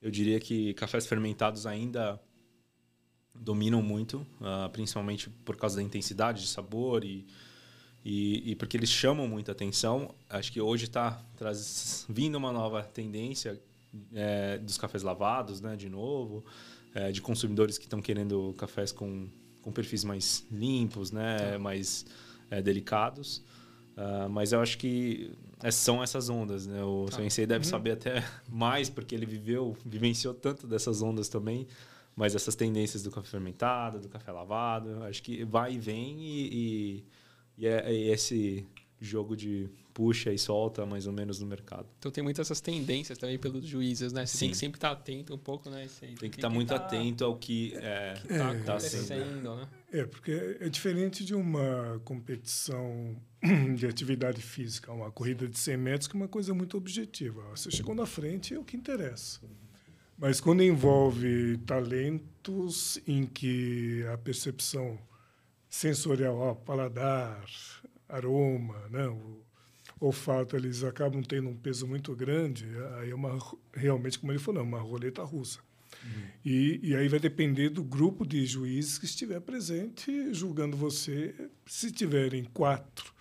eu 0.00 0.10
diria 0.10 0.38
que 0.40 0.72
cafés 0.74 1.06
fermentados 1.06 1.66
ainda 1.66 2.20
dominam 3.34 3.82
muito, 3.82 4.26
uh, 4.40 4.70
principalmente 4.72 5.28
por 5.28 5.56
causa 5.56 5.76
da 5.76 5.82
intensidade 5.82 6.42
de 6.42 6.48
sabor 6.48 7.04
e 7.04 7.26
e, 8.08 8.52
e, 8.52 8.54
porque 8.54 8.76
eles 8.76 8.88
chamam 8.88 9.26
muita 9.26 9.50
atenção. 9.50 10.14
Acho 10.30 10.52
que 10.52 10.60
hoje 10.60 10.84
está 10.84 11.20
vindo 12.08 12.36
uma 12.36 12.52
nova 12.52 12.80
tendência 12.84 13.60
é, 14.14 14.58
dos 14.58 14.78
cafés 14.78 15.02
lavados, 15.02 15.60
né, 15.60 15.74
de 15.74 15.88
novo, 15.88 16.44
é, 16.94 17.10
de 17.10 17.20
consumidores 17.20 17.76
que 17.78 17.86
estão 17.86 18.00
querendo 18.00 18.54
cafés 18.56 18.92
com, 18.92 19.28
com 19.60 19.72
perfis 19.72 20.04
mais 20.04 20.46
limpos, 20.52 21.10
né, 21.10 21.36
tá. 21.36 21.58
mais 21.58 22.06
é, 22.50 22.62
delicados. 22.62 23.44
Uh, 23.96 24.28
mas 24.28 24.52
eu 24.52 24.60
acho 24.60 24.76
que 24.76 25.32
é, 25.62 25.70
são 25.70 26.02
essas 26.02 26.28
ondas, 26.28 26.66
né? 26.66 26.82
O 26.82 27.06
tá. 27.06 27.16
Sensei 27.16 27.46
deve 27.46 27.64
uhum. 27.64 27.70
saber 27.70 27.92
até 27.92 28.22
mais, 28.48 28.90
porque 28.90 29.14
ele 29.14 29.24
viveu, 29.24 29.76
vivenciou 29.84 30.34
tanto 30.34 30.66
dessas 30.66 31.00
ondas 31.02 31.28
também. 31.28 31.66
Mas 32.14 32.34
essas 32.34 32.54
tendências 32.54 33.02
do 33.02 33.10
café 33.10 33.28
fermentado, 33.28 34.00
do 34.00 34.08
café 34.08 34.32
lavado, 34.32 35.02
acho 35.04 35.22
que 35.22 35.44
vai 35.44 35.74
e 35.74 35.78
vem 35.78 36.18
e, 36.18 36.48
e 36.52 37.04
e 37.58 37.66
é, 37.66 37.90
é 37.90 37.94
esse 37.94 38.66
jogo 39.00 39.36
de 39.36 39.68
puxa 39.92 40.32
e 40.32 40.38
solta 40.38 40.84
mais 40.84 41.06
ou 41.06 41.12
menos 41.12 41.40
no 41.40 41.46
mercado. 41.46 41.86
Então 41.98 42.10
tem 42.10 42.22
muitas 42.22 42.46
essas 42.46 42.60
tendências 42.60 43.18
também 43.18 43.38
pelos 43.38 43.64
juízes, 43.64 44.12
né? 44.12 44.26
Você 44.26 44.36
Sim. 44.36 44.40
tem 44.40 44.50
que 44.50 44.56
sempre 44.56 44.76
estar 44.78 44.94
tá 44.94 45.00
atento 45.00 45.34
um 45.34 45.38
pouco, 45.38 45.68
né? 45.70 45.86
Tem 46.00 46.14
que 46.14 46.26
estar 46.26 46.48
tá 46.48 46.50
muito 46.50 46.68
tá, 46.68 46.76
atento 46.76 47.24
ao 47.24 47.36
que 47.36 47.74
é, 47.76 48.14
está 48.14 48.34
é, 48.34 48.40
acontecendo, 48.42 49.56
né? 49.56 49.68
É, 49.92 50.04
porque 50.04 50.58
é 50.60 50.68
diferente 50.68 51.24
de 51.24 51.34
uma 51.34 52.00
competição 52.04 53.16
de 53.76 53.86
atividade 53.86 54.42
física, 54.42 54.92
uma 54.92 55.10
corrida 55.10 55.48
de 55.48 55.58
100 55.58 55.76
metros, 55.76 56.08
que 56.08 56.16
é 56.16 56.20
uma 56.20 56.28
coisa 56.28 56.52
muito 56.52 56.76
objetiva. 56.76 57.42
Você 57.54 57.70
chegou 57.70 57.94
na 57.94 58.06
frente, 58.06 58.54
é 58.54 58.58
o 58.58 58.64
que 58.64 58.76
interessa. 58.76 59.40
Mas 60.18 60.40
quando 60.40 60.62
envolve 60.62 61.58
talentos 61.66 62.98
em 63.06 63.26
que 63.26 64.04
a 64.12 64.16
percepção 64.16 64.98
sensorial, 65.68 66.38
ó, 66.38 66.54
paladar, 66.54 67.44
aroma, 68.08 68.88
né? 68.88 69.06
o 69.08 69.44
olfato, 70.00 70.56
eles 70.56 70.84
acabam 70.84 71.22
tendo 71.22 71.48
um 71.48 71.56
peso 71.56 71.86
muito 71.86 72.14
grande. 72.14 72.66
Aí 72.98 73.10
é 73.10 73.14
uma, 73.14 73.38
realmente, 73.72 74.18
como 74.18 74.32
ele 74.32 74.38
falou, 74.38 74.62
uma 74.62 74.80
roleta 74.80 75.22
russa. 75.22 75.60
Uhum. 76.04 76.26
E, 76.44 76.80
e 76.82 76.96
aí 76.96 77.08
vai 77.08 77.18
depender 77.18 77.70
do 77.70 77.82
grupo 77.82 78.26
de 78.26 78.44
juízes 78.44 78.98
que 78.98 79.06
estiver 79.06 79.40
presente 79.40 80.32
julgando 80.34 80.76
você. 80.76 81.34
Se 81.64 81.90
tiverem 81.90 82.44
quatro 82.44 83.14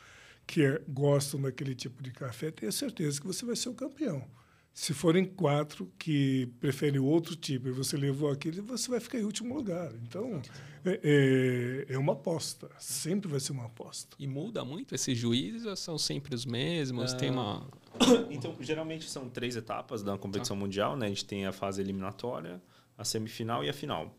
que 0.46 0.64
é, 0.64 0.82
gostam 0.88 1.42
daquele 1.42 1.74
tipo 1.74 2.04
de 2.04 2.12
café, 2.12 2.52
tenha 2.52 2.72
certeza 2.72 3.20
que 3.20 3.28
você 3.28 3.46
vai 3.46 3.56
ser 3.56 3.70
o 3.70 3.74
campeão. 3.74 4.28
Se 4.76 4.94
forem 4.94 5.24
quatro 5.24 5.90
que 5.98 6.48
preferem 6.60 7.00
outro 7.00 7.34
tipo 7.34 7.70
e 7.70 7.72
você 7.72 7.96
levou 7.96 8.30
aquele, 8.30 8.60
você 8.60 8.92
vai 8.92 9.00
ficar 9.00 9.18
em 9.18 9.24
último 9.24 9.56
lugar. 9.56 9.90
Então, 10.04 10.42
é, 10.84 11.86
é, 11.90 11.94
é 11.94 11.98
uma 11.98 12.12
aposta. 12.12 12.70
Sempre 12.78 13.32
vai 13.32 13.40
ser 13.40 13.54
uma 13.54 13.68
aposta. 13.68 14.18
E 14.20 14.28
muda 14.28 14.66
muito 14.66 14.94
esses 14.94 15.18
juízes 15.18 15.66
ou 15.66 15.78
são 15.78 15.98
sempre 15.98 16.36
os 16.36 16.46
mesmos? 16.46 17.14
Tem 17.14 17.32
uma... 17.32 17.66
Então, 18.30 18.54
geralmente 18.60 19.10
são 19.10 19.30
três 19.30 19.56
etapas 19.56 20.04
da 20.04 20.18
competição 20.18 20.58
ah. 20.58 20.60
mundial. 20.60 20.98
Né? 20.98 21.06
A 21.06 21.10
gente 21.10 21.24
tem 21.24 21.46
a 21.46 21.54
fase 21.54 21.82
eliminatória, 21.82 22.62
a 22.98 23.06
semifinal 23.06 23.64
e 23.64 23.70
a 23.70 23.74
final. 23.74 24.14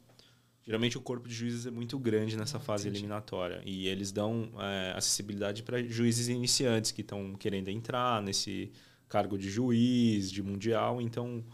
Geralmente 0.62 0.96
o 0.96 1.02
corpo 1.02 1.28
de 1.28 1.34
juízes 1.34 1.66
é 1.66 1.70
muito 1.70 1.98
grande 1.98 2.34
nessa 2.34 2.56
ah, 2.56 2.60
fase 2.60 2.88
entendi. 2.88 3.00
eliminatória. 3.00 3.60
E 3.66 3.88
eles 3.88 4.10
dão 4.10 4.50
é, 4.58 4.94
acessibilidade 4.96 5.62
para 5.62 5.82
juízes 5.82 6.28
iniciantes 6.28 6.92
que 6.92 7.02
estão 7.02 7.34
querendo 7.34 7.68
entrar 7.68 8.22
nesse 8.22 8.72
cargo 9.08 9.38
de 9.38 9.48
juiz, 9.48 10.30
de 10.30 10.42
mundial, 10.42 11.00
então 11.00 11.44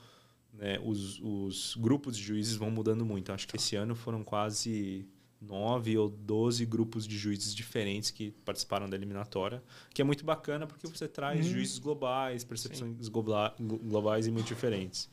né, 0.52 0.78
os, 0.84 1.20
os 1.20 1.76
grupos 1.76 2.16
de 2.16 2.22
juízes 2.22 2.56
vão 2.56 2.70
mudando 2.70 3.04
muito. 3.04 3.32
Acho 3.32 3.46
que 3.48 3.56
esse 3.56 3.76
ano 3.76 3.94
foram 3.94 4.22
quase 4.22 5.06
nove 5.40 5.98
ou 5.98 6.08
doze 6.08 6.64
grupos 6.64 7.06
de 7.06 7.18
juízes 7.18 7.54
diferentes 7.54 8.10
que 8.10 8.30
participaram 8.44 8.88
da 8.88 8.96
eliminatória, 8.96 9.62
que 9.92 10.00
é 10.00 10.04
muito 10.04 10.24
bacana 10.24 10.66
porque 10.66 10.86
você 10.86 11.08
traz 11.08 11.46
hum. 11.46 11.50
juízes 11.50 11.78
globais, 11.78 12.44
percepções 12.44 13.08
globais 13.08 14.26
e 14.26 14.30
muito 14.30 14.46
diferentes. 14.46 15.10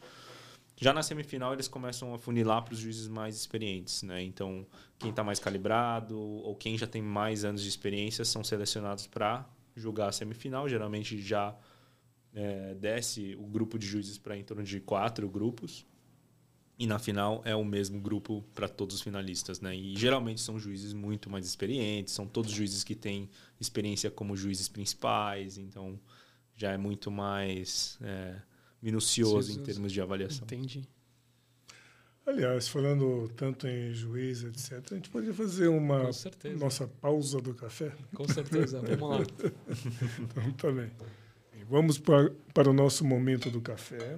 Já 0.82 0.94
na 0.94 1.04
semifinal 1.04 1.52
eles 1.52 1.68
começam 1.68 2.14
a 2.14 2.18
funilar 2.18 2.64
para 2.64 2.74
os 2.74 2.80
juízes 2.80 3.08
mais 3.08 3.36
experientes, 3.36 4.04
né? 4.04 4.24
Então 4.24 4.66
quem 4.98 5.10
está 5.10 5.24
mais 5.24 5.40
calibrado 5.40 6.18
ou 6.18 6.56
quem 6.56 6.78
já 6.78 6.88
tem 6.88 7.02
mais 7.02 7.44
anos 7.44 7.62
de 7.64 7.68
experiência 7.68 8.24
são 8.24 8.44
selecionados 8.44 9.08
para 9.08 9.46
julgar 9.76 10.10
a 10.10 10.12
semifinal, 10.12 10.70
geralmente 10.70 11.20
já 11.22 11.56
é, 12.34 12.74
desce 12.76 13.36
o 13.36 13.46
grupo 13.48 13.78
de 13.78 13.86
juízes 13.88 14.18
para 14.18 14.38
em 14.38 14.44
torno 14.44 14.64
de 14.64 14.80
quatro 14.80 15.28
grupos. 15.30 15.86
E 16.78 16.88
na 16.88 16.98
final 16.98 17.42
é 17.44 17.54
o 17.54 17.66
mesmo 17.66 18.00
grupo 18.00 18.42
para 18.56 18.70
todos 18.70 18.96
os 18.96 19.02
finalistas, 19.02 19.60
né? 19.60 19.76
E 19.76 19.98
geralmente 19.98 20.40
são 20.40 20.58
juízes 20.58 20.94
muito 20.94 21.30
mais 21.30 21.46
experientes, 21.46 22.14
são 22.14 22.26
todos 22.26 22.52
juízes 22.52 22.86
que 22.86 22.96
têm 22.96 23.30
experiência 23.60 24.10
como 24.10 24.38
juízes 24.38 24.70
principais, 24.70 25.58
então 25.58 26.00
já 26.56 26.72
é 26.72 26.78
muito 26.78 27.12
mais 27.12 27.98
é, 28.02 28.36
minucioso 28.82 29.52
em 29.52 29.62
termos 29.62 29.92
de 29.92 30.00
avaliação. 30.00 30.46
Entendi. 30.46 30.88
Aliás, 32.26 32.68
falando 32.68 33.28
tanto 33.36 33.68
em 33.68 33.94
juiz, 33.94 34.44
etc., 34.44 34.84
a 34.92 34.96
gente 34.96 35.10
poderia 35.10 35.34
fazer 35.34 35.68
uma 35.68 36.12
nossa 36.58 36.88
pausa 36.88 37.42
do 37.42 37.56
café? 37.56 37.92
Com 38.14 38.28
certeza, 38.28 38.80
vamos 38.98 39.10
lá. 39.10 39.26
então, 40.20 40.52
tá 40.54 40.72
bem. 40.72 40.92
Vamos 41.70 42.00
para, 42.00 42.32
para 42.52 42.68
o 42.68 42.74
nosso 42.74 43.06
momento 43.06 43.52
do 43.52 43.62
café. 43.62 44.18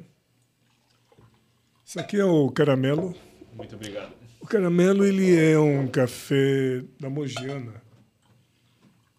Isso 1.86 2.00
aqui 2.00 2.18
é 2.18 2.24
o 2.24 2.50
caramelo. 2.50 3.14
Muito 3.54 3.76
obrigado. 3.76 4.14
O 4.40 4.48
caramelo 4.48 5.06
ele 5.06 5.36
é 5.38 5.60
um 5.60 5.86
café 5.86 6.82
da 6.98 7.10
Mogiana. 7.10 7.74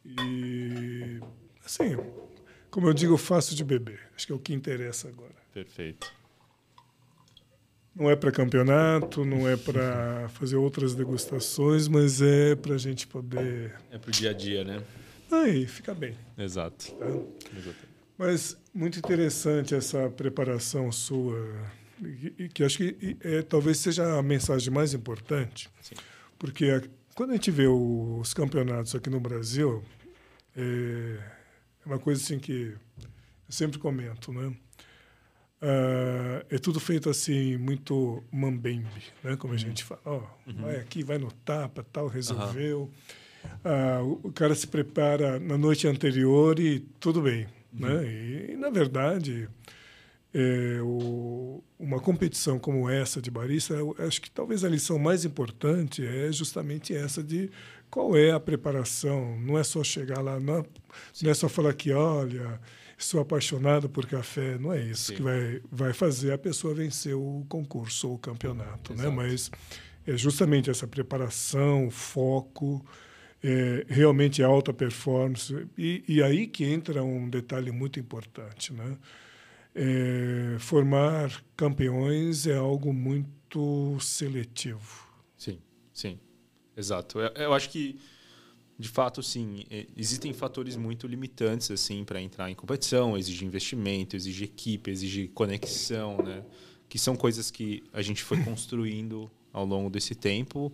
E, 0.03 1.21
assim, 1.63 1.95
como 2.71 2.89
eu 2.89 2.95
digo, 2.95 3.19
fácil 3.19 3.55
de 3.55 3.63
beber. 3.63 4.01
Acho 4.17 4.27
que 4.27 4.33
é 4.33 4.35
o 4.35 4.39
que 4.39 4.55
interessa 4.55 5.09
agora. 5.09 5.35
Perfeito. 5.53 6.11
Não 7.95 8.11
é 8.11 8.17
para 8.17 8.33
campeonato, 8.33 9.27
não 9.27 9.47
é 9.47 9.59
para 9.59 10.31
fazer 10.33 10.57
outras 10.57 10.95
degustações, 10.95 11.87
mas 11.87 12.23
é 12.23 12.57
para 12.57 12.77
a 12.77 12.79
gente 12.79 13.07
poder. 13.07 13.79
É 13.91 13.99
para 13.99 14.09
o 14.09 14.13
dia 14.13 14.31
a 14.31 14.33
dia, 14.33 14.65
né? 14.65 14.83
Aí, 15.31 15.67
fica 15.67 15.93
bem. 15.95 16.17
Exato. 16.39 16.93
Tá? 16.93 17.07
Exato. 17.55 17.92
Mas 18.17 18.57
muito 18.75 18.99
interessante 18.99 19.75
essa 19.75 20.09
preparação 20.11 20.91
sua, 20.93 21.67
que, 21.99 22.49
que 22.49 22.65
acho 22.65 22.79
que 22.79 23.17
é, 23.21 23.43
talvez 23.43 23.79
seja 23.79 24.19
a 24.19 24.23
mensagem 24.23 24.73
mais 24.73 24.95
importante, 24.95 25.69
Sim. 25.81 25.95
porque 26.39 26.67
a, 26.67 26.83
quando 27.15 27.31
a 27.31 27.35
gente 27.35 27.51
vê 27.51 27.67
os 27.67 28.33
campeonatos 28.33 28.95
aqui 28.95 29.11
no 29.11 29.21
Brasil, 29.21 29.83
é, 30.57 31.19
é 31.85 31.87
uma 31.87 31.99
coisa 31.99 32.23
assim 32.23 32.39
que 32.39 32.75
eu 33.03 33.09
sempre 33.49 33.79
comento, 33.79 34.33
né? 34.33 34.55
Uh, 35.63 36.45
é 36.51 36.59
tudo 36.59 36.81
feito 36.81 37.09
assim, 37.09 37.57
muito 37.57 38.25
mambembe, 38.33 39.13
né? 39.23 39.37
como 39.37 39.53
a 39.53 39.55
uhum. 39.55 39.59
gente 39.59 39.85
fala. 39.85 40.01
Oh, 40.05 40.51
uhum. 40.51 40.63
Vai 40.63 40.77
aqui, 40.77 41.05
vai 41.05 41.19
no 41.19 41.31
tapa, 41.31 41.87
tal, 41.93 42.09
resolveu. 42.09 42.91
Uhum. 43.45 44.11
Uh, 44.11 44.21
o 44.25 44.33
cara 44.33 44.57
se 44.57 44.67
prepara 44.67 45.39
na 45.39 45.57
noite 45.57 45.87
anterior 45.87 46.59
e 46.59 46.81
tudo 46.99 47.23
bem. 47.23 47.47
Né? 47.73 48.05
E, 48.51 48.57
na 48.57 48.71
verdade, 48.71 49.49
é, 50.35 50.79
o, 50.83 51.63
uma 51.79 52.01
competição 52.01 52.59
como 52.59 52.89
essa 52.89 53.21
de 53.21 53.31
barista, 53.31 53.75
acho 54.07 54.21
que 54.21 54.31
talvez 54.31 54.65
a 54.65 54.69
lição 54.69 54.99
mais 54.99 55.25
importante 55.25 56.05
é 56.07 56.31
justamente 56.33 56.95
essa 56.95 57.23
de 57.23 57.51
qual 57.91 58.17
é 58.17 58.31
a 58.31 58.41
preparação. 58.41 59.39
Não 59.41 59.59
é 59.59 59.65
só 59.65 59.83
chegar 59.85 60.21
lá, 60.21 60.39
não, 60.39 60.65
não 61.23 61.31
é 61.31 61.35
só 61.35 61.49
falar 61.49 61.75
que, 61.75 61.93
olha, 61.93 62.61
sou 62.97 63.21
apaixonado 63.21 63.89
por 63.89 64.07
café, 64.07 64.57
não 64.59 64.73
é 64.73 64.81
isso 64.81 65.07
Sim. 65.07 65.17
que 65.17 65.23
vai, 65.23 65.61
vai 65.71 65.93
fazer 65.93 66.33
a 66.33 66.39
pessoa 66.39 66.75
vencer 66.75 67.15
o 67.15 67.45
concurso 67.49 68.09
ou 68.09 68.15
o 68.15 68.19
campeonato, 68.19 68.95
né? 68.95 69.09
Mas 69.09 69.51
é 70.07 70.17
justamente 70.17 70.71
essa 70.71 70.87
preparação, 70.87 71.91
foco, 71.91 72.85
é, 73.43 73.85
realmente 73.89 74.43
alta 74.43 74.73
performance. 74.73 75.67
E, 75.77 76.05
e, 76.07 76.23
aí 76.23 76.47
que 76.47 76.65
entra 76.65 77.03
um 77.03 77.29
detalhe 77.29 77.73
muito 77.73 77.99
importante. 77.99 78.73
Né? 78.73 78.97
É, 79.75 80.57
formar 80.59 81.43
campeões 81.57 82.47
é 82.47 82.57
algo 82.57 82.93
muito 82.93 83.99
seletivo. 84.01 85.09
Sim, 85.37 85.59
sim. 85.93 86.19
Exato. 86.77 87.19
Eu, 87.19 87.31
eu 87.35 87.53
acho 87.53 87.69
que, 87.69 87.99
de 88.79 88.89
fato, 88.89 89.23
sim, 89.23 89.65
é, 89.71 89.87
existem 89.97 90.33
fatores 90.33 90.77
muito 90.77 91.07
limitantes 91.07 91.71
assim 91.71 92.05
para 92.05 92.21
entrar 92.21 92.51
em 92.51 92.55
competição. 92.55 93.19
Exige 93.19 93.45
investimento, 93.45 94.15
exige 94.15 94.45
equipe, 94.45 94.91
exige 94.91 95.29
conexão, 95.29 96.17
né? 96.19 96.45
que 96.89 96.99
são 96.99 97.17
coisas 97.17 97.51
que 97.51 97.83
a 97.93 98.03
gente 98.03 98.23
foi 98.23 98.43
construindo 98.45 99.31
ao 99.53 99.65
longo 99.65 99.91
desse 99.91 100.15
tempo, 100.15 100.73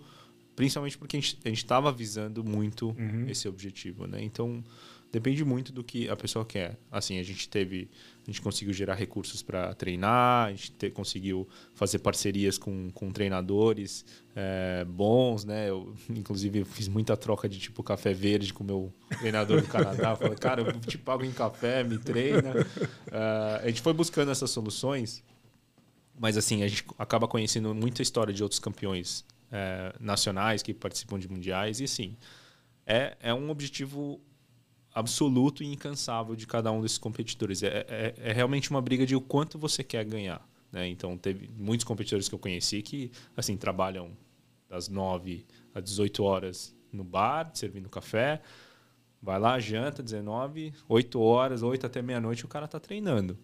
principalmente 0.59 0.99
porque 0.99 1.17
a 1.17 1.21
gente 1.21 1.39
estava 1.53 1.93
visando 1.93 2.43
muito 2.43 2.89
uhum. 2.89 3.29
esse 3.29 3.47
objetivo, 3.47 4.09
né? 4.09 4.21
Então 4.21 4.65
depende 5.13 5.45
muito 5.45 5.73
do 5.73 5.85
que 5.85 6.09
a 6.09 6.17
pessoa 6.17 6.45
quer. 6.45 6.77
Assim, 6.91 7.21
a 7.21 7.23
gente 7.23 7.49
teve, 7.49 7.89
a 8.25 8.27
gente 8.29 8.43
conseguiu 8.43 8.75
gerar 8.75 8.97
recursos 8.97 9.41
para 9.41 9.73
treinar, 9.75 10.49
a 10.49 10.51
gente 10.51 10.73
te, 10.73 10.91
conseguiu 10.91 11.47
fazer 11.77 12.01
parcerias 12.01 12.59
com, 12.59 12.91
com 12.91 13.13
treinadores 13.13 14.05
é, 14.35 14.85
bons, 14.85 15.45
né? 15.45 15.71
Eu, 15.71 15.95
inclusive, 16.11 16.65
fiz 16.65 16.89
muita 16.89 17.17
troca 17.17 17.49
de 17.49 17.61
tipo 17.61 17.81
café 17.85 18.13
verde 18.13 18.53
com 18.53 18.65
o 18.65 18.67
meu 18.67 18.93
treinador 19.21 19.61
do 19.61 19.69
Canadá. 19.69 20.17
Falei, 20.17 20.37
cara, 20.37 20.63
eu 20.63 20.81
te 20.81 20.99
pago 20.99 21.25
em 21.25 21.31
café, 21.31 21.85
me 21.85 21.99
treina. 21.99 22.51
Uh, 22.51 23.63
a 23.63 23.67
gente 23.69 23.81
foi 23.81 23.93
buscando 23.93 24.33
essas 24.33 24.51
soluções 24.51 25.23
mas 26.21 26.37
assim, 26.37 26.65
a 26.65 26.67
gente 26.67 26.85
acaba 26.99 27.29
conhecendo 27.29 27.73
muita 27.73 28.03
história 28.03 28.35
de 28.35 28.43
outros 28.43 28.59
campeões 28.59 29.25
é, 29.51 29.95
nacionais 30.01 30.63
que 30.63 30.75
participam 30.75 31.19
de 31.19 31.29
mundiais. 31.29 31.81
E 31.81 31.85
assim, 31.85 32.17
é, 32.87 33.17
é 33.21 33.35
um 33.35 33.51
objetivo 33.51 34.21
absoluto 34.95 35.63
e 35.63 35.67
incansável 35.67 36.35
de 36.35 36.47
cada 36.47 36.73
um 36.73 36.81
desses 36.81 36.99
competidores. 36.99 37.63
É, 37.63 37.87
é, 37.89 38.15
é 38.19 38.33
realmente 38.33 38.71
uma 38.71 38.81
briga 38.81 39.07
de 39.07 39.15
o 39.15 39.21
quanto 39.21 39.59
você 39.59 39.85
quer 39.85 40.05
ganhar. 40.05 40.47
Né? 40.73 40.89
Então, 40.89 41.17
teve 41.17 41.49
muitos 41.57 41.85
competidores 41.85 42.29
que 42.29 42.35
eu 42.35 42.39
conheci 42.39 42.83
que 42.83 43.11
assim 43.37 43.57
trabalham 43.57 44.11
das 44.69 44.89
9 44.89 45.47
às 45.75 45.83
18 45.85 46.23
horas 46.23 46.77
no 46.93 47.05
bar, 47.05 47.51
servindo 47.55 47.89
café. 47.89 48.43
Vai 49.21 49.39
lá, 49.39 49.59
janta, 49.59 50.03
19, 50.03 50.73
8 50.89 51.21
horas, 51.21 51.63
8 51.63 51.87
até 51.87 52.01
meia-noite, 52.01 52.45
o 52.45 52.49
cara 52.49 52.67
está 52.67 52.79
treinando. 52.79 53.37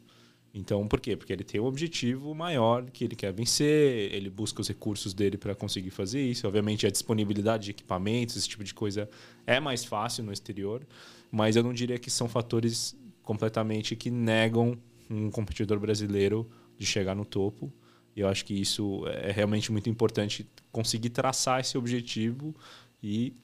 Então, 0.56 0.86
por 0.86 1.00
quê? 1.00 1.16
Porque 1.16 1.32
ele 1.32 1.42
tem 1.42 1.60
um 1.60 1.64
objetivo 1.64 2.32
maior 2.32 2.88
que 2.88 3.02
ele 3.04 3.16
quer 3.16 3.32
vencer, 3.32 4.14
ele 4.14 4.30
busca 4.30 4.60
os 4.60 4.68
recursos 4.68 5.12
dele 5.12 5.36
para 5.36 5.52
conseguir 5.52 5.90
fazer 5.90 6.22
isso. 6.22 6.46
Obviamente, 6.46 6.86
a 6.86 6.90
disponibilidade 6.90 7.64
de 7.64 7.70
equipamentos, 7.72 8.36
esse 8.36 8.48
tipo 8.48 8.62
de 8.62 8.72
coisa 8.72 9.10
é 9.44 9.58
mais 9.58 9.84
fácil 9.84 10.22
no 10.22 10.32
exterior, 10.32 10.86
mas 11.28 11.56
eu 11.56 11.64
não 11.64 11.72
diria 11.72 11.98
que 11.98 12.08
são 12.08 12.28
fatores 12.28 12.96
completamente 13.24 13.96
que 13.96 14.12
negam 14.12 14.78
um 15.10 15.28
competidor 15.28 15.80
brasileiro 15.80 16.48
de 16.78 16.86
chegar 16.86 17.16
no 17.16 17.24
topo. 17.24 17.72
E 18.14 18.20
eu 18.20 18.28
acho 18.28 18.44
que 18.44 18.54
isso 18.54 19.04
é 19.08 19.32
realmente 19.32 19.72
muito 19.72 19.90
importante 19.90 20.46
conseguir 20.70 21.10
traçar 21.10 21.58
esse 21.58 21.76
objetivo 21.76 22.54
e 23.02 23.34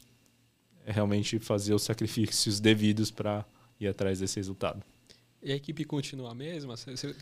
realmente 0.87 1.41
fazer 1.41 1.75
os 1.75 1.83
sacrifícios 1.83 2.61
devidos 2.61 3.11
para 3.11 3.45
ir 3.81 3.89
atrás 3.89 4.21
desse 4.21 4.37
resultado. 4.37 4.85
E 5.43 5.53
a 5.53 5.57
equipe 5.57 5.85
continua 5.85 6.33
a 6.33 6.35
mesma? 6.35 6.75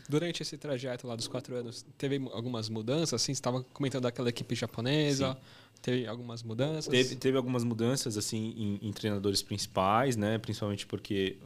Durante 0.09 0.41
esse 0.41 0.57
trajeto 0.57 1.07
lá 1.07 1.15
dos 1.15 1.27
quatro 1.27 1.55
anos, 1.55 1.85
teve 1.97 2.17
algumas 2.33 2.67
mudanças? 2.67 3.13
Assim, 3.13 3.33
você 3.33 3.39
estava 3.39 3.63
comentando 3.63 4.03
daquela 4.03 4.27
equipe 4.27 4.55
japonesa, 4.55 5.33
Sim. 5.33 5.39
teve 5.81 6.07
algumas 6.07 6.43
mudanças? 6.43 6.87
Teve, 6.87 7.15
teve 7.15 7.37
algumas 7.37 7.63
mudanças 7.63 8.17
assim 8.17 8.53
em, 8.57 8.89
em, 8.89 8.91
treinadores 8.91 9.41
principais, 9.41 10.17
né? 10.17 10.37
Principalmente 10.37 10.85
porque 10.85 11.37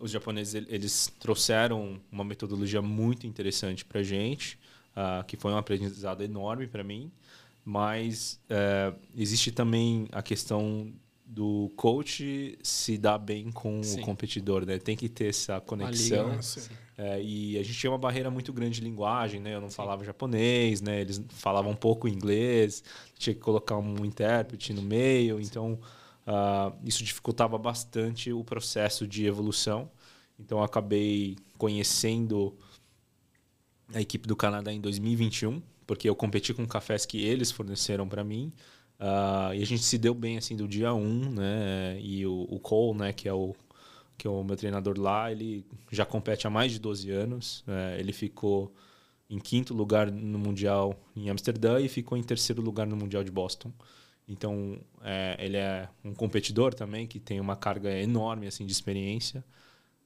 os 0.00 0.10
japoneses 0.10 0.66
eles 0.68 1.12
trouxeram 1.20 2.00
uma 2.10 2.24
metodologia 2.24 2.82
muito 2.82 3.24
interessante 3.24 3.84
para 3.84 4.02
gente, 4.02 4.58
uh, 4.96 5.24
que 5.24 5.36
foi 5.36 5.52
um 5.52 5.56
aprendizado 5.56 6.24
enorme 6.24 6.66
para 6.66 6.82
mim. 6.82 7.10
Mas 7.64 8.40
uh, 8.50 8.96
existe 9.16 9.52
também 9.52 10.08
a 10.10 10.22
questão 10.22 10.92
do 11.26 11.72
coach 11.76 12.56
se 12.62 12.96
dar 12.96 13.18
bem 13.18 13.50
com 13.50 13.82
Sim. 13.82 14.00
o 14.00 14.04
competidor, 14.04 14.64
né? 14.64 14.78
Tem 14.78 14.96
que 14.96 15.08
ter 15.08 15.30
essa 15.30 15.60
conexão. 15.60 16.30
Liga, 16.30 16.40
é, 16.96 17.20
e 17.20 17.58
a 17.58 17.62
gente 17.62 17.76
tinha 17.76 17.90
uma 17.90 17.98
barreira 17.98 18.30
muito 18.30 18.52
grande 18.52 18.76
de 18.76 18.80
linguagem, 18.80 19.40
né? 19.40 19.54
Eu 19.54 19.60
não 19.60 19.68
Sim. 19.68 19.76
falava 19.76 20.04
japonês, 20.04 20.80
né? 20.80 21.00
Eles 21.00 21.20
falavam 21.30 21.72
um 21.72 21.76
pouco 21.76 22.06
inglês, 22.06 22.82
tinha 23.18 23.34
que 23.34 23.40
colocar 23.40 23.76
um 23.76 24.04
intérprete 24.04 24.72
no 24.72 24.82
meio, 24.82 25.38
Sim. 25.38 25.42
então 25.42 25.80
uh, 26.26 26.72
isso 26.84 27.02
dificultava 27.02 27.58
bastante 27.58 28.32
o 28.32 28.44
processo 28.44 29.06
de 29.06 29.26
evolução. 29.26 29.90
Então 30.38 30.58
eu 30.58 30.64
acabei 30.64 31.36
conhecendo 31.58 32.56
a 33.92 34.00
equipe 34.00 34.28
do 34.28 34.36
Canadá 34.36 34.72
em 34.72 34.80
2021, 34.80 35.60
porque 35.86 36.08
eu 36.08 36.14
competi 36.14 36.54
com 36.54 36.66
cafés 36.66 37.04
que 37.04 37.24
eles 37.24 37.50
forneceram 37.50 38.08
para 38.08 38.22
mim. 38.22 38.52
Uh, 38.98 39.54
e 39.54 39.62
a 39.62 39.66
gente 39.66 39.82
se 39.82 39.98
deu 39.98 40.14
bem 40.14 40.38
assim 40.38 40.56
do 40.56 40.66
dia 40.66 40.92
1, 40.94 40.98
um, 40.98 41.30
né? 41.30 41.98
E 42.00 42.26
o, 42.26 42.46
o 42.48 42.58
Cole, 42.58 42.98
né, 42.98 43.12
que 43.12 43.28
é 43.28 43.32
o 43.32 43.54
que 44.16 44.26
é 44.26 44.30
o 44.30 44.42
meu 44.42 44.56
treinador 44.56 44.98
lá, 44.98 45.30
ele 45.30 45.64
já 45.90 46.06
compete 46.06 46.46
há 46.46 46.50
mais 46.50 46.72
de 46.72 46.78
12 46.78 47.10
anos. 47.10 47.62
Né? 47.66 48.00
Ele 48.00 48.12
ficou 48.12 48.74
em 49.28 49.38
quinto 49.38 49.74
lugar 49.74 50.10
no 50.10 50.38
Mundial 50.38 50.98
em 51.14 51.28
Amsterdã 51.28 51.80
e 51.80 51.88
ficou 51.88 52.16
em 52.16 52.22
terceiro 52.22 52.62
lugar 52.62 52.86
no 52.86 52.96
Mundial 52.96 53.22
de 53.22 53.30
Boston. 53.30 53.70
Então, 54.28 54.78
é, 55.02 55.36
ele 55.38 55.56
é 55.56 55.88
um 56.04 56.14
competidor 56.14 56.74
também 56.74 57.06
que 57.06 57.20
tem 57.20 57.38
uma 57.40 57.56
carga 57.56 57.90
enorme 57.90 58.46
assim 58.46 58.64
de 58.64 58.72
experiência. 58.72 59.44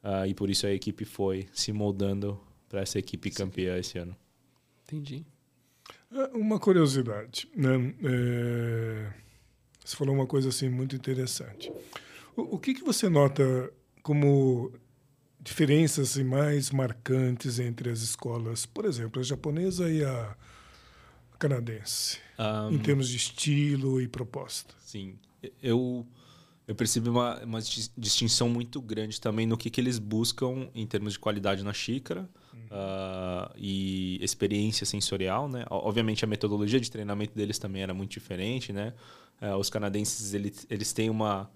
Uh, 0.03 0.27
e 0.27 0.35
por 0.35 0.49
isso 0.51 0.67
a 0.67 0.73
equipe 0.73 1.05
foi 1.05 1.47
se 1.53 1.73
moldando 1.73 2.41
para 2.69 2.81
essa 2.81 2.99
equipe 2.99 3.31
campeã 3.31 3.79
esse 3.79 3.99
ano. 3.99 4.17
Entendi. 4.85 5.25
É, 6.13 6.37
uma 6.37 6.59
curiosidade, 6.59 7.49
né? 7.55 7.95
É, 8.03 9.13
você 9.85 9.97
falou 9.97 10.15
uma 10.15 10.27
coisa 10.27 10.49
assim 10.49 10.69
muito 10.69 10.97
interessante. 10.97 11.73
O, 12.37 12.57
o 12.57 12.59
que, 12.59 12.75
que 12.75 12.83
você 12.83 13.09
nota 13.09 13.73
como 14.03 14.73
diferenças 15.41 16.11
assim, 16.11 16.25
mais 16.25 16.71
marcantes 16.71 17.59
entre 17.59 17.91
as 17.91 18.01
escolas, 18.01 18.67
por 18.67 18.85
exemplo, 18.85 19.21
a 19.21 19.25
japonesa 19.25 19.91
e 19.91 20.05
a 20.05 20.37
canadense, 21.39 22.19
um, 22.39 22.75
em 22.75 22.79
termos 22.79 23.09
de 23.09 23.17
estilo 23.17 24.01
e 24.01 24.09
proposta? 24.09 24.75
Sim, 24.81 25.19
eu 25.63 26.07
eu 26.69 26.75
percebo 26.75 27.11
uma, 27.11 27.43
uma 27.43 27.61
distinção 27.97 28.49
muito 28.49 28.81
grande 28.81 29.21
também 29.21 29.45
no 29.45 29.57
que, 29.57 29.71
que 29.71 29.81
eles 29.81 29.99
buscam 29.99 30.69
em 30.73 30.87
termos 30.87 31.15
de 31.15 31.19
qualidade 31.19 31.65
na 31.65 31.73
xícara 31.73 32.29
uh, 32.71 33.53
e 33.57 34.19
experiência 34.23 34.87
sensorial, 34.87 35.49
né? 35.49 35.65
Obviamente 35.71 36.25
a 36.25 36.29
metodologia 36.29 36.81
de 36.81 36.91
treinamento 36.91 37.35
deles 37.35 37.59
também 37.59 37.83
era 37.83 37.93
muito 37.93 38.13
diferente, 38.13 38.73
né? 38.73 38.95
Uh, 39.41 39.57
os 39.57 39.69
canadenses 39.69 40.35
eles, 40.35 40.67
eles 40.71 40.93
têm 40.93 41.11
uma 41.11 41.51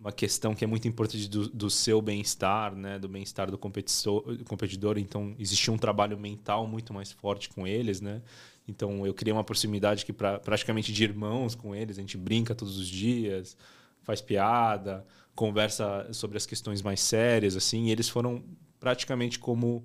uma 0.00 0.12
questão 0.12 0.54
que 0.54 0.62
é 0.62 0.66
muito 0.66 0.86
importante 0.86 1.28
do, 1.28 1.48
do 1.48 1.68
seu 1.68 2.00
bem-estar, 2.00 2.72
né, 2.74 3.00
do 3.00 3.08
bem-estar 3.08 3.50
do 3.50 3.58
competidor, 3.58 4.22
competidor. 4.44 4.96
Então 4.96 5.34
existia 5.38 5.72
um 5.72 5.78
trabalho 5.78 6.16
mental 6.16 6.68
muito 6.68 6.94
mais 6.94 7.10
forte 7.10 7.48
com 7.48 7.66
eles, 7.66 8.00
né? 8.00 8.22
Então 8.66 9.04
eu 9.04 9.12
criei 9.12 9.32
uma 9.32 9.42
proximidade 9.42 10.04
que 10.04 10.12
pra, 10.12 10.38
praticamente 10.38 10.92
de 10.92 11.02
irmãos 11.02 11.54
com 11.54 11.74
eles. 11.74 11.98
A 11.98 12.00
gente 12.00 12.16
brinca 12.16 12.54
todos 12.54 12.78
os 12.78 12.86
dias, 12.86 13.56
faz 14.02 14.20
piada, 14.20 15.04
conversa 15.34 16.08
sobre 16.12 16.36
as 16.36 16.46
questões 16.46 16.80
mais 16.80 17.00
sérias, 17.00 17.56
assim. 17.56 17.86
E 17.86 17.90
eles 17.90 18.08
foram 18.08 18.44
praticamente 18.78 19.38
como 19.38 19.84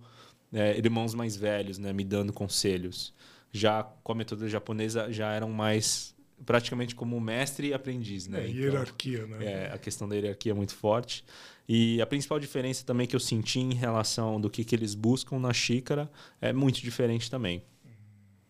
é, 0.53 0.77
irmãos 0.77 1.13
mais 1.13 1.35
velhos, 1.35 1.77
né, 1.77 1.91
me 1.91 2.03
dando 2.03 2.31
conselhos. 2.31 3.13
Já 3.51 3.83
com 3.83 4.11
a 4.11 4.15
metodologia 4.15 4.53
japonesa, 4.53 5.11
já 5.11 5.31
eram 5.31 5.49
mais 5.49 6.13
praticamente 6.45 6.95
como 6.95 7.19
mestre 7.19 7.67
e 7.67 7.73
aprendiz, 7.73 8.27
né? 8.27 8.41
É, 8.41 8.49
então, 8.49 8.61
hierarquia, 8.61 9.27
né? 9.27 9.45
É, 9.45 9.71
a 9.71 9.77
questão 9.77 10.07
da 10.07 10.15
hierarquia 10.15 10.51
é 10.51 10.55
muito 10.55 10.75
forte. 10.75 11.23
E 11.67 12.01
a 12.01 12.05
principal 12.05 12.39
diferença 12.39 12.85
também 12.85 13.07
que 13.07 13.15
eu 13.15 13.19
senti 13.19 13.59
em 13.59 13.73
relação 13.73 14.39
do 14.39 14.49
que, 14.49 14.63
que 14.63 14.75
eles 14.75 14.95
buscam 14.95 15.39
na 15.39 15.53
xícara 15.53 16.11
é 16.41 16.51
muito 16.51 16.81
diferente 16.81 17.29
também. 17.31 17.63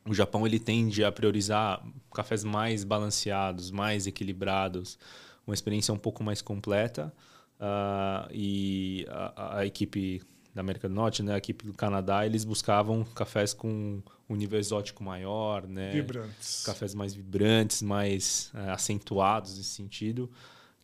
O 0.06 0.14
Japão 0.14 0.46
ele 0.46 0.60
tende 0.60 1.04
a 1.04 1.12
priorizar 1.12 1.86
cafés 2.14 2.44
mais 2.44 2.84
balanceados, 2.84 3.72
mais 3.72 4.06
equilibrados, 4.06 4.98
uma 5.46 5.54
experiência 5.54 5.94
um 5.94 5.98
pouco 5.98 6.24
mais 6.24 6.42
completa. 6.42 7.14
Uh, 7.60 8.28
e 8.32 9.06
a, 9.10 9.60
a, 9.60 9.66
equipe 9.66 10.22
da 10.54 10.62
América 10.62 10.88
do 10.88 10.94
Norte, 10.94 11.24
né, 11.24 11.34
a 11.34 11.38
equipe 11.38 11.66
do 11.66 11.74
Canadá, 11.74 12.26
eles 12.26 12.46
buscavam 12.46 13.04
cafés 13.04 13.54
com 13.54 14.02
um 14.30 14.36
nível 14.36 14.60
exótico 14.60 15.04
maior, 15.04 15.68
né? 15.68 15.92
Vibrantes. 15.92 16.64
Cafés 16.64 16.94
mais 16.94 17.14
vibrantes, 17.14 17.82
mais 17.82 18.52
é, 18.54 18.70
acentuados 18.70 19.58
nesse 19.58 19.70
sentido, 19.70 20.30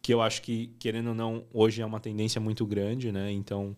que 0.02 0.14
eu 0.14 0.22
acho 0.22 0.42
que, 0.42 0.68
querendo 0.80 1.10
ou 1.10 1.16
não, 1.16 1.46
hoje 1.54 1.82
é 1.82 1.86
uma 1.86 2.00
tendência 2.00 2.42
muito 2.42 2.66
grande, 2.66 3.12
né? 3.12 3.32
Então, 3.32 3.78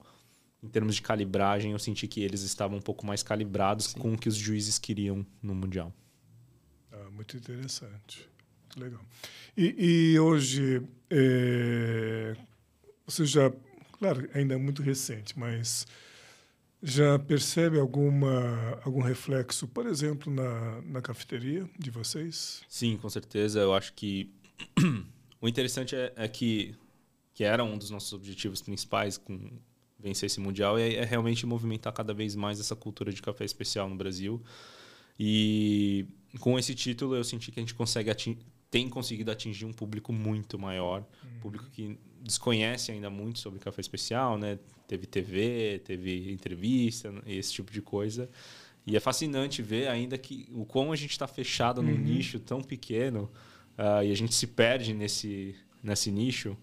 em 0.64 0.68
termos 0.68 0.96
de 0.96 1.02
calibragem, 1.02 1.72
eu 1.72 1.80
senti 1.80 2.08
que 2.08 2.22
eles 2.22 2.42
estavam 2.42 2.78
um 2.78 2.82
pouco 2.82 3.06
mais 3.06 3.22
calibrados 3.22 3.88
Sim. 3.88 4.00
com 4.00 4.14
o 4.14 4.18
que 4.18 4.30
os 4.30 4.36
juízes 4.36 4.80
queriam 4.80 5.26
no 5.42 5.54
Mundial. 5.54 5.94
Ah, 6.92 7.10
muito 7.12 7.36
interessante. 7.36 8.30
Muito 8.64 8.80
legal. 8.80 9.02
E, 9.58 10.14
e 10.14 10.20
hoje, 10.20 10.82
é, 11.10 12.36
você 13.06 13.26
já, 13.26 13.52
claro, 14.02 14.28
ainda 14.34 14.56
é 14.56 14.58
muito 14.58 14.82
recente, 14.82 15.38
mas 15.38 15.86
já 16.82 17.20
percebe 17.20 17.78
alguma, 17.78 18.80
algum 18.84 18.99
reflexo, 18.99 19.68
por 19.68 19.86
exemplo, 19.86 20.34
na, 20.34 20.82
na 20.82 21.02
cafeteria 21.04 21.70
de 21.78 21.91
vocês? 21.91 22.64
Sim, 22.68 22.97
com 22.97 23.08
certeza. 23.08 23.60
Eu 23.60 23.76
acho 23.76 23.93
que 23.93 24.34
o 25.39 25.47
interessante 25.47 25.95
é, 25.95 26.12
é 26.16 26.28
que, 26.28 26.74
que 27.32 27.43
era 27.43 27.64
um 27.64 27.78
dos 27.78 27.91
nossos 27.91 28.12
objetivos 28.12 28.60
principais 28.60 29.20
com 29.20 29.52
vencer 29.99 30.26
esse 30.26 30.39
mundial 30.39 30.80
é, 30.80 30.95
é, 30.95 31.06
realmente 31.06 31.45
movimentar 31.45 31.93
cada 31.93 32.12
vez 32.12 32.36
mais 32.36 32.60
essa 32.60 32.76
cultura 32.76 33.14
de 33.14 33.22
café 33.22 33.45
especial 33.45 33.88
no 33.88 33.95
Brasil. 33.95 34.41
E 35.20 36.08
com 36.39 36.58
esse 36.58 36.74
título 36.74 37.16
eu 37.16 37.24
senti 37.24 37.52
que 37.52 37.60
a 37.60 37.62
gente 37.62 37.76
consegue 37.76 38.10
tem 38.72 38.89
conseguido 38.89 39.30
atingir 39.30 39.65
um 39.65 39.74
público 39.74 40.13
muito 40.13 40.57
maior, 40.57 41.05
uhum. 41.24 41.39
público 41.41 41.69
que 41.69 41.99
desconhece 42.22 42.91
ainda 42.91 43.09
muito 43.09 43.38
sobre 43.38 43.59
café 43.59 43.82
especial, 43.82 44.38
né? 44.38 44.57
Teve 44.88 45.05
TV, 45.05 45.82
teve 45.84 46.32
entrevista, 46.32 47.13
esse 47.28 47.51
tipo 47.51 47.72
de 47.72 47.82
coisa. 47.82 48.30
E 48.88 48.95
é 48.95 48.99
fascinante 48.99 49.61
ver 49.61 49.89
ainda 49.89 50.17
que 50.17 50.47
o 50.53 50.65
quão 50.65 50.91
a 50.91 50.95
gente 50.95 51.11
está 51.11 51.28
fechado 51.28 51.84
num 51.84 51.91
uhum. 51.91 51.97
nicho 51.97 52.39
tão 52.39 52.61
pequeno 52.61 53.30
uh, 53.78 54.03
e 54.03 54.11
a 54.11 54.15
gente 54.15 54.34
se 54.34 54.47
perde 54.47 54.93
nesse, 54.93 55.53
nesse 55.84 56.09
nicho 56.09 56.57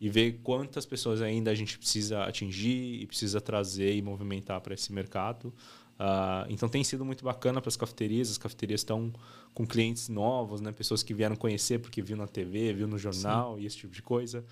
e 0.00 0.08
ver 0.08 0.40
quantas 0.42 0.84
pessoas 0.84 1.22
ainda 1.22 1.52
a 1.52 1.54
gente 1.54 1.78
precisa 1.78 2.24
atingir 2.24 3.00
e 3.00 3.06
precisa 3.06 3.40
trazer 3.40 3.94
e 3.94 4.02
movimentar 4.02 4.60
para 4.60 4.74
esse 4.74 4.92
mercado. 4.92 5.54
Uh, 6.02 6.50
então 6.50 6.68
tem 6.68 6.82
sido 6.82 7.04
muito 7.04 7.24
bacana 7.24 7.60
para 7.60 7.68
as 7.68 7.76
cafeterias. 7.76 8.28
As 8.28 8.38
cafeterias 8.38 8.80
estão 8.80 9.12
com 9.54 9.64
clientes 9.64 10.08
novos, 10.08 10.60
né? 10.60 10.72
pessoas 10.72 11.00
que 11.00 11.14
vieram 11.14 11.36
conhecer 11.36 11.78
porque 11.78 12.02
viu 12.02 12.16
na 12.16 12.26
TV, 12.26 12.72
viu 12.72 12.88
no 12.88 12.98
jornal 12.98 13.54
Sim. 13.54 13.62
e 13.62 13.66
esse 13.66 13.76
tipo 13.76 13.94
de 13.94 14.02
coisa. 14.02 14.44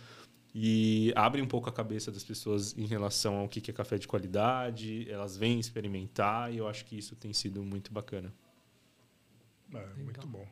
E 0.55 1.13
abre 1.17 1.43
um 1.43 1.47
pouco 1.47 1.69
a 1.69 1.73
cabeça 1.73 2.13
das 2.13 2.23
pessoas 2.23 2.77
em 2.79 2.87
relação 2.87 3.39
ao 3.39 3.49
que 3.49 3.69
é 3.69 3.75
café 3.75 3.99
de 3.99 4.07
qualidade. 4.07 5.11
Elas 5.11 5.37
vêm 5.37 5.59
experimentar 5.59 6.55
e 6.55 6.59
eu 6.59 6.69
acho 6.69 6.85
que 6.85 6.97
isso 6.97 7.17
tem 7.17 7.33
sido 7.33 7.65
muito 7.65 7.93
bacana. 7.93 8.33
É, 9.75 9.87
muito 9.97 10.27
bom. 10.29 10.47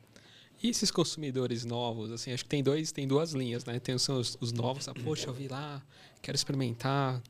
E 0.61 0.69
esses 0.69 0.91
consumidores 0.91 1.63
novos, 1.63 2.11
assim, 2.11 2.33
acho 2.33 2.43
que 2.43 2.49
tem 2.49 2.61
dois, 2.61 2.91
tem 2.91 3.07
duas 3.07 3.31
linhas, 3.31 3.63
né? 3.63 3.79
Tem 3.79 3.95
os, 3.95 4.09
os 4.09 4.51
novos, 4.51 4.89
ah, 4.89 4.93
poxa, 4.93 5.27
eu 5.29 5.33
vi 5.33 5.47
lá, 5.47 5.81
quero 6.21 6.35
experimentar. 6.35 7.21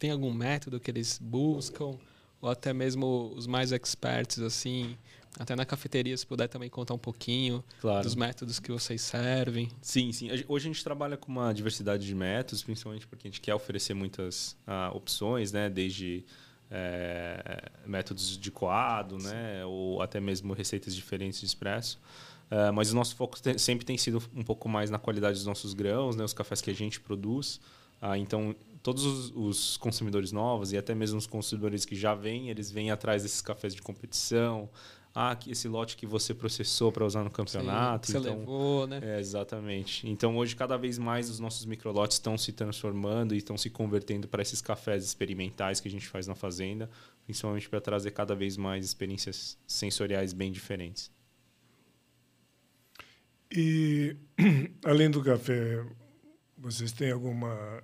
Tem 0.00 0.10
algum 0.10 0.32
método 0.32 0.80
que 0.80 0.90
eles 0.90 1.20
buscam? 1.22 1.96
Ou 2.44 2.50
até 2.50 2.74
mesmo 2.74 3.32
os 3.34 3.46
mais 3.46 3.72
experts, 3.72 4.38
assim, 4.38 4.98
até 5.38 5.56
na 5.56 5.64
cafeteria, 5.64 6.14
se 6.14 6.26
puder 6.26 6.46
também 6.46 6.68
contar 6.68 6.92
um 6.92 6.98
pouquinho 6.98 7.64
claro. 7.80 8.02
dos 8.02 8.14
métodos 8.14 8.60
que 8.60 8.70
vocês 8.70 9.00
servem. 9.00 9.70
Sim, 9.80 10.12
sim. 10.12 10.28
Hoje 10.46 10.68
a 10.68 10.70
gente 10.70 10.84
trabalha 10.84 11.16
com 11.16 11.32
uma 11.32 11.54
diversidade 11.54 12.06
de 12.06 12.14
métodos, 12.14 12.62
principalmente 12.62 13.06
porque 13.06 13.26
a 13.26 13.30
gente 13.30 13.40
quer 13.40 13.54
oferecer 13.54 13.94
muitas 13.94 14.58
uh, 14.68 14.94
opções, 14.94 15.52
né? 15.52 15.70
Desde 15.70 16.22
é, 16.70 17.70
métodos 17.86 18.36
de 18.36 18.50
coado, 18.50 19.16
né? 19.16 19.64
Ou 19.64 20.02
até 20.02 20.20
mesmo 20.20 20.52
receitas 20.52 20.94
diferentes 20.94 21.40
de 21.40 21.46
expresso. 21.46 21.98
Uh, 22.50 22.70
mas 22.74 22.92
o 22.92 22.94
nosso 22.94 23.16
foco 23.16 23.38
sempre 23.56 23.86
tem 23.86 23.96
sido 23.96 24.22
um 24.36 24.42
pouco 24.42 24.68
mais 24.68 24.90
na 24.90 24.98
qualidade 24.98 25.38
dos 25.38 25.46
nossos 25.46 25.72
grãos, 25.72 26.14
né, 26.14 26.22
os 26.22 26.34
cafés 26.34 26.60
que 26.60 26.70
a 26.70 26.74
gente 26.74 27.00
produz. 27.00 27.58
Uh, 28.02 28.16
então, 28.16 28.54
todos 28.84 29.02
os, 29.06 29.32
os, 29.34 29.76
consumidores 29.78 30.30
novos 30.30 30.72
e 30.72 30.76
até 30.76 30.94
mesmo 30.94 31.16
os 31.16 31.26
consumidores 31.26 31.86
que 31.86 31.96
já 31.96 32.14
vêm, 32.14 32.50
eles 32.50 32.70
vêm 32.70 32.90
atrás 32.90 33.22
desses 33.22 33.40
cafés 33.40 33.74
de 33.74 33.80
competição. 33.80 34.68
Ah, 35.14 35.38
esse 35.46 35.66
lote 35.68 35.96
que 35.96 36.06
você 36.06 36.34
processou 36.34 36.92
para 36.92 37.02
usar 37.06 37.24
no 37.24 37.30
campeonato. 37.30 38.08
Sim, 38.08 38.12
você 38.12 38.18
então, 38.18 38.38
levou, 38.40 38.86
né? 38.86 39.00
É, 39.02 39.20
exatamente. 39.20 40.06
Então, 40.06 40.36
hoje, 40.36 40.54
cada 40.54 40.76
vez 40.76 40.98
mais 40.98 41.30
os 41.30 41.40
nossos 41.40 41.64
microlotes 41.64 42.16
estão 42.16 42.36
se 42.36 42.52
transformando 42.52 43.34
e 43.34 43.38
estão 43.38 43.56
se 43.56 43.70
convertendo 43.70 44.28
para 44.28 44.42
esses 44.42 44.60
cafés 44.60 45.02
experimentais 45.02 45.80
que 45.80 45.88
a 45.88 45.90
gente 45.90 46.06
faz 46.06 46.26
na 46.26 46.34
fazenda, 46.34 46.90
principalmente 47.24 47.68
para 47.70 47.80
trazer 47.80 48.10
cada 48.10 48.34
vez 48.34 48.56
mais 48.58 48.84
experiências 48.84 49.56
sensoriais 49.66 50.34
bem 50.34 50.52
diferentes. 50.52 51.10
E, 53.50 54.14
além 54.84 55.10
do 55.10 55.22
café, 55.22 55.86
vocês 56.58 56.92
têm 56.92 57.12
alguma 57.12 57.82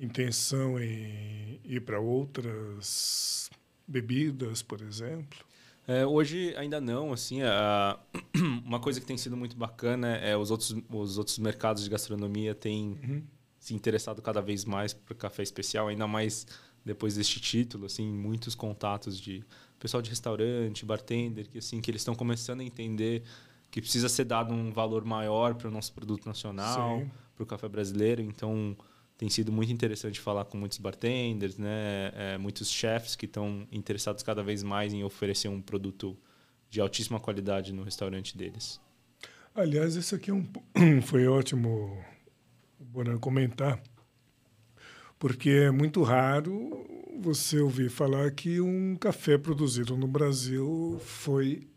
intenção 0.00 0.80
em 0.80 1.60
ir 1.64 1.80
para 1.82 2.00
outras 2.00 3.50
bebidas, 3.86 4.62
por 4.62 4.80
exemplo? 4.80 5.38
É, 5.86 6.06
hoje 6.06 6.54
ainda 6.56 6.80
não, 6.80 7.12
assim, 7.12 7.42
a, 7.42 7.98
uma 8.64 8.80
coisa 8.80 9.00
que 9.00 9.06
tem 9.06 9.16
sido 9.16 9.36
muito 9.36 9.56
bacana 9.56 10.16
é 10.16 10.36
os 10.36 10.50
outros, 10.50 10.74
os 10.88 11.18
outros 11.18 11.38
mercados 11.38 11.84
de 11.84 11.90
gastronomia 11.90 12.54
têm 12.54 12.98
uhum. 13.02 13.22
se 13.58 13.74
interessado 13.74 14.22
cada 14.22 14.40
vez 14.40 14.64
mais 14.64 14.94
por 14.94 15.16
café 15.16 15.42
especial, 15.42 15.88
ainda 15.88 16.06
mais 16.06 16.46
depois 16.84 17.16
deste 17.16 17.40
título, 17.40 17.86
assim, 17.86 18.10
muitos 18.10 18.54
contatos 18.54 19.20
de 19.20 19.44
pessoal 19.78 20.02
de 20.02 20.10
restaurante, 20.10 20.84
bartender, 20.84 21.48
que 21.48 21.58
assim, 21.58 21.80
que 21.80 21.90
eles 21.90 22.00
estão 22.02 22.14
começando 22.14 22.60
a 22.60 22.64
entender 22.64 23.22
que 23.70 23.80
precisa 23.80 24.08
ser 24.08 24.24
dado 24.24 24.52
um 24.52 24.72
valor 24.72 25.04
maior 25.04 25.54
para 25.54 25.68
o 25.68 25.70
nosso 25.70 25.92
produto 25.92 26.26
nacional, 26.26 27.06
para 27.34 27.42
o 27.42 27.46
café 27.46 27.68
brasileiro. 27.68 28.20
Então, 28.20 28.76
tem 29.20 29.28
sido 29.28 29.52
muito 29.52 29.70
interessante 29.70 30.18
falar 30.18 30.46
com 30.46 30.56
muitos 30.56 30.78
bartenders, 30.78 31.58
né? 31.58 32.10
É, 32.14 32.38
muitos 32.38 32.70
chefs 32.70 33.14
que 33.14 33.26
estão 33.26 33.68
interessados 33.70 34.22
cada 34.22 34.42
vez 34.42 34.62
mais 34.62 34.94
em 34.94 35.04
oferecer 35.04 35.46
um 35.46 35.60
produto 35.60 36.16
de 36.70 36.80
altíssima 36.80 37.20
qualidade 37.20 37.70
no 37.70 37.82
restaurante 37.82 38.34
deles. 38.34 38.80
Aliás, 39.54 39.94
isso 39.94 40.14
aqui 40.14 40.30
é 40.30 40.32
um, 40.32 40.48
foi 41.04 41.26
ótimo 41.26 42.02
Bonan 42.78 43.18
comentar, 43.18 43.78
porque 45.18 45.50
é 45.50 45.70
muito 45.70 46.02
raro 46.02 46.82
você 47.20 47.60
ouvir 47.60 47.90
falar 47.90 48.30
que 48.30 48.58
um 48.58 48.96
café 48.96 49.36
produzido 49.36 49.98
no 49.98 50.08
Brasil 50.08 50.98
foi 51.04 51.68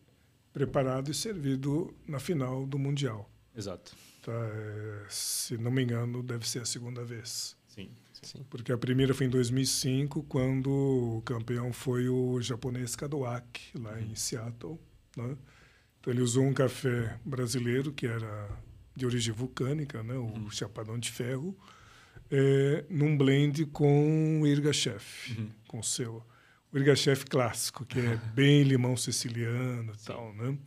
preparado 0.54 1.12
e 1.12 1.14
servido 1.14 1.94
na 2.08 2.20
final 2.22 2.66
do 2.66 2.80
Mundial. 2.80 3.30
Exato. 3.54 3.94
É, 4.32 5.06
se 5.10 5.58
não 5.58 5.72
me 5.72 5.84
engano, 5.84 6.24
deve 6.24 6.48
ser 6.48 6.60
a 6.60 6.66
segunda 6.66 7.04
vez. 7.04 7.56
Sim, 7.68 7.90
sim. 8.22 8.46
Porque 8.50 8.72
a 8.72 8.78
primeira 8.78 9.14
foi 9.14 9.26
em 9.26 9.30
2005, 9.30 10.24
quando 10.24 10.70
o 10.70 11.22
campeão 11.24 11.74
foi 11.74 12.08
o 12.08 12.42
japonês 12.42 12.96
Kadowaki, 12.96 13.78
lá 13.78 13.94
uhum. 13.94 14.00
em 14.00 14.16
Seattle. 14.16 14.80
Né? 15.18 15.38
Então 16.00 16.14
ele 16.14 16.22
usou 16.22 16.44
um 16.44 16.54
café 16.54 17.18
brasileiro, 17.26 17.92
que 17.92 18.06
era 18.06 18.50
de 18.96 19.06
origem 19.06 19.34
vulcânica, 19.34 20.04
né? 20.04 20.14
o 20.14 20.26
uhum. 20.26 20.50
chapadão 20.50 20.98
de 21.00 21.12
ferro, 21.12 21.58
é, 22.30 22.86
num 22.90 23.18
blend 23.18 23.66
com 23.68 24.42
o 24.42 24.48
Irga 24.48 24.72
Chef, 24.74 25.38
uhum. 25.38 25.50
com 25.68 25.80
o 25.80 25.84
seu 25.84 26.24
o 26.74 26.78
Irgachef 26.78 27.26
clássico, 27.26 27.86
que 27.86 28.00
é 28.00 28.18
bem 28.34 28.64
limão 28.64 28.98
siciliano 28.98 29.94
e 29.94 30.06
tal, 30.06 30.34
né? 30.34 30.58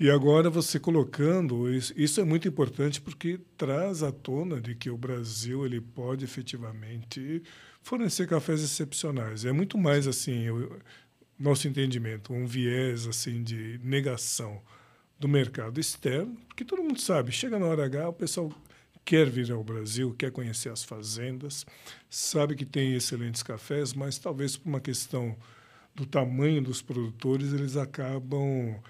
E 0.00 0.10
agora 0.10 0.48
você 0.48 0.80
colocando 0.80 1.70
isso, 1.70 1.92
isso 1.94 2.22
é 2.22 2.24
muito 2.24 2.48
importante 2.48 2.98
porque 2.98 3.38
traz 3.58 4.02
à 4.02 4.10
tona 4.10 4.58
de 4.58 4.74
que 4.74 4.88
o 4.88 4.96
Brasil 4.96 5.66
ele 5.66 5.78
pode 5.78 6.24
efetivamente 6.24 7.42
fornecer 7.82 8.26
cafés 8.26 8.62
excepcionais. 8.62 9.44
É 9.44 9.52
muito 9.52 9.76
mais 9.76 10.06
assim, 10.06 10.48
o 10.48 10.78
nosso 11.38 11.68
entendimento, 11.68 12.32
um 12.32 12.46
viés 12.46 13.06
assim 13.06 13.42
de 13.42 13.78
negação 13.84 14.62
do 15.18 15.28
mercado 15.28 15.78
externo, 15.78 16.34
porque 16.48 16.64
todo 16.64 16.82
mundo 16.82 16.98
sabe, 16.98 17.30
chega 17.30 17.58
na 17.58 17.66
hora 17.66 17.84
H, 17.84 18.08
o 18.08 18.14
pessoal 18.14 18.50
quer 19.04 19.28
vir 19.28 19.52
ao 19.52 19.62
Brasil, 19.62 20.14
quer 20.16 20.32
conhecer 20.32 20.70
as 20.70 20.82
fazendas, 20.82 21.66
sabe 22.08 22.54
que 22.54 22.64
tem 22.64 22.94
excelentes 22.94 23.42
cafés, 23.42 23.92
mas 23.92 24.16
talvez 24.16 24.56
por 24.56 24.66
uma 24.66 24.80
questão 24.80 25.36
do 25.94 26.06
tamanho 26.06 26.62
dos 26.62 26.80
produtores, 26.80 27.52
eles 27.52 27.76
acabam 27.76 28.80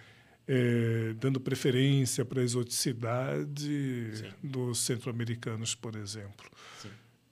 é, 0.52 1.12
dando 1.14 1.38
preferência 1.38 2.24
para 2.24 2.40
a 2.40 2.42
exoticidade 2.42 4.16
Sim. 4.16 4.32
dos 4.42 4.80
centro-americanos, 4.80 5.76
por 5.76 5.94
exemplo. 5.94 6.50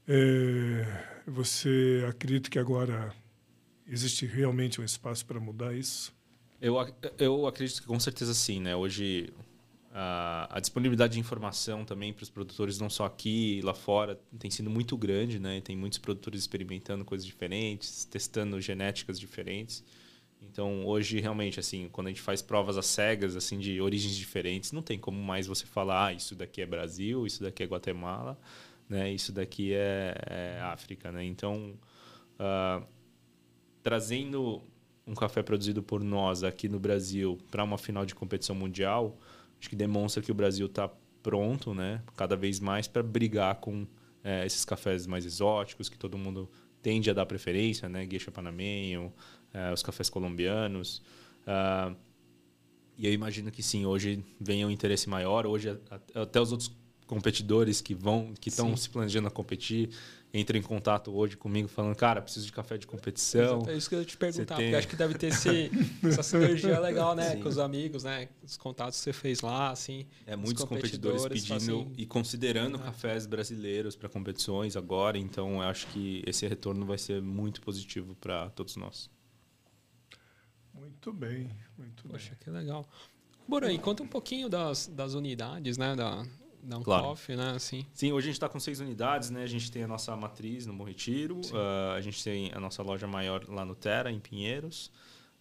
É, 0.06 1.22
você 1.26 2.06
acredita 2.08 2.48
que 2.48 2.60
agora 2.60 3.12
existe 3.88 4.24
realmente 4.24 4.80
um 4.80 4.84
espaço 4.84 5.26
para 5.26 5.40
mudar 5.40 5.74
isso? 5.74 6.14
Eu, 6.60 6.76
eu 7.18 7.44
acredito 7.48 7.82
que 7.82 7.88
com 7.88 7.98
certeza 7.98 8.32
sim. 8.34 8.60
Né? 8.60 8.76
Hoje 8.76 9.32
a, 9.92 10.56
a 10.56 10.60
disponibilidade 10.60 11.14
de 11.14 11.18
informação 11.18 11.84
também 11.84 12.12
para 12.12 12.22
os 12.22 12.30
produtores, 12.30 12.78
não 12.78 12.88
só 12.88 13.04
aqui, 13.04 13.60
lá 13.64 13.74
fora, 13.74 14.16
tem 14.38 14.48
sido 14.48 14.70
muito 14.70 14.96
grande, 14.96 15.40
né? 15.40 15.60
Tem 15.60 15.76
muitos 15.76 15.98
produtores 15.98 16.40
experimentando 16.40 17.04
coisas 17.04 17.26
diferentes, 17.26 18.04
testando 18.04 18.60
genéticas 18.60 19.18
diferentes. 19.18 19.82
Então, 20.40 20.86
hoje, 20.86 21.20
realmente, 21.20 21.58
assim, 21.58 21.88
quando 21.90 22.06
a 22.06 22.10
gente 22.10 22.20
faz 22.20 22.40
provas 22.40 22.76
às 22.76 22.86
cegas, 22.86 23.36
assim, 23.36 23.58
de 23.58 23.80
origens 23.80 24.16
diferentes, 24.16 24.72
não 24.72 24.82
tem 24.82 24.98
como 24.98 25.20
mais 25.20 25.46
você 25.46 25.66
falar, 25.66 26.06
ah, 26.06 26.12
isso 26.12 26.34
daqui 26.34 26.62
é 26.62 26.66
Brasil, 26.66 27.26
isso 27.26 27.42
daqui 27.42 27.62
é 27.62 27.66
Guatemala, 27.66 28.38
né? 28.88 29.12
Isso 29.12 29.32
daqui 29.32 29.72
é, 29.74 30.14
é 30.26 30.60
África, 30.62 31.10
né? 31.10 31.24
Então, 31.24 31.74
uh, 32.38 32.86
trazendo 33.82 34.62
um 35.06 35.14
café 35.14 35.42
produzido 35.42 35.82
por 35.82 36.04
nós 36.04 36.44
aqui 36.44 36.68
no 36.68 36.78
Brasil 36.78 37.38
para 37.50 37.64
uma 37.64 37.78
final 37.78 38.04
de 38.04 38.14
competição 38.14 38.54
mundial, 38.54 39.18
acho 39.58 39.68
que 39.68 39.76
demonstra 39.76 40.22
que 40.22 40.30
o 40.30 40.34
Brasil 40.34 40.66
está 40.66 40.90
pronto, 41.22 41.74
né, 41.74 42.02
cada 42.16 42.36
vez 42.36 42.60
mais 42.60 42.86
para 42.86 43.02
brigar 43.02 43.56
com 43.56 43.86
é, 44.22 44.44
esses 44.44 44.64
cafés 44.64 45.06
mais 45.06 45.24
exóticos 45.24 45.88
que 45.88 45.98
todo 45.98 46.18
mundo 46.18 46.48
tende 46.82 47.10
a 47.10 47.14
dar 47.14 47.26
preferência, 47.26 47.88
né, 47.88 48.06
Geisha 48.08 48.30
Panamenho, 48.30 49.12
é, 49.52 49.72
os 49.72 49.82
cafés 49.82 50.08
colombianos. 50.10 51.02
Uh, 51.46 51.96
e 52.96 53.06
eu 53.06 53.12
imagino 53.12 53.50
que 53.50 53.62
sim, 53.62 53.86
hoje 53.86 54.24
venha 54.40 54.66
um 54.66 54.70
interesse 54.70 55.08
maior. 55.08 55.46
Hoje 55.46 55.78
até 56.14 56.40
os 56.40 56.50
outros 56.50 56.70
competidores 57.06 57.80
que 57.80 57.94
vão, 57.94 58.34
que 58.38 58.48
estão 58.50 58.76
se 58.76 58.90
planejando 58.90 59.28
a 59.28 59.30
competir, 59.30 59.90
entram 60.32 60.58
em 60.58 60.62
contato 60.62 61.10
hoje 61.16 61.36
comigo 61.36 61.68
falando, 61.68 61.96
cara, 61.96 62.20
preciso 62.20 62.46
de 62.46 62.52
café 62.52 62.76
de 62.76 62.86
competição. 62.86 63.62
É 63.66 63.74
isso 63.74 63.88
que 63.88 63.94
eu 63.94 64.00
ia 64.00 64.04
te 64.04 64.16
perguntar, 64.16 64.56
tem... 64.56 64.66
porque 64.66 64.76
acho 64.76 64.88
que 64.88 64.96
deve 64.96 65.14
ter 65.14 65.28
esse, 65.28 65.70
essa 66.04 66.22
sinergia 66.22 66.78
legal, 66.80 67.14
né, 67.14 67.30
Sim. 67.30 67.40
com 67.40 67.48
os 67.48 67.58
amigos, 67.58 68.04
né, 68.04 68.28
os 68.44 68.56
contatos 68.56 68.98
que 68.98 69.04
você 69.04 69.12
fez 69.12 69.40
lá, 69.40 69.70
assim. 69.70 70.06
É 70.26 70.36
muitos 70.36 70.64
competidores, 70.64 71.22
competidores 71.22 71.48
pedindo 71.48 71.80
assim, 71.80 71.92
e 71.96 72.04
considerando 72.04 72.76
é. 72.76 72.82
cafés 72.82 73.26
brasileiros 73.26 73.96
para 73.96 74.08
competições 74.08 74.76
agora, 74.76 75.16
então 75.16 75.62
eu 75.62 75.62
acho 75.62 75.86
que 75.88 76.22
esse 76.26 76.46
retorno 76.46 76.84
vai 76.84 76.98
ser 76.98 77.22
muito 77.22 77.60
positivo 77.60 78.14
para 78.16 78.50
todos 78.50 78.76
nós. 78.76 79.10
Muito 80.78 81.12
bem, 81.12 81.50
muito 81.76 82.08
Poxa, 82.08 82.30
bem. 82.30 82.38
que 82.40 82.50
legal. 82.50 82.86
Bora, 83.46 83.72
e 83.72 83.78
conta 83.78 84.02
um 84.02 84.08
pouquinho 84.08 84.48
das, 84.48 84.86
das 84.88 85.14
unidades, 85.14 85.78
né, 85.78 85.96
da, 85.96 86.24
da 86.62 86.78
um 86.78 86.82
claro. 86.82 87.04
coffee, 87.04 87.34
né, 87.34 87.52
assim. 87.52 87.86
Sim, 87.94 88.12
hoje 88.12 88.26
a 88.26 88.28
gente 88.28 88.36
está 88.36 88.48
com 88.48 88.60
seis 88.60 88.78
unidades, 88.78 89.30
né, 89.30 89.42
a 89.42 89.46
gente 89.46 89.70
tem 89.72 89.82
a 89.82 89.88
nossa 89.88 90.14
matriz 90.14 90.66
no 90.66 90.74
Bom 90.74 90.84
Retiro, 90.84 91.40
uh, 91.52 91.92
a 91.96 92.00
gente 92.00 92.22
tem 92.22 92.52
a 92.52 92.60
nossa 92.60 92.82
loja 92.82 93.06
maior 93.06 93.48
lá 93.48 93.64
no 93.64 93.74
Terra, 93.74 94.10
em 94.10 94.20
Pinheiros, 94.20 94.92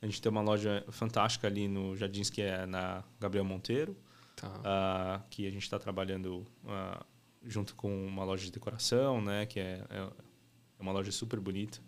a 0.02 0.06
gente 0.06 0.22
tem 0.22 0.32
uma 0.32 0.42
loja 0.42 0.86
fantástica 0.90 1.48
ali 1.48 1.68
no 1.68 1.96
Jardins, 1.96 2.30
que 2.30 2.42
é 2.42 2.66
na 2.66 3.04
Gabriel 3.20 3.44
Monteiro, 3.44 3.98
tá. 4.36 4.48
uh, 4.48 5.24
que 5.30 5.46
a 5.46 5.52
gente 5.52 5.64
está 5.64 5.78
trabalhando 5.78 6.48
uh, 6.64 7.06
junto 7.44 7.76
com 7.76 8.08
uma 8.08 8.24
loja 8.24 8.46
de 8.46 8.52
decoração, 8.52 9.22
né, 9.22 9.46
que 9.46 9.60
é, 9.60 9.84
é 9.90 10.10
uma 10.80 10.92
loja 10.92 11.12
super 11.12 11.40
bonita. 11.40 11.80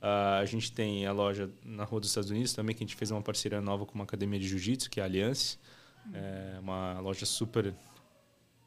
Uh, 0.00 0.40
a 0.40 0.44
gente 0.44 0.70
tem 0.70 1.06
a 1.06 1.12
loja 1.12 1.50
na 1.64 1.84
Rua 1.84 2.00
dos 2.00 2.10
Estados 2.10 2.30
Unidos 2.30 2.52
também, 2.52 2.74
que 2.74 2.82
a 2.82 2.86
gente 2.86 2.96
fez 2.96 3.10
uma 3.10 3.22
parceria 3.22 3.60
nova 3.60 3.84
com 3.84 3.94
uma 3.94 4.04
academia 4.04 4.38
de 4.38 4.46
jiu-jitsu, 4.48 4.88
que 4.88 5.00
é 5.00 5.02
a 5.02 5.06
Aliança. 5.06 5.58
É 6.12 6.58
uma 6.60 7.00
loja 7.00 7.26
super 7.26 7.74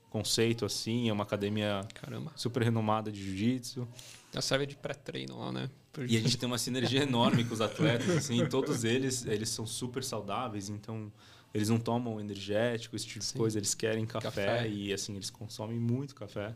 conceito, 0.09 0.65
assim, 0.65 1.09
é 1.09 1.13
uma 1.13 1.23
academia 1.23 1.87
Caramba. 1.93 2.31
super 2.35 2.61
renomada 2.61 3.11
de 3.11 3.23
jiu-jitsu. 3.23 3.87
Já 4.33 4.41
serve 4.41 4.65
de 4.65 4.75
pré-treino 4.75 5.39
lá, 5.39 5.51
né? 5.51 5.69
E 6.07 6.17
a 6.17 6.19
gente 6.19 6.37
tem 6.37 6.47
uma 6.47 6.57
sinergia 6.57 7.01
enorme 7.03 7.45
com 7.45 7.53
os 7.53 7.61
atletas, 7.61 8.09
assim, 8.09 8.45
todos 8.47 8.83
eles, 8.83 9.25
eles 9.25 9.49
são 9.49 9.65
super 9.65 10.03
saudáveis, 10.03 10.69
então 10.69 11.11
eles 11.53 11.69
não 11.69 11.79
tomam 11.79 12.19
energético, 12.19 12.95
esse 12.95 13.07
tipo 13.07 13.23
Sim. 13.23 13.33
de 13.33 13.39
coisa, 13.39 13.57
eles 13.57 13.73
querem 13.73 14.05
café, 14.05 14.29
café, 14.29 14.69
e, 14.69 14.93
assim, 14.93 15.15
eles 15.15 15.29
consomem 15.29 15.79
muito 15.79 16.13
café. 16.13 16.49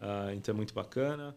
Uh, 0.00 0.32
então 0.34 0.54
é 0.54 0.56
muito 0.56 0.72
bacana. 0.72 1.36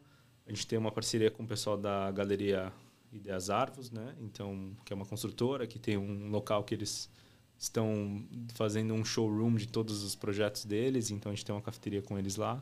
A 0.52 0.54
gente 0.54 0.68
tem 0.68 0.78
uma 0.78 0.92
parceria 0.92 1.32
com 1.32 1.44
o 1.44 1.48
pessoal 1.48 1.78
da 1.78 2.12
Galeria 2.12 2.74
Ideias 3.10 3.50
Arvos, 3.50 3.90
né? 3.90 4.14
Então, 4.20 4.76
que 4.84 4.92
é 4.92 4.96
uma 4.96 5.06
construtora 5.06 5.66
que 5.66 5.80
tem 5.80 5.96
um 5.98 6.30
local 6.30 6.66
que 6.66 6.76
eles 6.76 7.10
estão 7.58 8.28
fazendo 8.54 8.94
um 8.94 9.06
showroom 9.06 9.56
de 9.56 9.66
todos 9.66 10.04
os 10.04 10.14
projetos 10.14 10.66
deles, 10.66 11.10
então 11.10 11.32
a 11.32 11.36
gente 11.36 11.46
tem 11.46 11.56
uma 11.56 11.62
cafeteria 11.62 12.02
com 12.02 12.20
eles 12.20 12.36
lá. 12.36 12.62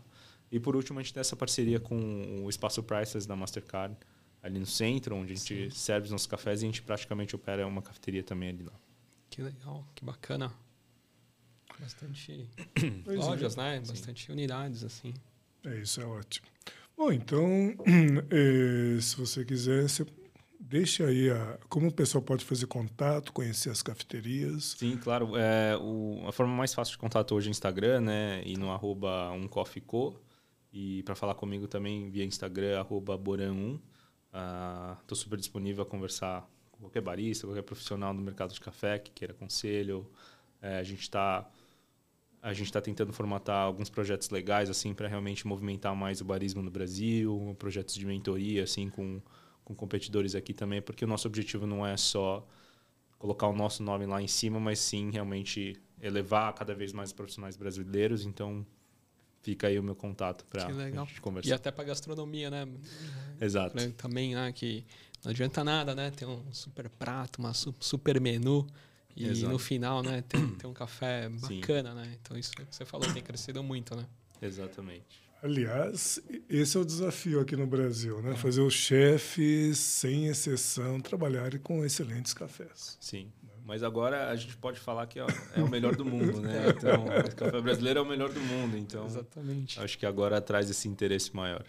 E 0.52 0.60
por 0.60 0.76
último, 0.76 1.00
a 1.00 1.02
gente 1.02 1.16
tem 1.16 1.22
essa 1.22 1.36
parceria 1.36 1.80
com 1.80 2.44
o 2.44 2.50
Espaço 2.50 2.84
Prices 2.84 3.26
da 3.26 3.36
Mastercard, 3.36 3.98
ali 4.44 4.60
no 4.60 4.68
centro, 4.68 5.16
onde 5.16 5.34
a 5.34 5.36
gente 5.36 5.72
Sim. 5.72 5.76
serve 5.76 6.06
os 6.06 6.12
nossos 6.12 6.28
cafés 6.28 6.62
e 6.62 6.66
a 6.66 6.68
gente 6.68 6.84
praticamente 6.84 7.36
opera 7.36 7.66
uma 7.66 7.82
cafeteria 7.82 8.22
também 8.22 8.50
ali 8.50 8.64
lá. 8.64 8.74
Que 9.32 9.42
legal, 9.42 9.84
que 9.96 10.06
bacana. 10.06 10.54
Bastante 11.80 12.48
lojas, 13.08 13.58
é. 13.58 13.62
né? 13.62 13.80
Bastante 13.80 14.28
Sim. 14.28 14.34
unidades, 14.34 14.84
assim. 14.84 15.12
É, 15.66 15.80
isso 15.80 16.00
é 16.00 16.06
ótimo. 16.06 16.48
Bom, 17.00 17.14
então, 17.14 17.48
eh, 18.30 19.00
se 19.00 19.16
você 19.16 19.46
quiser, 19.46 19.84
você 19.88 20.06
deixa 20.60 21.06
aí 21.06 21.30
a, 21.30 21.58
como 21.70 21.88
o 21.88 21.94
pessoal 21.94 22.22
pode 22.22 22.44
fazer 22.44 22.68
contato, 22.68 23.32
conhecer 23.32 23.70
as 23.70 23.82
cafeterias. 23.82 24.76
Sim, 24.78 24.98
claro. 24.98 25.38
É, 25.38 25.78
o, 25.78 26.28
a 26.28 26.34
forma 26.34 26.54
mais 26.54 26.74
fácil 26.74 26.92
de 26.92 26.98
contato 26.98 27.34
hoje 27.34 27.48
é 27.48 27.52
Instagram, 27.52 28.02
né? 28.02 28.44
E 28.46 28.58
no 28.58 28.70
arroba 28.70 29.32
umcoffeeco. 29.32 30.20
E 30.74 31.02
para 31.04 31.16
falar 31.16 31.36
comigo 31.36 31.70
também 31.70 32.10
via 32.10 32.26
Instagram, 32.26 32.78
arroba 32.78 33.18
boran1. 33.18 33.80
Estou 35.00 35.14
uh, 35.14 35.16
super 35.16 35.40
disponível 35.40 35.84
a 35.84 35.88
conversar 35.88 36.46
com 36.70 36.80
qualquer 36.80 37.02
barista, 37.02 37.48
qualquer 37.48 37.64
profissional 37.64 38.14
do 38.14 38.22
mercado 38.22 38.54
de 38.54 38.60
café 38.60 39.00
que 39.00 39.12
queira 39.12 39.34
conselho. 39.34 40.06
É, 40.62 40.80
a 40.80 40.84
gente 40.84 41.04
está 41.04 41.50
a 42.42 42.54
gente 42.54 42.68
está 42.68 42.82
tentando 42.82 43.12
formatar 43.12 43.66
alguns 43.66 43.90
projetos 43.90 44.30
legais 44.30 44.70
assim 44.70 44.94
para 44.94 45.08
realmente 45.08 45.46
movimentar 45.46 45.96
mais 45.96 46.22
o 46.22 46.26
barismo 46.26 46.62
no 46.62 46.72
Brasil, 46.72 47.56
projetos 47.60 47.96
de 47.96 48.06
mentoria 48.06 48.64
assim 48.64 48.90
com, 48.90 49.22
com 49.64 49.76
competidores 49.76 50.36
aqui 50.36 50.54
também, 50.54 50.82
porque 50.82 51.04
o 51.04 51.08
nosso 51.08 51.28
objetivo 51.28 51.68
não 51.68 51.86
é 51.86 51.98
só 51.98 52.48
colocar 53.18 53.48
o 53.48 53.54
nosso 53.54 53.84
nome 53.84 54.06
lá 54.06 54.22
em 54.22 54.28
cima, 54.28 54.60
mas 54.60 54.80
sim 54.80 55.12
realmente 55.12 55.76
elevar 56.02 56.54
cada 56.54 56.74
vez 56.74 56.94
mais 56.94 57.10
os 57.10 57.14
profissionais 57.14 57.58
brasileiros. 57.58 58.26
Então 58.26 58.66
fica 59.42 59.68
aí 59.68 59.78
o 59.78 59.84
meu 59.84 59.96
contato 59.96 60.46
para 60.46 60.66
a 60.66 60.72
gente 60.72 61.22
conversar. 61.22 61.50
E 61.50 61.54
até 61.54 61.72
para 61.72 61.84
gastronomia, 61.84 62.50
né? 62.50 62.68
Exato. 63.40 63.92
Também, 63.94 64.36
né, 64.36 64.52
que 64.54 64.86
não 65.24 65.32
adianta 65.32 65.64
nada, 65.64 65.94
né? 65.94 66.12
Ter 66.12 66.26
um 66.26 66.52
super 66.54 66.90
prato, 66.90 67.40
uma 67.40 67.54
super 67.54 68.20
menu 68.22 68.66
e 69.16 69.28
Exato. 69.28 69.52
no 69.52 69.60
final, 69.60 70.02
né, 70.02 70.24
tem, 70.28 70.48
tem 70.56 70.70
um 70.70 70.74
café 70.74 71.30
bacana, 71.30 71.90
Sim. 71.92 71.96
né? 71.96 72.18
Então 72.22 72.38
isso 72.38 72.52
que 72.54 72.64
você 72.70 72.86
falou 72.86 73.12
tem 73.12 73.22
crescido 73.22 73.62
muito, 73.64 73.96
né? 73.96 74.06
Exatamente. 74.42 75.30
Aliás, 75.42 76.22
esse 76.50 76.76
é 76.76 76.80
o 76.80 76.86
desafio 76.86 77.40
aqui 77.40 77.56
no 77.56 77.66
Brasil, 77.66 78.22
né? 78.22 78.32
É. 78.32 78.36
Fazer 78.36 78.62
os 78.62 78.74
chefes, 78.74 79.78
sem 79.78 80.28
exceção, 80.28 81.00
trabalharem 81.00 81.60
com 81.60 81.86
excelentes 81.86 82.34
cafés. 82.34 82.98
Sim. 83.00 83.32
Mas 83.66 83.84
agora 83.84 84.30
a 84.30 84.36
gente 84.36 84.58
pode 84.58 84.80
falar 84.80 85.06
que 85.08 85.20
é 85.20 85.26
o 85.58 85.70
melhor 85.70 85.96
do 85.96 86.04
mundo, 86.04 86.42
né? 86.42 86.70
Então, 86.76 87.06
o 87.06 87.36
café 87.36 87.62
brasileiro 87.62 88.00
é 88.00 88.02
o 88.02 88.06
melhor 88.06 88.30
do 88.30 88.40
mundo. 88.40 88.76
Então, 88.78 89.06
Exatamente. 89.06 89.80
acho 89.80 89.98
que 89.98 90.06
agora 90.06 90.42
traz 90.42 90.70
esse 90.70 90.88
interesse 90.88 91.34
maior. 91.36 91.64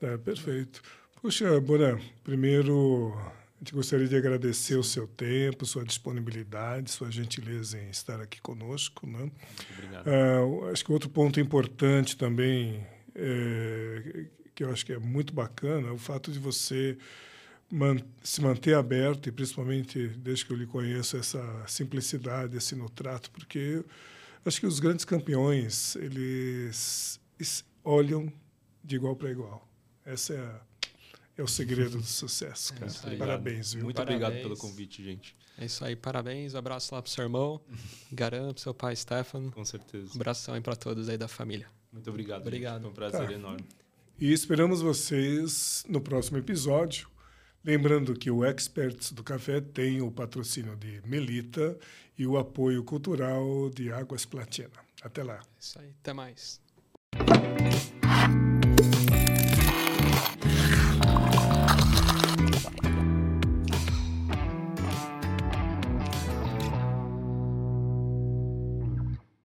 É, 0.00 0.16
perfeito. 0.16 0.80
Puxa, 1.20 1.60
Bora, 1.60 2.00
primeiro 2.22 3.12
a 3.56 3.64
gente 3.64 3.74
gostaria 3.74 4.06
de 4.06 4.14
agradecer 4.14 4.76
o 4.76 4.84
seu 4.84 5.06
tempo, 5.06 5.64
sua 5.64 5.82
disponibilidade, 5.82 6.90
sua 6.90 7.10
gentileza 7.10 7.78
em 7.78 7.88
estar 7.88 8.20
aqui 8.20 8.40
conosco. 8.40 9.06
Né? 9.06 9.30
Obrigado. 9.72 10.06
Uh, 10.06 10.68
acho 10.70 10.84
que 10.84 10.92
outro 10.92 11.08
ponto 11.08 11.40
importante 11.40 12.18
também, 12.18 12.86
é, 13.14 14.26
que 14.54 14.62
eu 14.62 14.70
acho 14.70 14.84
que 14.84 14.92
é 14.92 14.98
muito 14.98 15.32
bacana, 15.32 15.88
é 15.88 15.90
o 15.90 15.96
fato 15.96 16.30
de 16.30 16.38
você 16.38 16.98
man 17.70 17.96
se 18.22 18.42
manter 18.42 18.74
aberto, 18.74 19.28
e 19.28 19.32
principalmente 19.32 20.06
desde 20.08 20.44
que 20.44 20.52
eu 20.52 20.56
lhe 20.56 20.66
conheço, 20.66 21.16
essa 21.16 21.42
simplicidade, 21.66 22.56
esse 22.56 22.76
no 22.76 22.90
trato, 22.90 23.30
porque 23.30 23.82
acho 24.44 24.60
que 24.60 24.66
os 24.66 24.78
grandes 24.78 25.04
campeões, 25.04 25.96
eles 25.96 27.18
olham 27.82 28.30
de 28.84 28.96
igual 28.96 29.16
para 29.16 29.30
igual. 29.30 29.66
Essa 30.04 30.34
é 30.34 30.38
a 30.38 30.60
é 31.36 31.42
o 31.42 31.46
segredo 31.46 31.98
do 31.98 32.04
sucesso, 32.04 32.74
cara. 32.74 32.90
É 33.12 33.16
parabéns, 33.16 33.74
viu? 33.74 33.84
Muito 33.84 33.96
parabéns. 33.96 34.22
obrigado 34.22 34.42
pelo 34.42 34.56
convite, 34.56 35.04
gente. 35.04 35.36
É 35.58 35.66
isso 35.66 35.84
aí, 35.84 35.94
parabéns. 35.94 36.54
Um 36.54 36.58
abraço 36.58 36.94
lá 36.94 37.02
pro 37.02 37.10
seu 37.10 37.24
irmão, 37.24 37.60
Garan, 38.10 38.52
pro 38.52 38.62
seu 38.62 38.74
pai, 38.74 38.96
Stefano. 38.96 39.50
Com 39.52 39.64
certeza. 39.64 40.12
Um 40.12 40.16
abração 40.16 40.54
aí 40.54 40.60
para 40.60 40.76
todos 40.76 41.08
aí 41.08 41.18
da 41.18 41.28
família. 41.28 41.68
Muito 41.92 42.08
obrigado. 42.08 42.42
Obrigado. 42.42 42.82
Gente. 42.82 42.82
Foi 42.82 42.90
um 42.90 42.94
prazer 42.94 43.28
tá. 43.28 43.32
enorme. 43.32 43.64
E 44.18 44.32
esperamos 44.32 44.80
vocês 44.80 45.84
no 45.88 46.00
próximo 46.00 46.38
episódio. 46.38 47.08
Lembrando 47.62 48.14
que 48.14 48.30
o 48.30 48.44
Experts 48.44 49.12
do 49.12 49.22
Café 49.24 49.60
tem 49.60 50.00
o 50.00 50.10
patrocínio 50.10 50.76
de 50.76 51.02
Melita 51.04 51.76
e 52.16 52.26
o 52.26 52.38
apoio 52.38 52.82
cultural 52.84 53.68
de 53.70 53.92
Águas 53.92 54.24
Platina. 54.24 54.70
Até 55.02 55.22
lá. 55.22 55.36
É 55.36 55.40
isso 55.60 55.78
aí, 55.78 55.90
até 56.00 56.12
mais. 56.12 56.60